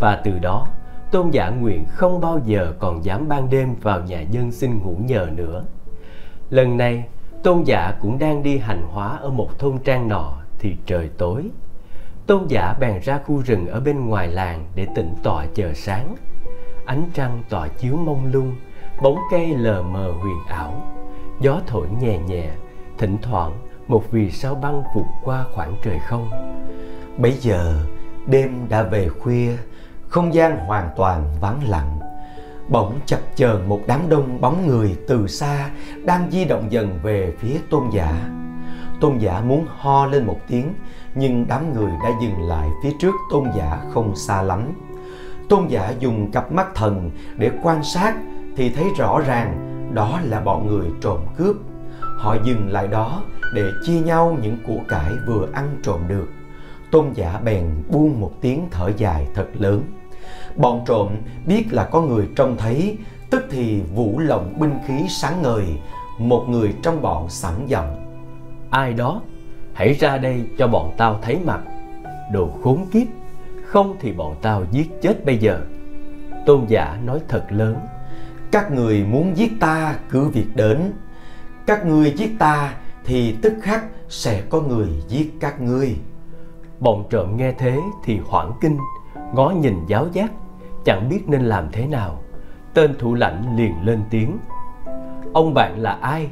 và 0.00 0.20
từ 0.24 0.38
đó, 0.38 0.66
tôn 1.10 1.30
giả 1.30 1.48
nguyện 1.50 1.84
không 1.88 2.20
bao 2.20 2.40
giờ 2.44 2.72
còn 2.78 3.04
dám 3.04 3.28
ban 3.28 3.50
đêm 3.50 3.74
vào 3.82 4.00
nhà 4.00 4.20
dân 4.20 4.52
xin 4.52 4.78
ngủ 4.78 4.96
nhờ 5.00 5.28
nữa. 5.36 5.64
Lần 6.50 6.76
này, 6.76 7.04
tôn 7.42 7.62
giả 7.62 7.92
cũng 8.00 8.18
đang 8.18 8.42
đi 8.42 8.58
hành 8.58 8.82
hóa 8.82 9.16
ở 9.16 9.30
một 9.30 9.58
thôn 9.58 9.78
trang 9.78 10.08
nọ 10.08 10.32
thì 10.58 10.76
trời 10.86 11.10
tối. 11.18 11.50
Tôn 12.26 12.46
giả 12.48 12.74
bèn 12.80 13.00
ra 13.02 13.18
khu 13.26 13.42
rừng 13.42 13.66
ở 13.66 13.80
bên 13.80 14.06
ngoài 14.06 14.28
làng 14.28 14.66
để 14.74 14.86
tĩnh 14.94 15.14
tọa 15.22 15.46
chờ 15.54 15.72
sáng. 15.74 16.14
Ánh 16.86 17.10
trăng 17.14 17.42
tỏa 17.48 17.68
chiếu 17.68 17.96
mông 17.96 18.26
lung, 18.32 18.56
bóng 19.02 19.18
cây 19.30 19.54
lờ 19.56 19.82
mờ 19.82 20.12
huyền 20.20 20.38
ảo 20.48 20.82
gió 21.40 21.60
thổi 21.66 21.86
nhẹ 22.00 22.18
nhẹ, 22.18 22.50
thỉnh 22.98 23.16
thoảng 23.22 23.52
một 23.88 24.04
vì 24.10 24.30
sao 24.30 24.54
băng 24.54 24.82
vụt 24.94 25.06
qua 25.24 25.44
khoảng 25.54 25.76
trời 25.82 25.98
không. 26.08 26.30
Bấy 27.18 27.32
giờ, 27.32 27.74
đêm 28.26 28.68
đã 28.68 28.82
về 28.82 29.08
khuya, 29.08 29.56
không 30.08 30.34
gian 30.34 30.58
hoàn 30.58 30.90
toàn 30.96 31.24
vắng 31.40 31.60
lặng. 31.68 31.98
Bỗng 32.68 32.98
chập 33.06 33.20
chờn 33.34 33.68
một 33.68 33.80
đám 33.86 34.08
đông 34.08 34.40
bóng 34.40 34.66
người 34.66 34.96
từ 35.08 35.26
xa 35.26 35.70
đang 36.04 36.30
di 36.30 36.44
động 36.44 36.66
dần 36.70 36.98
về 37.02 37.32
phía 37.38 37.56
tôn 37.70 37.82
giả. 37.92 38.30
Tôn 39.00 39.18
giả 39.18 39.40
muốn 39.40 39.66
ho 39.78 40.06
lên 40.06 40.26
một 40.26 40.40
tiếng, 40.48 40.74
nhưng 41.14 41.46
đám 41.48 41.74
người 41.74 41.92
đã 42.02 42.10
dừng 42.22 42.48
lại 42.48 42.68
phía 42.82 42.92
trước 42.98 43.14
tôn 43.30 43.44
giả 43.56 43.80
không 43.92 44.16
xa 44.16 44.42
lắm. 44.42 44.72
Tôn 45.48 45.66
giả 45.68 45.92
dùng 45.98 46.30
cặp 46.30 46.52
mắt 46.52 46.66
thần 46.74 47.10
để 47.36 47.50
quan 47.62 47.84
sát 47.84 48.14
thì 48.56 48.70
thấy 48.70 48.84
rõ 48.98 49.20
ràng 49.26 49.63
đó 49.94 50.20
là 50.24 50.40
bọn 50.40 50.66
người 50.66 50.86
trộm 51.00 51.18
cướp. 51.36 51.56
Họ 52.18 52.36
dừng 52.44 52.68
lại 52.70 52.88
đó 52.88 53.22
để 53.54 53.62
chia 53.86 54.00
nhau 54.00 54.36
những 54.42 54.58
của 54.66 54.78
cải 54.88 55.10
vừa 55.26 55.48
ăn 55.52 55.76
trộm 55.82 56.00
được. 56.08 56.28
Tôn 56.90 57.12
giả 57.14 57.40
bèn 57.44 57.64
buông 57.88 58.20
một 58.20 58.32
tiếng 58.40 58.68
thở 58.70 58.90
dài 58.96 59.26
thật 59.34 59.46
lớn. 59.58 59.82
Bọn 60.56 60.84
trộm 60.86 61.08
biết 61.46 61.64
là 61.70 61.84
có 61.84 62.00
người 62.00 62.28
trông 62.36 62.56
thấy, 62.56 62.98
tức 63.30 63.44
thì 63.50 63.80
vũ 63.94 64.18
lộng 64.18 64.54
binh 64.58 64.78
khí 64.86 65.06
sáng 65.08 65.42
ngời, 65.42 65.64
một 66.18 66.44
người 66.48 66.74
trong 66.82 67.02
bọn 67.02 67.28
sẵn 67.28 67.66
giọng. 67.66 68.20
Ai 68.70 68.92
đó, 68.92 69.20
hãy 69.72 69.94
ra 69.94 70.18
đây 70.18 70.44
cho 70.58 70.68
bọn 70.68 70.92
tao 70.96 71.18
thấy 71.22 71.38
mặt. 71.44 71.60
Đồ 72.32 72.48
khốn 72.62 72.86
kiếp, 72.92 73.06
không 73.64 73.96
thì 74.00 74.12
bọn 74.12 74.36
tao 74.42 74.64
giết 74.70 75.02
chết 75.02 75.24
bây 75.24 75.38
giờ. 75.38 75.60
Tôn 76.46 76.64
giả 76.68 76.98
nói 77.04 77.20
thật 77.28 77.44
lớn 77.50 77.76
các 78.54 78.72
người 78.72 79.04
muốn 79.04 79.36
giết 79.36 79.52
ta, 79.60 79.94
cứ 80.10 80.28
việc 80.28 80.46
đến. 80.54 80.92
Các 81.66 81.86
ngươi 81.86 82.14
giết 82.16 82.38
ta, 82.38 82.74
thì 83.04 83.36
tức 83.42 83.52
khắc 83.62 83.84
sẽ 84.08 84.42
có 84.50 84.60
người 84.60 84.88
giết 85.08 85.32
các 85.40 85.60
ngươi. 85.60 85.96
Bọn 86.80 87.04
trộm 87.10 87.36
nghe 87.36 87.52
thế 87.52 87.78
thì 88.04 88.20
hoảng 88.26 88.52
kinh, 88.60 88.78
ngó 89.34 89.50
nhìn 89.50 89.86
giáo 89.86 90.06
giác, 90.12 90.32
chẳng 90.84 91.08
biết 91.08 91.28
nên 91.28 91.40
làm 91.40 91.68
thế 91.72 91.86
nào. 91.86 92.22
Tên 92.74 92.94
thủ 92.98 93.14
lãnh 93.14 93.56
liền 93.56 93.74
lên 93.82 94.02
tiếng. 94.10 94.38
Ông 95.32 95.54
bạn 95.54 95.78
là 95.78 95.92
ai? 95.92 96.28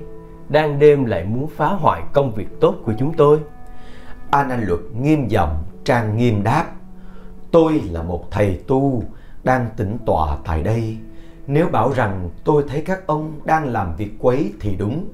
Đang 0.49 0.79
đêm 0.79 1.05
lại 1.05 1.25
muốn 1.25 1.47
phá 1.57 1.67
hoại 1.67 2.03
công 2.13 2.33
việc 2.33 2.61
tốt 2.61 2.75
của 2.85 2.93
chúng 2.99 3.15
tôi. 3.17 3.39
An 4.31 4.51
anh 4.51 4.65
luật 4.65 4.81
nghiêm 5.01 5.29
giọng, 5.29 5.63
trang 5.85 6.17
nghiêm 6.17 6.43
đáp. 6.43 6.67
Tôi 7.51 7.81
là 7.91 8.03
một 8.03 8.31
thầy 8.31 8.61
tu, 8.67 9.03
đang 9.45 9.67
tĩnh 9.77 9.97
tọa 10.07 10.37
tại 10.45 10.63
đây 10.63 10.99
nếu 11.47 11.69
bảo 11.69 11.93
rằng 11.93 12.31
tôi 12.45 12.65
thấy 12.69 12.83
các 12.87 13.07
ông 13.07 13.41
đang 13.45 13.65
làm 13.65 13.97
việc 13.97 14.11
quấy 14.19 14.53
thì 14.61 14.77
đúng, 14.77 15.09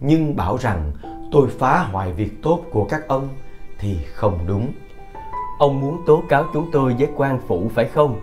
nhưng 0.00 0.36
bảo 0.36 0.56
rằng 0.56 0.92
tôi 1.32 1.48
phá 1.58 1.78
hoại 1.78 2.12
việc 2.12 2.42
tốt 2.42 2.60
của 2.70 2.84
các 2.84 3.08
ông 3.08 3.28
thì 3.78 3.98
không 4.14 4.38
đúng. 4.46 4.72
Ông 5.58 5.80
muốn 5.80 6.02
tố 6.06 6.22
cáo 6.28 6.44
chúng 6.52 6.70
tôi 6.72 6.94
với 6.98 7.08
quan 7.16 7.40
phủ 7.48 7.70
phải 7.74 7.84
không? 7.84 8.20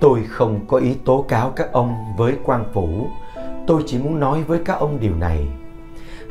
Tôi 0.00 0.22
không 0.28 0.66
có 0.66 0.78
ý 0.78 0.94
tố 1.04 1.24
cáo 1.28 1.50
các 1.50 1.72
ông 1.72 2.14
với 2.16 2.36
quan 2.44 2.64
phủ. 2.72 3.06
Tôi 3.66 3.82
chỉ 3.86 3.98
muốn 3.98 4.20
nói 4.20 4.42
với 4.42 4.60
các 4.64 4.74
ông 4.78 5.00
điều 5.00 5.16
này. 5.16 5.46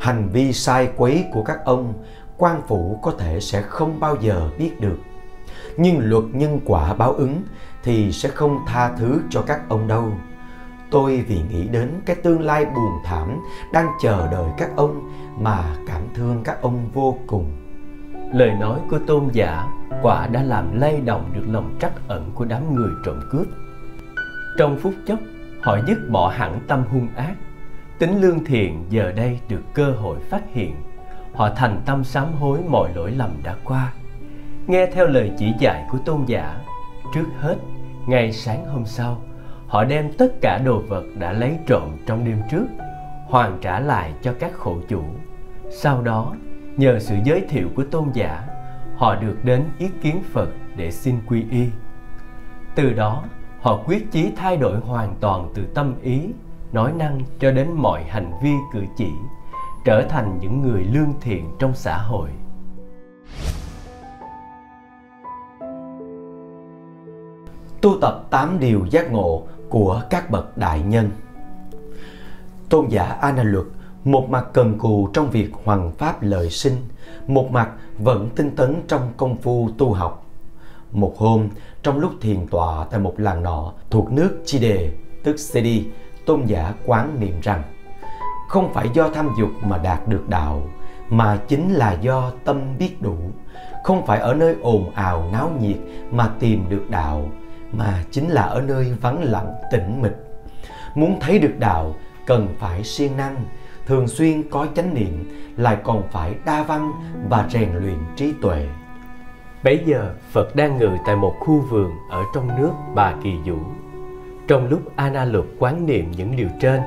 Hành 0.00 0.28
vi 0.32 0.52
sai 0.52 0.88
quấy 0.96 1.24
của 1.32 1.42
các 1.42 1.64
ông, 1.64 1.94
quan 2.36 2.62
phủ 2.68 2.98
có 3.02 3.12
thể 3.18 3.40
sẽ 3.40 3.62
không 3.62 4.00
bao 4.00 4.16
giờ 4.20 4.50
biết 4.58 4.80
được. 4.80 4.98
Nhưng 5.76 5.98
luật 6.00 6.24
nhân 6.32 6.60
quả 6.64 6.94
báo 6.94 7.12
ứng 7.12 7.42
thì 7.82 8.12
sẽ 8.12 8.28
không 8.28 8.58
tha 8.66 8.92
thứ 8.98 9.20
cho 9.30 9.42
các 9.42 9.60
ông 9.68 9.88
đâu 9.88 10.12
tôi 10.92 11.24
vì 11.28 11.40
nghĩ 11.50 11.68
đến 11.68 12.00
cái 12.06 12.16
tương 12.16 12.40
lai 12.40 12.64
buồn 12.64 12.92
thảm 13.04 13.40
đang 13.72 13.88
chờ 14.00 14.28
đợi 14.32 14.50
các 14.58 14.70
ông 14.76 15.10
mà 15.38 15.64
cảm 15.86 16.02
thương 16.14 16.42
các 16.44 16.62
ông 16.62 16.88
vô 16.92 17.18
cùng. 17.26 17.52
Lời 18.32 18.50
nói 18.60 18.80
của 18.90 18.98
tôn 19.06 19.28
giả 19.32 19.68
quả 20.02 20.26
đã 20.26 20.42
làm 20.42 20.80
lay 20.80 21.00
động 21.00 21.30
được 21.34 21.44
lòng 21.46 21.76
trắc 21.80 21.92
ẩn 22.08 22.30
của 22.34 22.44
đám 22.44 22.74
người 22.74 22.90
trộm 23.04 23.20
cướp. 23.30 23.46
Trong 24.58 24.78
phút 24.78 24.94
chốc, 25.06 25.18
họ 25.62 25.78
dứt 25.86 25.98
bỏ 26.10 26.28
hẳn 26.28 26.60
tâm 26.68 26.84
hung 26.90 27.08
ác. 27.16 27.34
Tính 27.98 28.20
lương 28.20 28.44
thiện 28.44 28.84
giờ 28.90 29.12
đây 29.12 29.40
được 29.48 29.62
cơ 29.74 29.90
hội 29.90 30.18
phát 30.30 30.42
hiện. 30.52 30.74
Họ 31.34 31.50
thành 31.56 31.82
tâm 31.86 32.04
sám 32.04 32.32
hối 32.32 32.58
mọi 32.68 32.90
lỗi 32.94 33.10
lầm 33.10 33.30
đã 33.44 33.56
qua. 33.64 33.92
Nghe 34.66 34.86
theo 34.86 35.06
lời 35.06 35.32
chỉ 35.38 35.52
dạy 35.58 35.86
của 35.90 35.98
tôn 35.98 36.24
giả, 36.26 36.56
trước 37.14 37.26
hết, 37.40 37.56
ngày 38.06 38.32
sáng 38.32 38.66
hôm 38.66 38.86
sau 38.86 39.22
họ 39.72 39.84
đem 39.84 40.12
tất 40.18 40.32
cả 40.40 40.58
đồ 40.64 40.78
vật 40.88 41.04
đã 41.18 41.32
lấy 41.32 41.58
trộm 41.66 41.96
trong 42.06 42.24
đêm 42.24 42.38
trước, 42.50 42.66
hoàn 43.26 43.58
trả 43.60 43.80
lại 43.80 44.12
cho 44.22 44.34
các 44.38 44.52
khổ 44.54 44.76
chủ. 44.88 45.02
Sau 45.70 46.02
đó, 46.02 46.34
nhờ 46.76 46.98
sự 47.00 47.14
giới 47.24 47.40
thiệu 47.48 47.68
của 47.76 47.84
tôn 47.90 48.10
giả, 48.14 48.48
họ 48.96 49.14
được 49.14 49.36
đến 49.44 49.64
ý 49.78 49.88
kiến 50.02 50.22
phật 50.32 50.48
để 50.76 50.90
xin 50.90 51.14
quy 51.26 51.44
y. 51.50 51.66
Từ 52.74 52.92
đó, 52.92 53.24
họ 53.60 53.82
quyết 53.86 54.10
chí 54.10 54.32
thay 54.36 54.56
đổi 54.56 54.80
hoàn 54.80 55.14
toàn 55.20 55.48
từ 55.54 55.62
tâm 55.74 55.94
ý, 56.02 56.20
nói 56.72 56.92
năng 56.92 57.20
cho 57.38 57.50
đến 57.50 57.72
mọi 57.72 58.04
hành 58.04 58.32
vi 58.42 58.52
cử 58.72 58.84
chỉ, 58.96 59.10
trở 59.84 60.02
thành 60.08 60.38
những 60.40 60.62
người 60.62 60.84
lương 60.84 61.12
thiện 61.20 61.50
trong 61.58 61.74
xã 61.74 61.98
hội. 61.98 62.28
Tu 67.80 67.98
tập 68.00 68.26
8 68.30 68.60
điều 68.60 68.86
giác 68.90 69.12
ngộ 69.12 69.42
của 69.72 70.02
các 70.10 70.30
bậc 70.30 70.58
đại 70.58 70.82
nhân. 70.82 71.10
Tôn 72.68 72.88
giả 72.88 73.04
A 73.04 73.32
Na 73.32 73.42
Luật 73.42 73.66
một 74.04 74.30
mặt 74.30 74.46
cần 74.52 74.78
cù 74.78 75.08
trong 75.12 75.30
việc 75.30 75.50
hoằng 75.64 75.92
pháp 75.92 76.22
lợi 76.22 76.50
sinh, 76.50 76.76
một 77.26 77.50
mặt 77.50 77.70
vẫn 77.98 78.30
tinh 78.36 78.56
tấn 78.56 78.82
trong 78.88 79.12
công 79.16 79.36
phu 79.36 79.68
tu 79.78 79.92
học. 79.92 80.26
Một 80.92 81.14
hôm, 81.18 81.48
trong 81.82 81.98
lúc 81.98 82.12
thiền 82.20 82.46
tọa 82.46 82.84
tại 82.90 83.00
một 83.00 83.14
làng 83.16 83.42
nọ 83.42 83.72
thuộc 83.90 84.12
nước 84.12 84.42
Chi 84.44 84.58
Đề 84.58 84.92
tức 85.24 85.36
Sedi, 85.36 85.84
tôn 86.26 86.44
giả 86.46 86.74
quán 86.86 87.20
niệm 87.20 87.40
rằng 87.42 87.62
không 88.48 88.74
phải 88.74 88.88
do 88.94 89.08
tham 89.08 89.28
dục 89.38 89.50
mà 89.62 89.78
đạt 89.78 90.08
được 90.08 90.28
đạo, 90.28 90.62
mà 91.08 91.38
chính 91.48 91.72
là 91.72 91.92
do 91.92 92.32
tâm 92.44 92.78
biết 92.78 93.02
đủ. 93.02 93.16
Không 93.84 94.06
phải 94.06 94.18
ở 94.18 94.34
nơi 94.34 94.56
ồn 94.62 94.90
ào 94.94 95.28
náo 95.32 95.50
nhiệt 95.60 95.78
mà 96.10 96.30
tìm 96.40 96.64
được 96.68 96.90
đạo, 96.90 97.30
mà 97.72 98.04
chính 98.10 98.28
là 98.28 98.42
ở 98.42 98.60
nơi 98.60 98.92
vắng 99.00 99.22
lặng, 99.22 99.52
tĩnh 99.72 100.02
mịch. 100.02 100.16
Muốn 100.94 101.20
thấy 101.20 101.38
được 101.38 101.58
đạo, 101.58 101.94
cần 102.26 102.48
phải 102.58 102.84
siêng 102.84 103.16
năng, 103.16 103.36
thường 103.86 104.08
xuyên 104.08 104.42
có 104.50 104.66
chánh 104.74 104.94
niệm, 104.94 105.30
lại 105.56 105.76
còn 105.84 106.02
phải 106.12 106.34
đa 106.44 106.62
văn 106.62 106.92
và 107.28 107.48
rèn 107.50 107.68
luyện 107.74 107.98
trí 108.16 108.32
tuệ. 108.42 108.68
Bấy 109.64 109.82
giờ, 109.86 110.14
phật 110.32 110.56
đang 110.56 110.78
ngự 110.78 110.90
tại 111.06 111.16
một 111.16 111.34
khu 111.40 111.60
vườn 111.60 111.90
ở 112.10 112.22
trong 112.34 112.48
nước 112.60 112.70
bà 112.94 113.14
kỳ 113.22 113.30
vũ. 113.44 113.58
Trong 114.48 114.68
lúc 114.68 114.96
ana 114.96 115.24
lục 115.24 115.46
quán 115.58 115.86
niệm 115.86 116.10
những 116.16 116.36
điều 116.36 116.48
trên, 116.60 116.80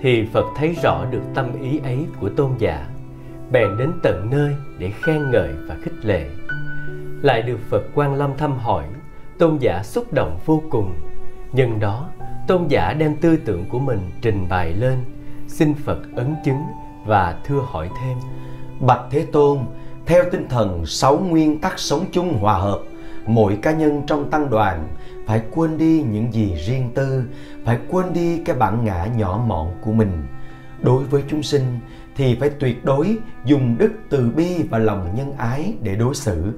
thì 0.00 0.28
phật 0.32 0.44
thấy 0.56 0.76
rõ 0.82 1.04
được 1.10 1.22
tâm 1.34 1.62
ý 1.62 1.78
ấy 1.78 2.06
của 2.20 2.28
tôn 2.28 2.50
giả, 2.58 2.86
bèn 3.50 3.78
đến 3.78 3.92
tận 4.02 4.28
nơi 4.30 4.54
để 4.78 4.92
khen 5.02 5.30
ngợi 5.30 5.52
và 5.68 5.76
khích 5.82 6.04
lệ. 6.04 6.30
Lại 7.22 7.42
được 7.42 7.58
phật 7.70 7.82
quan 7.94 8.14
lâm 8.14 8.36
thăm 8.36 8.58
hỏi 8.58 8.84
tôn 9.38 9.58
giả 9.58 9.82
xúc 9.82 10.12
động 10.12 10.38
vô 10.46 10.62
cùng. 10.70 10.94
Nhân 11.52 11.80
đó, 11.80 12.08
tôn 12.48 12.66
giả 12.68 12.92
đem 12.92 13.16
tư 13.16 13.36
tưởng 13.36 13.64
của 13.68 13.78
mình 13.78 13.98
trình 14.20 14.46
bày 14.48 14.72
lên, 14.72 14.98
xin 15.48 15.74
phật 15.74 15.98
ấn 16.16 16.34
chứng 16.44 16.62
và 17.06 17.40
thưa 17.44 17.60
hỏi 17.66 17.90
thêm. 18.02 18.18
Bạch 18.80 19.00
thế 19.10 19.26
tôn, 19.32 19.58
theo 20.06 20.24
tinh 20.32 20.48
thần 20.48 20.86
sáu 20.86 21.18
nguyên 21.18 21.60
tắc 21.60 21.78
sống 21.78 22.04
chung 22.12 22.38
hòa 22.38 22.58
hợp, 22.58 22.80
mỗi 23.26 23.58
cá 23.62 23.72
nhân 23.72 24.02
trong 24.06 24.30
tăng 24.30 24.50
đoàn 24.50 24.88
phải 25.26 25.42
quên 25.50 25.78
đi 25.78 26.02
những 26.02 26.32
gì 26.32 26.54
riêng 26.66 26.90
tư, 26.94 27.24
phải 27.64 27.78
quên 27.88 28.12
đi 28.12 28.38
cái 28.44 28.56
bản 28.56 28.84
ngã 28.84 29.06
nhỏ 29.16 29.44
mọn 29.46 29.72
của 29.84 29.92
mình. 29.92 30.26
Đối 30.82 31.04
với 31.04 31.22
chúng 31.28 31.42
sinh 31.42 31.78
thì 32.16 32.36
phải 32.40 32.50
tuyệt 32.50 32.84
đối 32.84 33.16
dùng 33.44 33.78
đức 33.78 33.92
từ 34.10 34.30
bi 34.36 34.62
và 34.70 34.78
lòng 34.78 35.14
nhân 35.16 35.32
ái 35.38 35.74
để 35.82 35.94
đối 35.94 36.14
xử. 36.14 36.52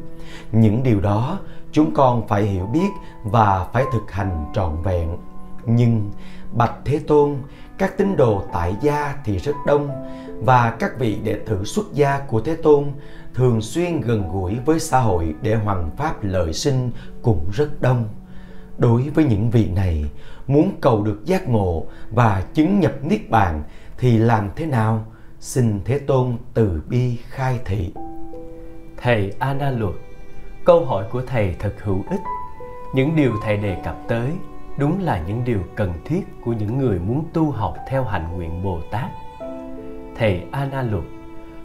Những 0.53 0.83
điều 0.83 1.01
đó 1.01 1.39
chúng 1.73 1.95
con 1.95 2.29
phải 2.29 2.43
hiểu 2.43 2.67
biết 2.67 2.89
và 3.25 3.67
phải 3.73 3.85
thực 3.93 4.11
hành 4.11 4.47
trọn 4.55 4.83
vẹn. 4.83 5.17
Nhưng, 5.67 6.11
bạch 6.53 6.75
thế 6.85 7.01
tôn, 7.07 7.37
các 7.79 7.99
tín 7.99 8.17
đồ 8.17 8.43
tại 8.53 8.75
gia 8.81 9.15
thì 9.25 9.39
rất 9.39 9.53
đông, 9.67 9.91
và 10.41 10.77
các 10.79 10.99
vị 10.99 11.19
đệ 11.25 11.35
tử 11.35 11.65
xuất 11.65 11.93
gia 11.93 12.19
của 12.19 12.41
thế 12.41 12.57
tôn 12.57 12.85
thường 13.35 13.61
xuyên 13.61 14.01
gần 14.01 14.29
gũi 14.33 14.59
với 14.67 14.81
xã 14.81 15.01
hội 15.01 15.35
để 15.43 15.55
hoằng 15.55 15.91
pháp 15.97 16.25
lợi 16.25 16.53
sinh 16.53 16.91
cũng 17.23 17.51
rất 17.53 17.83
đông. 17.83 18.09
Đối 18.79 19.03
với 19.03 19.25
những 19.25 19.51
vị 19.51 19.71
này, 19.75 20.11
muốn 20.47 20.73
cầu 20.81 21.03
được 21.03 21.25
giác 21.25 21.49
ngộ 21.49 21.85
và 22.11 22.45
chứng 22.55 22.81
nhập 22.81 22.93
niết 23.03 23.31
bàn 23.31 23.63
thì 23.99 24.19
làm 24.19 24.51
thế 24.57 24.67
nào? 24.67 25.05
Xin 25.41 25.81
thế 25.85 25.99
tôn 25.99 26.37
từ 26.55 26.83
bi 26.89 27.17
khai 27.29 27.61
thị. 27.65 27.93
Thầy 28.97 29.35
a 29.39 29.55
na 29.55 29.71
luật 29.71 29.95
câu 30.71 30.85
hỏi 30.85 31.05
của 31.11 31.23
thầy 31.27 31.57
thật 31.59 31.73
hữu 31.83 32.05
ích 32.11 32.21
những 32.95 33.17
điều 33.17 33.33
thầy 33.43 33.57
đề 33.57 33.77
cập 33.85 33.97
tới 34.09 34.31
đúng 34.79 35.03
là 35.03 35.23
những 35.27 35.45
điều 35.45 35.59
cần 35.75 35.93
thiết 36.05 36.21
của 36.45 36.53
những 36.53 36.79
người 36.79 36.99
muốn 36.99 37.25
tu 37.33 37.51
học 37.51 37.77
theo 37.89 38.05
hạnh 38.05 38.37
nguyện 38.37 38.63
bồ 38.63 38.81
tát 38.91 39.11
thầy 40.17 40.43
ana 40.53 40.83
luật 40.83 41.05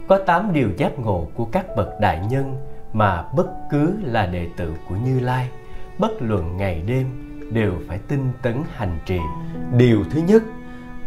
có 0.08 0.18
8 0.26 0.52
điều 0.52 0.68
giác 0.76 0.98
ngộ 0.98 1.26
của 1.34 1.44
các 1.44 1.66
bậc 1.76 1.88
đại 2.00 2.26
nhân 2.30 2.56
mà 2.92 3.22
bất 3.22 3.46
cứ 3.70 3.94
là 4.02 4.26
đệ 4.26 4.48
tử 4.56 4.74
của 4.88 4.96
Như 4.96 5.20
Lai, 5.20 5.48
bất 5.98 6.22
luận 6.22 6.56
ngày 6.56 6.82
đêm 6.86 7.06
đều 7.52 7.72
phải 7.88 7.98
tinh 8.08 8.32
tấn 8.42 8.62
hành 8.74 8.98
trì. 9.06 9.18
Điều 9.76 10.04
thứ 10.10 10.20
nhất, 10.26 10.42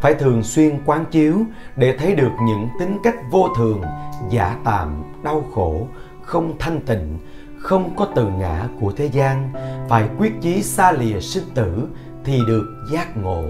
phải 0.01 0.13
thường 0.13 0.43
xuyên 0.43 0.79
quán 0.85 1.05
chiếu 1.11 1.37
để 1.75 1.97
thấy 1.97 2.15
được 2.15 2.31
những 2.47 2.67
tính 2.79 2.97
cách 3.03 3.15
vô 3.31 3.47
thường, 3.57 3.81
giả 4.29 4.55
tạm, 4.63 5.03
đau 5.23 5.43
khổ, 5.53 5.87
không 6.21 6.53
thanh 6.59 6.81
tịnh, 6.81 7.17
không 7.61 7.95
có 7.95 8.07
từ 8.15 8.27
ngã 8.27 8.67
của 8.79 8.91
thế 8.91 9.05
gian, 9.05 9.53
phải 9.89 10.09
quyết 10.17 10.33
chí 10.41 10.63
xa 10.63 10.91
lìa 10.91 11.19
sinh 11.19 11.43
tử 11.53 11.87
thì 12.23 12.39
được 12.47 12.85
giác 12.91 13.17
ngộ. 13.17 13.43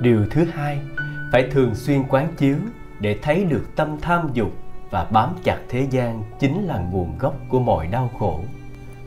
Điều 0.00 0.26
thứ 0.30 0.44
hai, 0.52 0.78
phải 1.32 1.48
thường 1.50 1.74
xuyên 1.74 2.02
quán 2.08 2.28
chiếu 2.36 2.56
để 3.00 3.18
thấy 3.22 3.44
được 3.44 3.64
tâm 3.76 3.96
tham 4.00 4.30
dục 4.32 4.50
và 4.90 5.04
bám 5.04 5.28
chặt 5.44 5.58
thế 5.68 5.86
gian 5.90 6.22
chính 6.38 6.66
là 6.66 6.78
nguồn 6.78 7.18
gốc 7.18 7.34
của 7.48 7.60
mọi 7.60 7.86
đau 7.86 8.10
khổ. 8.18 8.40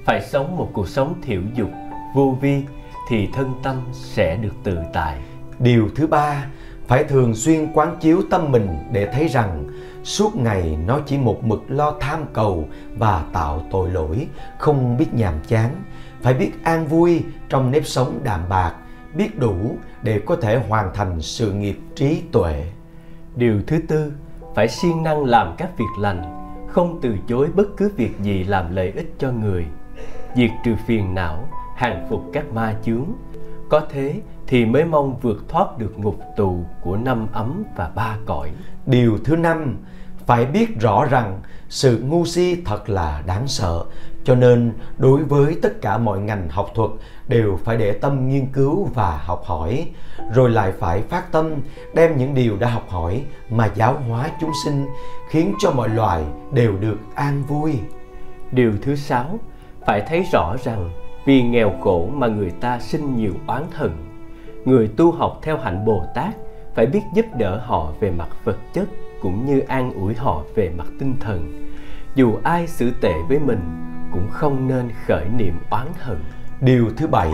Phải 0.05 0.21
sống 0.21 0.57
một 0.57 0.69
cuộc 0.73 0.87
sống 0.87 1.21
thiểu 1.21 1.41
dục, 1.53 1.69
vô 2.15 2.37
vi 2.41 2.63
thì 3.09 3.29
thân 3.33 3.53
tâm 3.63 3.75
sẽ 3.91 4.35
được 4.35 4.53
tự 4.63 4.77
tại. 4.93 5.19
Điều 5.59 5.89
thứ 5.95 6.07
ba, 6.07 6.45
phải 6.87 7.03
thường 7.03 7.35
xuyên 7.35 7.67
quán 7.73 7.97
chiếu 7.99 8.21
tâm 8.29 8.51
mình 8.51 8.67
để 8.91 9.09
thấy 9.13 9.27
rằng 9.27 9.65
suốt 10.03 10.35
ngày 10.35 10.77
nó 10.85 10.99
chỉ 11.05 11.17
một 11.17 11.43
mực 11.43 11.63
lo 11.67 11.95
tham 11.99 12.25
cầu 12.33 12.67
và 12.97 13.25
tạo 13.33 13.65
tội 13.71 13.89
lỗi, 13.89 14.27
không 14.57 14.97
biết 14.97 15.13
nhàm 15.13 15.33
chán. 15.47 15.83
Phải 16.21 16.33
biết 16.33 16.51
an 16.63 16.87
vui 16.87 17.23
trong 17.49 17.71
nếp 17.71 17.85
sống 17.85 18.19
đạm 18.23 18.39
bạc, 18.49 18.73
biết 19.15 19.39
đủ 19.39 19.77
để 20.01 20.21
có 20.25 20.35
thể 20.35 20.59
hoàn 20.69 20.93
thành 20.93 21.21
sự 21.21 21.53
nghiệp 21.53 21.79
trí 21.95 22.21
tuệ. 22.31 22.65
Điều 23.35 23.61
thứ 23.67 23.79
tư, 23.87 24.13
phải 24.55 24.67
siêng 24.67 25.03
năng 25.03 25.23
làm 25.25 25.55
các 25.57 25.77
việc 25.77 25.99
lành, 25.99 26.23
không 26.67 26.99
từ 27.01 27.15
chối 27.27 27.47
bất 27.55 27.67
cứ 27.77 27.91
việc 27.97 28.19
gì 28.21 28.43
làm 28.43 28.75
lợi 28.75 28.91
ích 28.95 29.13
cho 29.19 29.31
người. 29.31 29.65
Diệt 30.35 30.51
trừ 30.65 30.75
phiền 30.87 31.15
não, 31.15 31.47
hàng 31.75 32.07
phục 32.09 32.23
các 32.33 32.53
ma 32.53 32.75
chướng 32.83 33.05
có 33.73 33.81
thế 33.89 34.21
thì 34.47 34.65
mới 34.65 34.85
mong 34.85 35.19
vượt 35.21 35.37
thoát 35.49 35.77
được 35.77 35.99
ngục 35.99 36.19
tù 36.37 36.65
của 36.81 36.97
năm 36.97 37.27
ấm 37.33 37.63
và 37.75 37.91
ba 37.95 38.17
cõi. 38.25 38.51
Điều 38.85 39.17
thứ 39.23 39.35
năm 39.35 39.77
phải 40.25 40.45
biết 40.45 40.79
rõ 40.79 41.05
rằng 41.05 41.41
sự 41.69 41.99
ngu 42.05 42.25
si 42.25 42.57
thật 42.65 42.89
là 42.89 43.23
đáng 43.25 43.47
sợ. 43.47 43.83
Cho 44.23 44.35
nên 44.35 44.73
đối 44.97 45.23
với 45.23 45.57
tất 45.61 45.81
cả 45.81 45.97
mọi 45.97 46.19
ngành 46.19 46.49
học 46.49 46.71
thuật 46.75 46.89
đều 47.27 47.59
phải 47.63 47.77
để 47.77 47.91
tâm 47.91 48.29
nghiên 48.29 48.45
cứu 48.45 48.89
và 48.93 49.17
học 49.17 49.43
hỏi 49.45 49.87
rồi 50.33 50.49
lại 50.49 50.73
phải 50.79 51.01
phát 51.01 51.31
tâm 51.31 51.53
đem 51.93 52.17
những 52.17 52.33
điều 52.33 52.57
đã 52.57 52.69
học 52.69 52.85
hỏi 52.89 53.23
mà 53.49 53.69
giáo 53.75 53.97
hóa 54.07 54.29
chúng 54.41 54.51
sinh 54.65 54.87
khiến 55.29 55.53
cho 55.59 55.71
mọi 55.71 55.89
loài 55.89 56.23
đều 56.53 56.77
được 56.77 56.97
an 57.15 57.43
vui. 57.47 57.79
Điều 58.51 58.71
thứ 58.81 58.95
sáu 58.95 59.39
phải 59.87 60.01
thấy 60.07 60.25
rõ 60.31 60.55
rằng 60.63 61.02
vì 61.25 61.43
nghèo 61.43 61.71
khổ 61.81 62.09
mà 62.13 62.27
người 62.27 62.51
ta 62.51 62.79
sinh 62.79 63.15
nhiều 63.15 63.33
oán 63.47 63.63
hận. 63.73 63.91
Người 64.65 64.87
tu 64.87 65.11
học 65.11 65.39
theo 65.41 65.57
hạnh 65.57 65.85
bồ 65.85 66.03
tát 66.15 66.35
phải 66.75 66.85
biết 66.85 67.01
giúp 67.13 67.25
đỡ 67.37 67.61
họ 67.65 67.91
về 67.99 68.11
mặt 68.11 68.29
vật 68.43 68.57
chất 68.73 68.87
cũng 69.21 69.45
như 69.45 69.59
an 69.59 69.93
ủi 69.93 70.15
họ 70.15 70.43
về 70.55 70.71
mặt 70.77 70.87
tinh 70.99 71.15
thần. 71.19 71.69
Dù 72.15 72.33
ai 72.43 72.67
xử 72.67 72.91
tệ 73.01 73.13
với 73.29 73.39
mình 73.39 73.59
cũng 74.11 74.27
không 74.29 74.67
nên 74.67 74.89
khởi 75.07 75.25
niệm 75.37 75.53
oán 75.69 75.87
hận. 75.99 76.17
Điều 76.61 76.89
thứ 76.97 77.07
bảy, 77.07 77.31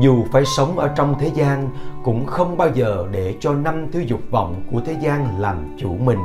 dù 0.00 0.24
phải 0.32 0.44
sống 0.44 0.78
ở 0.78 0.88
trong 0.96 1.14
thế 1.20 1.30
gian, 1.34 1.70
cũng 2.04 2.26
không 2.26 2.56
bao 2.56 2.68
giờ 2.74 3.06
để 3.10 3.34
cho 3.40 3.54
năm 3.54 3.86
thứ 3.92 4.00
dục 4.00 4.20
vọng 4.30 4.62
của 4.72 4.80
thế 4.80 4.96
gian 5.02 5.40
làm 5.40 5.76
chủ 5.78 5.96
mình. 5.96 6.18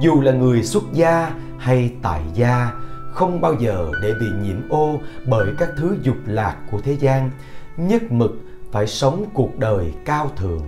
Dù 0.00 0.20
là 0.20 0.32
người 0.32 0.62
xuất 0.62 0.82
gia 0.92 1.30
hay 1.58 1.92
tại 2.02 2.22
gia 2.34 2.72
không 3.12 3.40
bao 3.40 3.54
giờ 3.54 3.90
để 4.02 4.14
bị 4.20 4.26
nhiễm 4.42 4.68
ô 4.68 5.00
bởi 5.26 5.48
các 5.58 5.68
thứ 5.76 5.96
dục 6.02 6.16
lạc 6.26 6.56
của 6.70 6.80
thế 6.80 6.92
gian. 6.92 7.30
Nhất 7.76 8.02
mực 8.12 8.30
phải 8.72 8.86
sống 8.86 9.24
cuộc 9.34 9.58
đời 9.58 9.92
cao 10.04 10.30
thượng. 10.36 10.62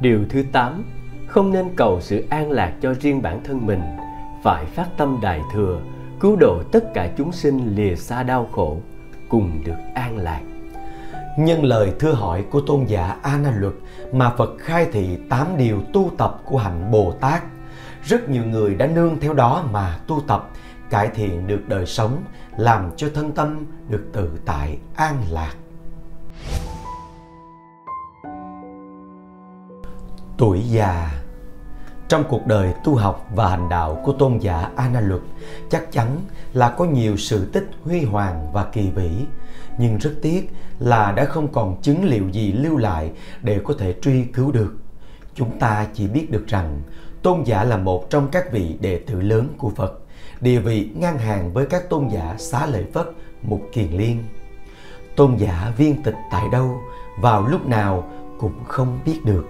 Điều 0.00 0.24
thứ 0.28 0.44
tám 0.52 0.84
không 1.26 1.52
nên 1.52 1.68
cầu 1.76 2.00
sự 2.00 2.24
an 2.30 2.50
lạc 2.50 2.72
cho 2.82 2.94
riêng 3.00 3.22
bản 3.22 3.40
thân 3.44 3.66
mình. 3.66 3.82
Phải 4.42 4.64
phát 4.64 4.86
tâm 4.96 5.18
đại 5.22 5.40
thừa 5.52 5.80
cứu 6.20 6.36
độ 6.36 6.62
tất 6.72 6.94
cả 6.94 7.10
chúng 7.16 7.32
sinh 7.32 7.74
lìa 7.76 7.96
xa 7.96 8.22
đau 8.22 8.48
khổ 8.52 8.80
cùng 9.28 9.62
được 9.64 9.76
an 9.94 10.18
lạc. 10.18 10.40
Nhân 11.38 11.64
lời 11.64 11.92
thưa 11.98 12.12
hỏi 12.12 12.44
của 12.50 12.60
tôn 12.60 12.84
giả 12.84 13.16
A 13.22 13.38
Na 13.38 13.52
Luật 13.56 13.74
mà 14.12 14.30
Phật 14.38 14.50
khai 14.58 14.86
thị 14.92 15.18
tám 15.28 15.46
điều 15.56 15.80
tu 15.92 16.10
tập 16.18 16.40
của 16.44 16.58
hạnh 16.58 16.90
Bồ 16.90 17.12
Tát. 17.20 17.42
Rất 18.04 18.28
nhiều 18.28 18.44
người 18.44 18.74
đã 18.74 18.86
nương 18.86 19.20
theo 19.20 19.34
đó 19.34 19.64
mà 19.72 19.98
tu 20.06 20.20
tập, 20.26 20.50
cải 20.90 21.08
thiện 21.08 21.46
được 21.46 21.60
đời 21.68 21.86
sống, 21.86 22.24
làm 22.56 22.90
cho 22.96 23.08
thân 23.14 23.32
tâm 23.32 23.66
được 23.88 24.04
tự 24.12 24.30
tại 24.44 24.78
an 24.94 25.16
lạc. 25.30 25.54
Tuổi 30.38 30.60
già 30.60 31.10
trong 32.08 32.24
cuộc 32.28 32.46
đời 32.46 32.74
tu 32.84 32.94
học 32.94 33.26
và 33.34 33.48
hành 33.48 33.68
đạo 33.68 34.02
của 34.04 34.12
tôn 34.12 34.38
giả 34.38 34.70
A 34.76 35.00
Luật 35.00 35.20
chắc 35.70 35.92
chắn 35.92 36.20
là 36.52 36.68
có 36.68 36.84
nhiều 36.84 37.16
sự 37.16 37.50
tích 37.52 37.70
huy 37.84 38.04
hoàng 38.04 38.52
và 38.52 38.64
kỳ 38.64 38.90
vĩ, 38.90 39.10
nhưng 39.78 39.98
rất 39.98 40.12
tiếc 40.22 40.50
là 40.78 41.12
đã 41.12 41.24
không 41.24 41.52
còn 41.52 41.82
chứng 41.82 42.04
liệu 42.04 42.28
gì 42.28 42.52
lưu 42.52 42.76
lại 42.76 43.12
để 43.42 43.60
có 43.64 43.74
thể 43.78 43.94
truy 44.02 44.24
cứu 44.24 44.52
được. 44.52 44.74
Chúng 45.34 45.58
ta 45.58 45.86
chỉ 45.94 46.08
biết 46.08 46.30
được 46.30 46.46
rằng 46.46 46.82
tôn 47.22 47.42
giả 47.44 47.64
là 47.64 47.76
một 47.76 48.10
trong 48.10 48.28
các 48.32 48.52
vị 48.52 48.78
đệ 48.80 48.98
tử 48.98 49.20
lớn 49.20 49.48
của 49.58 49.70
Phật, 49.70 50.00
địa 50.40 50.58
vị 50.58 50.90
ngang 50.94 51.18
hàng 51.18 51.52
với 51.52 51.66
các 51.66 51.88
tôn 51.88 52.08
giả 52.08 52.34
xá 52.38 52.66
lợi 52.66 52.86
Phất, 52.92 53.06
Mục 53.42 53.62
Kiền 53.72 53.90
Liên. 53.90 54.24
Tôn 55.16 55.36
giả 55.36 55.72
viên 55.76 56.02
tịch 56.02 56.16
tại 56.30 56.44
đâu, 56.52 56.80
vào 57.18 57.46
lúc 57.46 57.66
nào 57.66 58.10
cũng 58.38 58.64
không 58.64 58.98
biết 59.04 59.20
được. 59.24 59.48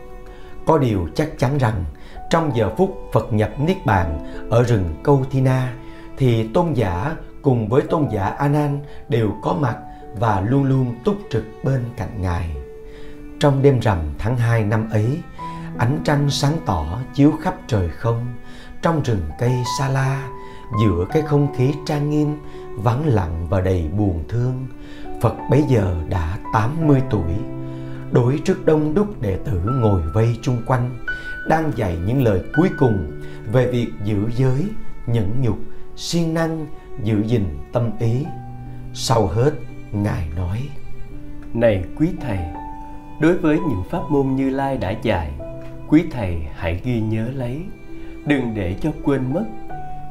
Có 0.66 0.78
điều 0.78 1.08
chắc 1.14 1.38
chắn 1.38 1.58
rằng 1.58 1.84
trong 2.30 2.56
giờ 2.56 2.74
phút 2.76 2.96
Phật 3.12 3.32
nhập 3.32 3.50
Niết 3.60 3.76
Bàn 3.86 4.18
ở 4.50 4.62
rừng 4.62 4.94
Câu 5.02 5.24
Thi 5.30 5.40
Na 5.40 5.74
thì 6.16 6.48
tôn 6.54 6.72
giả 6.72 7.16
cùng 7.42 7.68
với 7.68 7.82
tôn 7.82 8.08
giả 8.12 8.24
A 8.24 8.48
Nan 8.48 8.80
đều 9.08 9.30
có 9.42 9.56
mặt 9.60 9.76
và 10.18 10.40
luôn 10.40 10.64
luôn 10.64 10.94
túc 11.04 11.16
trực 11.30 11.44
bên 11.64 11.84
cạnh 11.96 12.22
Ngài. 12.22 12.56
Trong 13.40 13.62
đêm 13.62 13.80
rằm 13.80 13.98
tháng 14.18 14.36
2 14.36 14.64
năm 14.64 14.90
ấy, 14.90 15.18
ánh 15.78 15.98
trăng 16.04 16.30
sáng 16.30 16.56
tỏ 16.66 16.98
chiếu 17.14 17.32
khắp 17.42 17.54
trời 17.66 17.88
không, 17.88 18.26
trong 18.82 19.02
rừng 19.02 19.22
cây 19.38 19.52
sa 19.78 19.88
la, 19.88 20.28
giữa 20.80 21.06
cái 21.10 21.22
không 21.22 21.54
khí 21.54 21.72
trang 21.86 22.10
nghiêm, 22.10 22.36
vắng 22.76 23.06
lặng 23.06 23.46
và 23.48 23.60
đầy 23.60 23.88
buồn 23.98 24.24
thương, 24.28 24.66
Phật 25.20 25.34
bấy 25.50 25.64
giờ 25.68 25.96
đã 26.08 26.38
80 26.52 27.02
tuổi. 27.10 27.32
Đối 28.12 28.38
trước 28.44 28.66
đông 28.66 28.94
đúc 28.94 29.22
đệ 29.22 29.36
tử 29.36 29.60
ngồi 29.64 30.02
vây 30.14 30.38
chung 30.42 30.62
quanh, 30.66 30.90
đang 31.48 31.72
dạy 31.76 31.98
những 32.06 32.22
lời 32.22 32.42
cuối 32.56 32.68
cùng 32.78 33.20
về 33.52 33.70
việc 33.70 33.88
giữ 34.04 34.30
giới, 34.36 34.68
nhẫn 35.06 35.42
nhục, 35.42 35.58
siêng 35.96 36.34
năng, 36.34 36.66
giữ 37.02 37.22
gìn 37.26 37.44
tâm 37.72 37.90
ý. 37.98 38.24
Sau 38.94 39.26
hết, 39.26 39.50
Ngài 39.92 40.28
nói 40.36 40.68
Này 41.54 41.84
quý 41.96 42.08
Thầy, 42.20 42.38
đối 43.20 43.38
với 43.38 43.56
những 43.56 43.82
pháp 43.90 44.02
môn 44.10 44.36
Như 44.36 44.50
Lai 44.50 44.76
đã 44.76 44.90
dạy, 44.90 45.30
quý 45.88 46.04
Thầy 46.10 46.36
hãy 46.56 46.80
ghi 46.84 47.00
nhớ 47.00 47.28
lấy, 47.34 47.60
đừng 48.26 48.54
để 48.54 48.76
cho 48.80 48.90
quên 49.04 49.32
mất. 49.32 49.44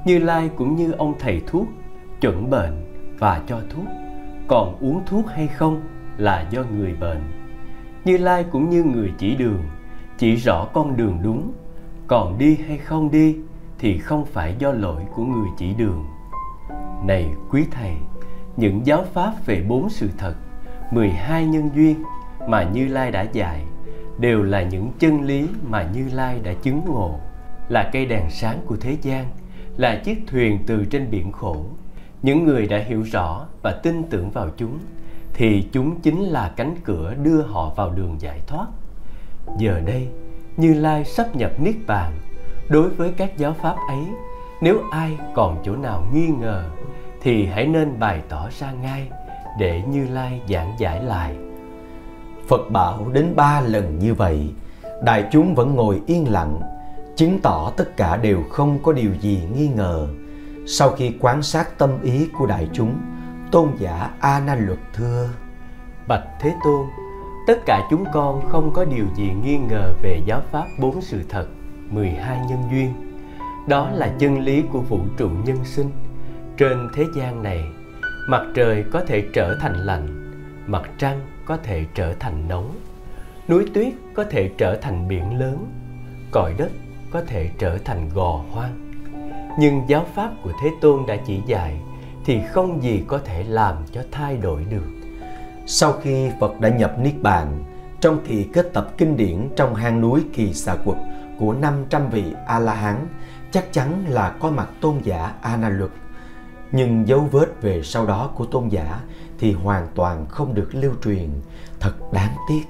Như 0.05 0.19
Lai 0.19 0.49
cũng 0.55 0.75
như 0.75 0.91
ông 0.91 1.13
thầy 1.19 1.41
thuốc, 1.47 1.67
chuẩn 2.21 2.49
bệnh 2.49 2.85
và 3.19 3.41
cho 3.47 3.61
thuốc, 3.69 3.85
còn 4.47 4.77
uống 4.79 5.01
thuốc 5.05 5.25
hay 5.27 5.47
không 5.47 5.81
là 6.17 6.47
do 6.51 6.63
người 6.77 6.93
bệnh. 6.93 7.21
Như 8.05 8.17
Lai 8.17 8.45
cũng 8.51 8.69
như 8.69 8.83
người 8.83 9.13
chỉ 9.17 9.35
đường, 9.35 9.63
chỉ 10.17 10.35
rõ 10.35 10.65
con 10.73 10.97
đường 10.97 11.19
đúng. 11.23 11.53
Còn 12.07 12.37
đi 12.37 12.57
hay 12.67 12.77
không 12.77 13.11
đi 13.11 13.37
thì 13.79 13.97
không 13.97 14.25
phải 14.25 14.55
do 14.59 14.71
lỗi 14.71 15.01
của 15.13 15.23
người 15.23 15.47
chỉ 15.57 15.73
đường. 15.73 16.05
Này 17.05 17.29
quý 17.49 17.65
thầy 17.71 17.95
những 18.57 18.85
giáo 18.85 19.03
pháp 19.13 19.33
về 19.45 19.63
bốn 19.67 19.89
sự 19.89 20.09
thật 20.17 20.33
12 20.91 21.45
nhân 21.45 21.69
duyên 21.75 22.03
mà 22.47 22.63
Như 22.63 22.87
Lai 22.87 23.11
đã 23.11 23.21
dạy 23.21 23.65
đều 24.17 24.43
là 24.43 24.61
những 24.61 24.91
chân 24.99 25.21
lý 25.21 25.47
mà 25.63 25.89
Như 25.93 26.09
Lai 26.13 26.39
đã 26.43 26.53
chứng 26.53 26.81
ngộ 26.85 27.19
là 27.69 27.89
cây 27.93 28.05
đèn 28.05 28.29
sáng 28.29 28.59
của 28.65 28.75
thế 28.81 28.97
gian 29.01 29.25
là 29.79 29.95
chiếc 29.95 30.23
thuyền 30.27 30.59
từ 30.67 30.85
trên 30.85 31.11
biển 31.11 31.31
khổ. 31.31 31.65
Những 32.21 32.45
người 32.45 32.67
đã 32.67 32.77
hiểu 32.77 33.01
rõ 33.01 33.45
và 33.61 33.71
tin 33.71 34.03
tưởng 34.03 34.31
vào 34.31 34.49
chúng, 34.57 34.79
thì 35.33 35.63
chúng 35.71 36.01
chính 36.01 36.23
là 36.23 36.53
cánh 36.55 36.75
cửa 36.83 37.13
đưa 37.23 37.41
họ 37.41 37.73
vào 37.75 37.91
đường 37.91 38.15
giải 38.19 38.39
thoát. 38.47 38.67
Giờ 39.57 39.81
đây, 39.85 40.07
như 40.57 40.73
lai 40.73 41.05
sắp 41.05 41.35
nhập 41.35 41.51
niết 41.59 41.75
bàn. 41.87 42.11
Đối 42.69 42.89
với 42.89 43.13
các 43.17 43.37
giáo 43.37 43.53
pháp 43.53 43.75
ấy, 43.87 44.03
nếu 44.61 44.79
ai 44.91 45.17
còn 45.33 45.61
chỗ 45.65 45.75
nào 45.75 46.07
nghi 46.13 46.27
ngờ, 46.27 46.63
thì 47.21 47.45
hãy 47.45 47.67
nên 47.67 47.99
bày 47.99 48.21
tỏ 48.29 48.49
ra 48.59 48.71
ngay 48.71 49.09
để 49.59 49.81
như 49.91 50.07
lai 50.07 50.41
giảng 50.49 50.75
giải 50.79 51.03
lại. 51.03 51.35
Phật 52.47 52.71
bảo 52.71 53.09
đến 53.13 53.35
ba 53.35 53.61
lần 53.61 53.99
như 53.99 54.13
vậy, 54.13 54.49
đại 55.03 55.25
chúng 55.31 55.55
vẫn 55.55 55.75
ngồi 55.75 56.01
yên 56.05 56.31
lặng 56.31 56.59
chứng 57.19 57.39
tỏ 57.39 57.71
tất 57.77 57.97
cả 57.97 58.17
đều 58.17 58.43
không 58.49 58.79
có 58.83 58.93
điều 58.93 59.11
gì 59.19 59.41
nghi 59.55 59.67
ngờ. 59.67 60.07
Sau 60.67 60.89
khi 60.89 61.11
quan 61.19 61.43
sát 61.43 61.77
tâm 61.77 62.01
ý 62.01 62.27
của 62.37 62.45
đại 62.45 62.69
chúng, 62.73 62.97
tôn 63.51 63.69
giả 63.79 64.11
a 64.19 64.39
nan 64.39 64.65
luật 64.65 64.79
thưa 64.93 65.29
bạch 66.07 66.23
thế 66.39 66.53
tôn, 66.63 66.87
tất 67.47 67.59
cả 67.65 67.87
chúng 67.89 68.05
con 68.13 68.49
không 68.49 68.73
có 68.73 68.85
điều 68.85 69.05
gì 69.15 69.31
nghi 69.43 69.57
ngờ 69.57 69.93
về 70.01 70.21
giáo 70.25 70.41
pháp 70.51 70.65
bốn 70.79 71.01
sự 71.01 71.23
thật 71.29 71.45
12 71.89 72.39
nhân 72.49 72.63
duyên. 72.71 72.93
Đó 73.67 73.89
là 73.93 74.15
chân 74.19 74.39
lý 74.39 74.63
của 74.71 74.81
vũ 74.81 74.99
trụ 75.17 75.29
nhân 75.45 75.65
sinh. 75.65 75.91
Trên 76.57 76.89
thế 76.95 77.05
gian 77.15 77.43
này, 77.43 77.63
mặt 78.29 78.41
trời 78.55 78.83
có 78.91 79.03
thể 79.07 79.23
trở 79.33 79.57
thành 79.61 79.73
lạnh 79.73 80.31
mặt 80.67 80.89
trăng 80.97 81.21
có 81.45 81.57
thể 81.57 81.85
trở 81.95 82.13
thành 82.19 82.47
nóng, 82.47 82.75
núi 83.49 83.65
tuyết 83.73 83.93
có 84.13 84.23
thể 84.23 84.51
trở 84.57 84.75
thành 84.81 85.07
biển 85.07 85.39
lớn, 85.39 85.67
cõi 86.31 86.53
đất 86.57 86.69
có 87.11 87.21
thể 87.27 87.49
trở 87.57 87.77
thành 87.77 88.09
gò 88.13 88.41
hoang 88.51 88.85
nhưng 89.59 89.83
giáo 89.87 90.05
pháp 90.15 90.31
của 90.43 90.51
thế 90.63 90.69
tôn 90.81 91.05
đã 91.07 91.15
chỉ 91.27 91.41
dạy 91.45 91.81
thì 92.25 92.41
không 92.51 92.83
gì 92.83 93.03
có 93.07 93.19
thể 93.25 93.43
làm 93.43 93.75
cho 93.91 94.01
thay 94.11 94.37
đổi 94.37 94.65
được 94.69 94.99
sau 95.71 95.93
khi 95.93 96.31
Phật 96.39 96.59
đã 96.59 96.69
nhập 96.69 96.95
Niết 96.99 97.21
Bàn, 97.21 97.63
trong 98.01 98.19
kỳ 98.27 98.43
kết 98.53 98.73
tập 98.73 98.93
kinh 98.97 99.17
điển 99.17 99.49
trong 99.55 99.75
hang 99.75 100.01
núi 100.01 100.25
Kỳ 100.33 100.53
Xà 100.53 100.75
Quật 100.75 100.97
của 101.39 101.53
500 101.53 102.09
vị 102.09 102.23
A-la-hán, 102.47 103.07
chắc 103.51 103.73
chắn 103.73 104.05
là 104.07 104.35
có 104.39 104.51
mặt 104.51 104.69
tôn 104.81 104.99
giả 105.03 105.33
A 105.41 105.57
Na 105.57 105.69
Luật. 105.69 105.91
Nhưng 106.71 107.07
dấu 107.07 107.27
vết 107.31 107.61
về 107.61 107.83
sau 107.83 108.05
đó 108.05 108.29
của 108.35 108.45
tôn 108.45 108.67
giả 108.67 108.99
thì 109.39 109.53
hoàn 109.53 109.87
toàn 109.95 110.25
không 110.29 110.53
được 110.53 110.69
lưu 110.71 110.91
truyền, 111.03 111.29
thật 111.79 111.93
đáng 112.13 112.35
tiếc. 112.49 112.63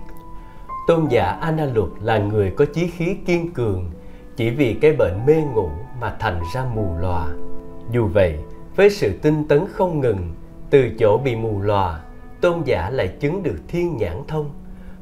Tôn 0.87 1.07
giả 1.09 1.25
A 1.41 1.51
Na 1.51 1.65
Luật 1.65 1.89
là 2.01 2.17
người 2.17 2.51
có 2.51 2.65
chí 2.73 2.87
khí 2.87 3.17
kiên 3.25 3.53
cường, 3.53 3.91
chỉ 4.39 4.49
vì 4.49 4.73
cái 4.73 4.91
bệnh 4.93 5.25
mê 5.25 5.35
ngủ 5.55 5.69
mà 6.01 6.15
thành 6.19 6.41
ra 6.53 6.65
mù 6.75 6.97
lòa. 6.99 7.27
Dù 7.91 8.07
vậy, 8.07 8.37
với 8.75 8.89
sự 8.89 9.19
tinh 9.21 9.47
tấn 9.47 9.65
không 9.73 9.99
ngừng, 9.99 10.33
từ 10.69 10.89
chỗ 10.99 11.17
bị 11.17 11.35
mù 11.35 11.61
lòa 11.61 11.99
tôn 12.41 12.61
giả 12.65 12.89
lại 12.89 13.07
chứng 13.07 13.43
được 13.43 13.57
thiên 13.67 13.97
nhãn 13.97 14.23
thông 14.27 14.49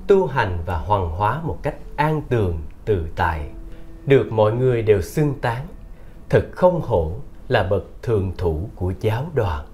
tu 0.07 0.25
hành 0.25 0.57
và 0.65 0.77
hoàn 0.77 1.09
hóa 1.09 1.41
một 1.43 1.57
cách 1.63 1.75
an 1.95 2.21
tường 2.29 2.57
tự 2.85 3.07
tại 3.15 3.49
được 4.05 4.31
mọi 4.31 4.51
người 4.51 4.81
đều 4.81 5.01
xưng 5.01 5.33
tán 5.41 5.65
thật 6.29 6.47
không 6.51 6.81
hổ 6.81 7.11
là 7.47 7.63
bậc 7.63 7.83
thường 8.03 8.31
thủ 8.38 8.69
của 8.75 8.93
giáo 9.01 9.25
đoàn 9.33 9.65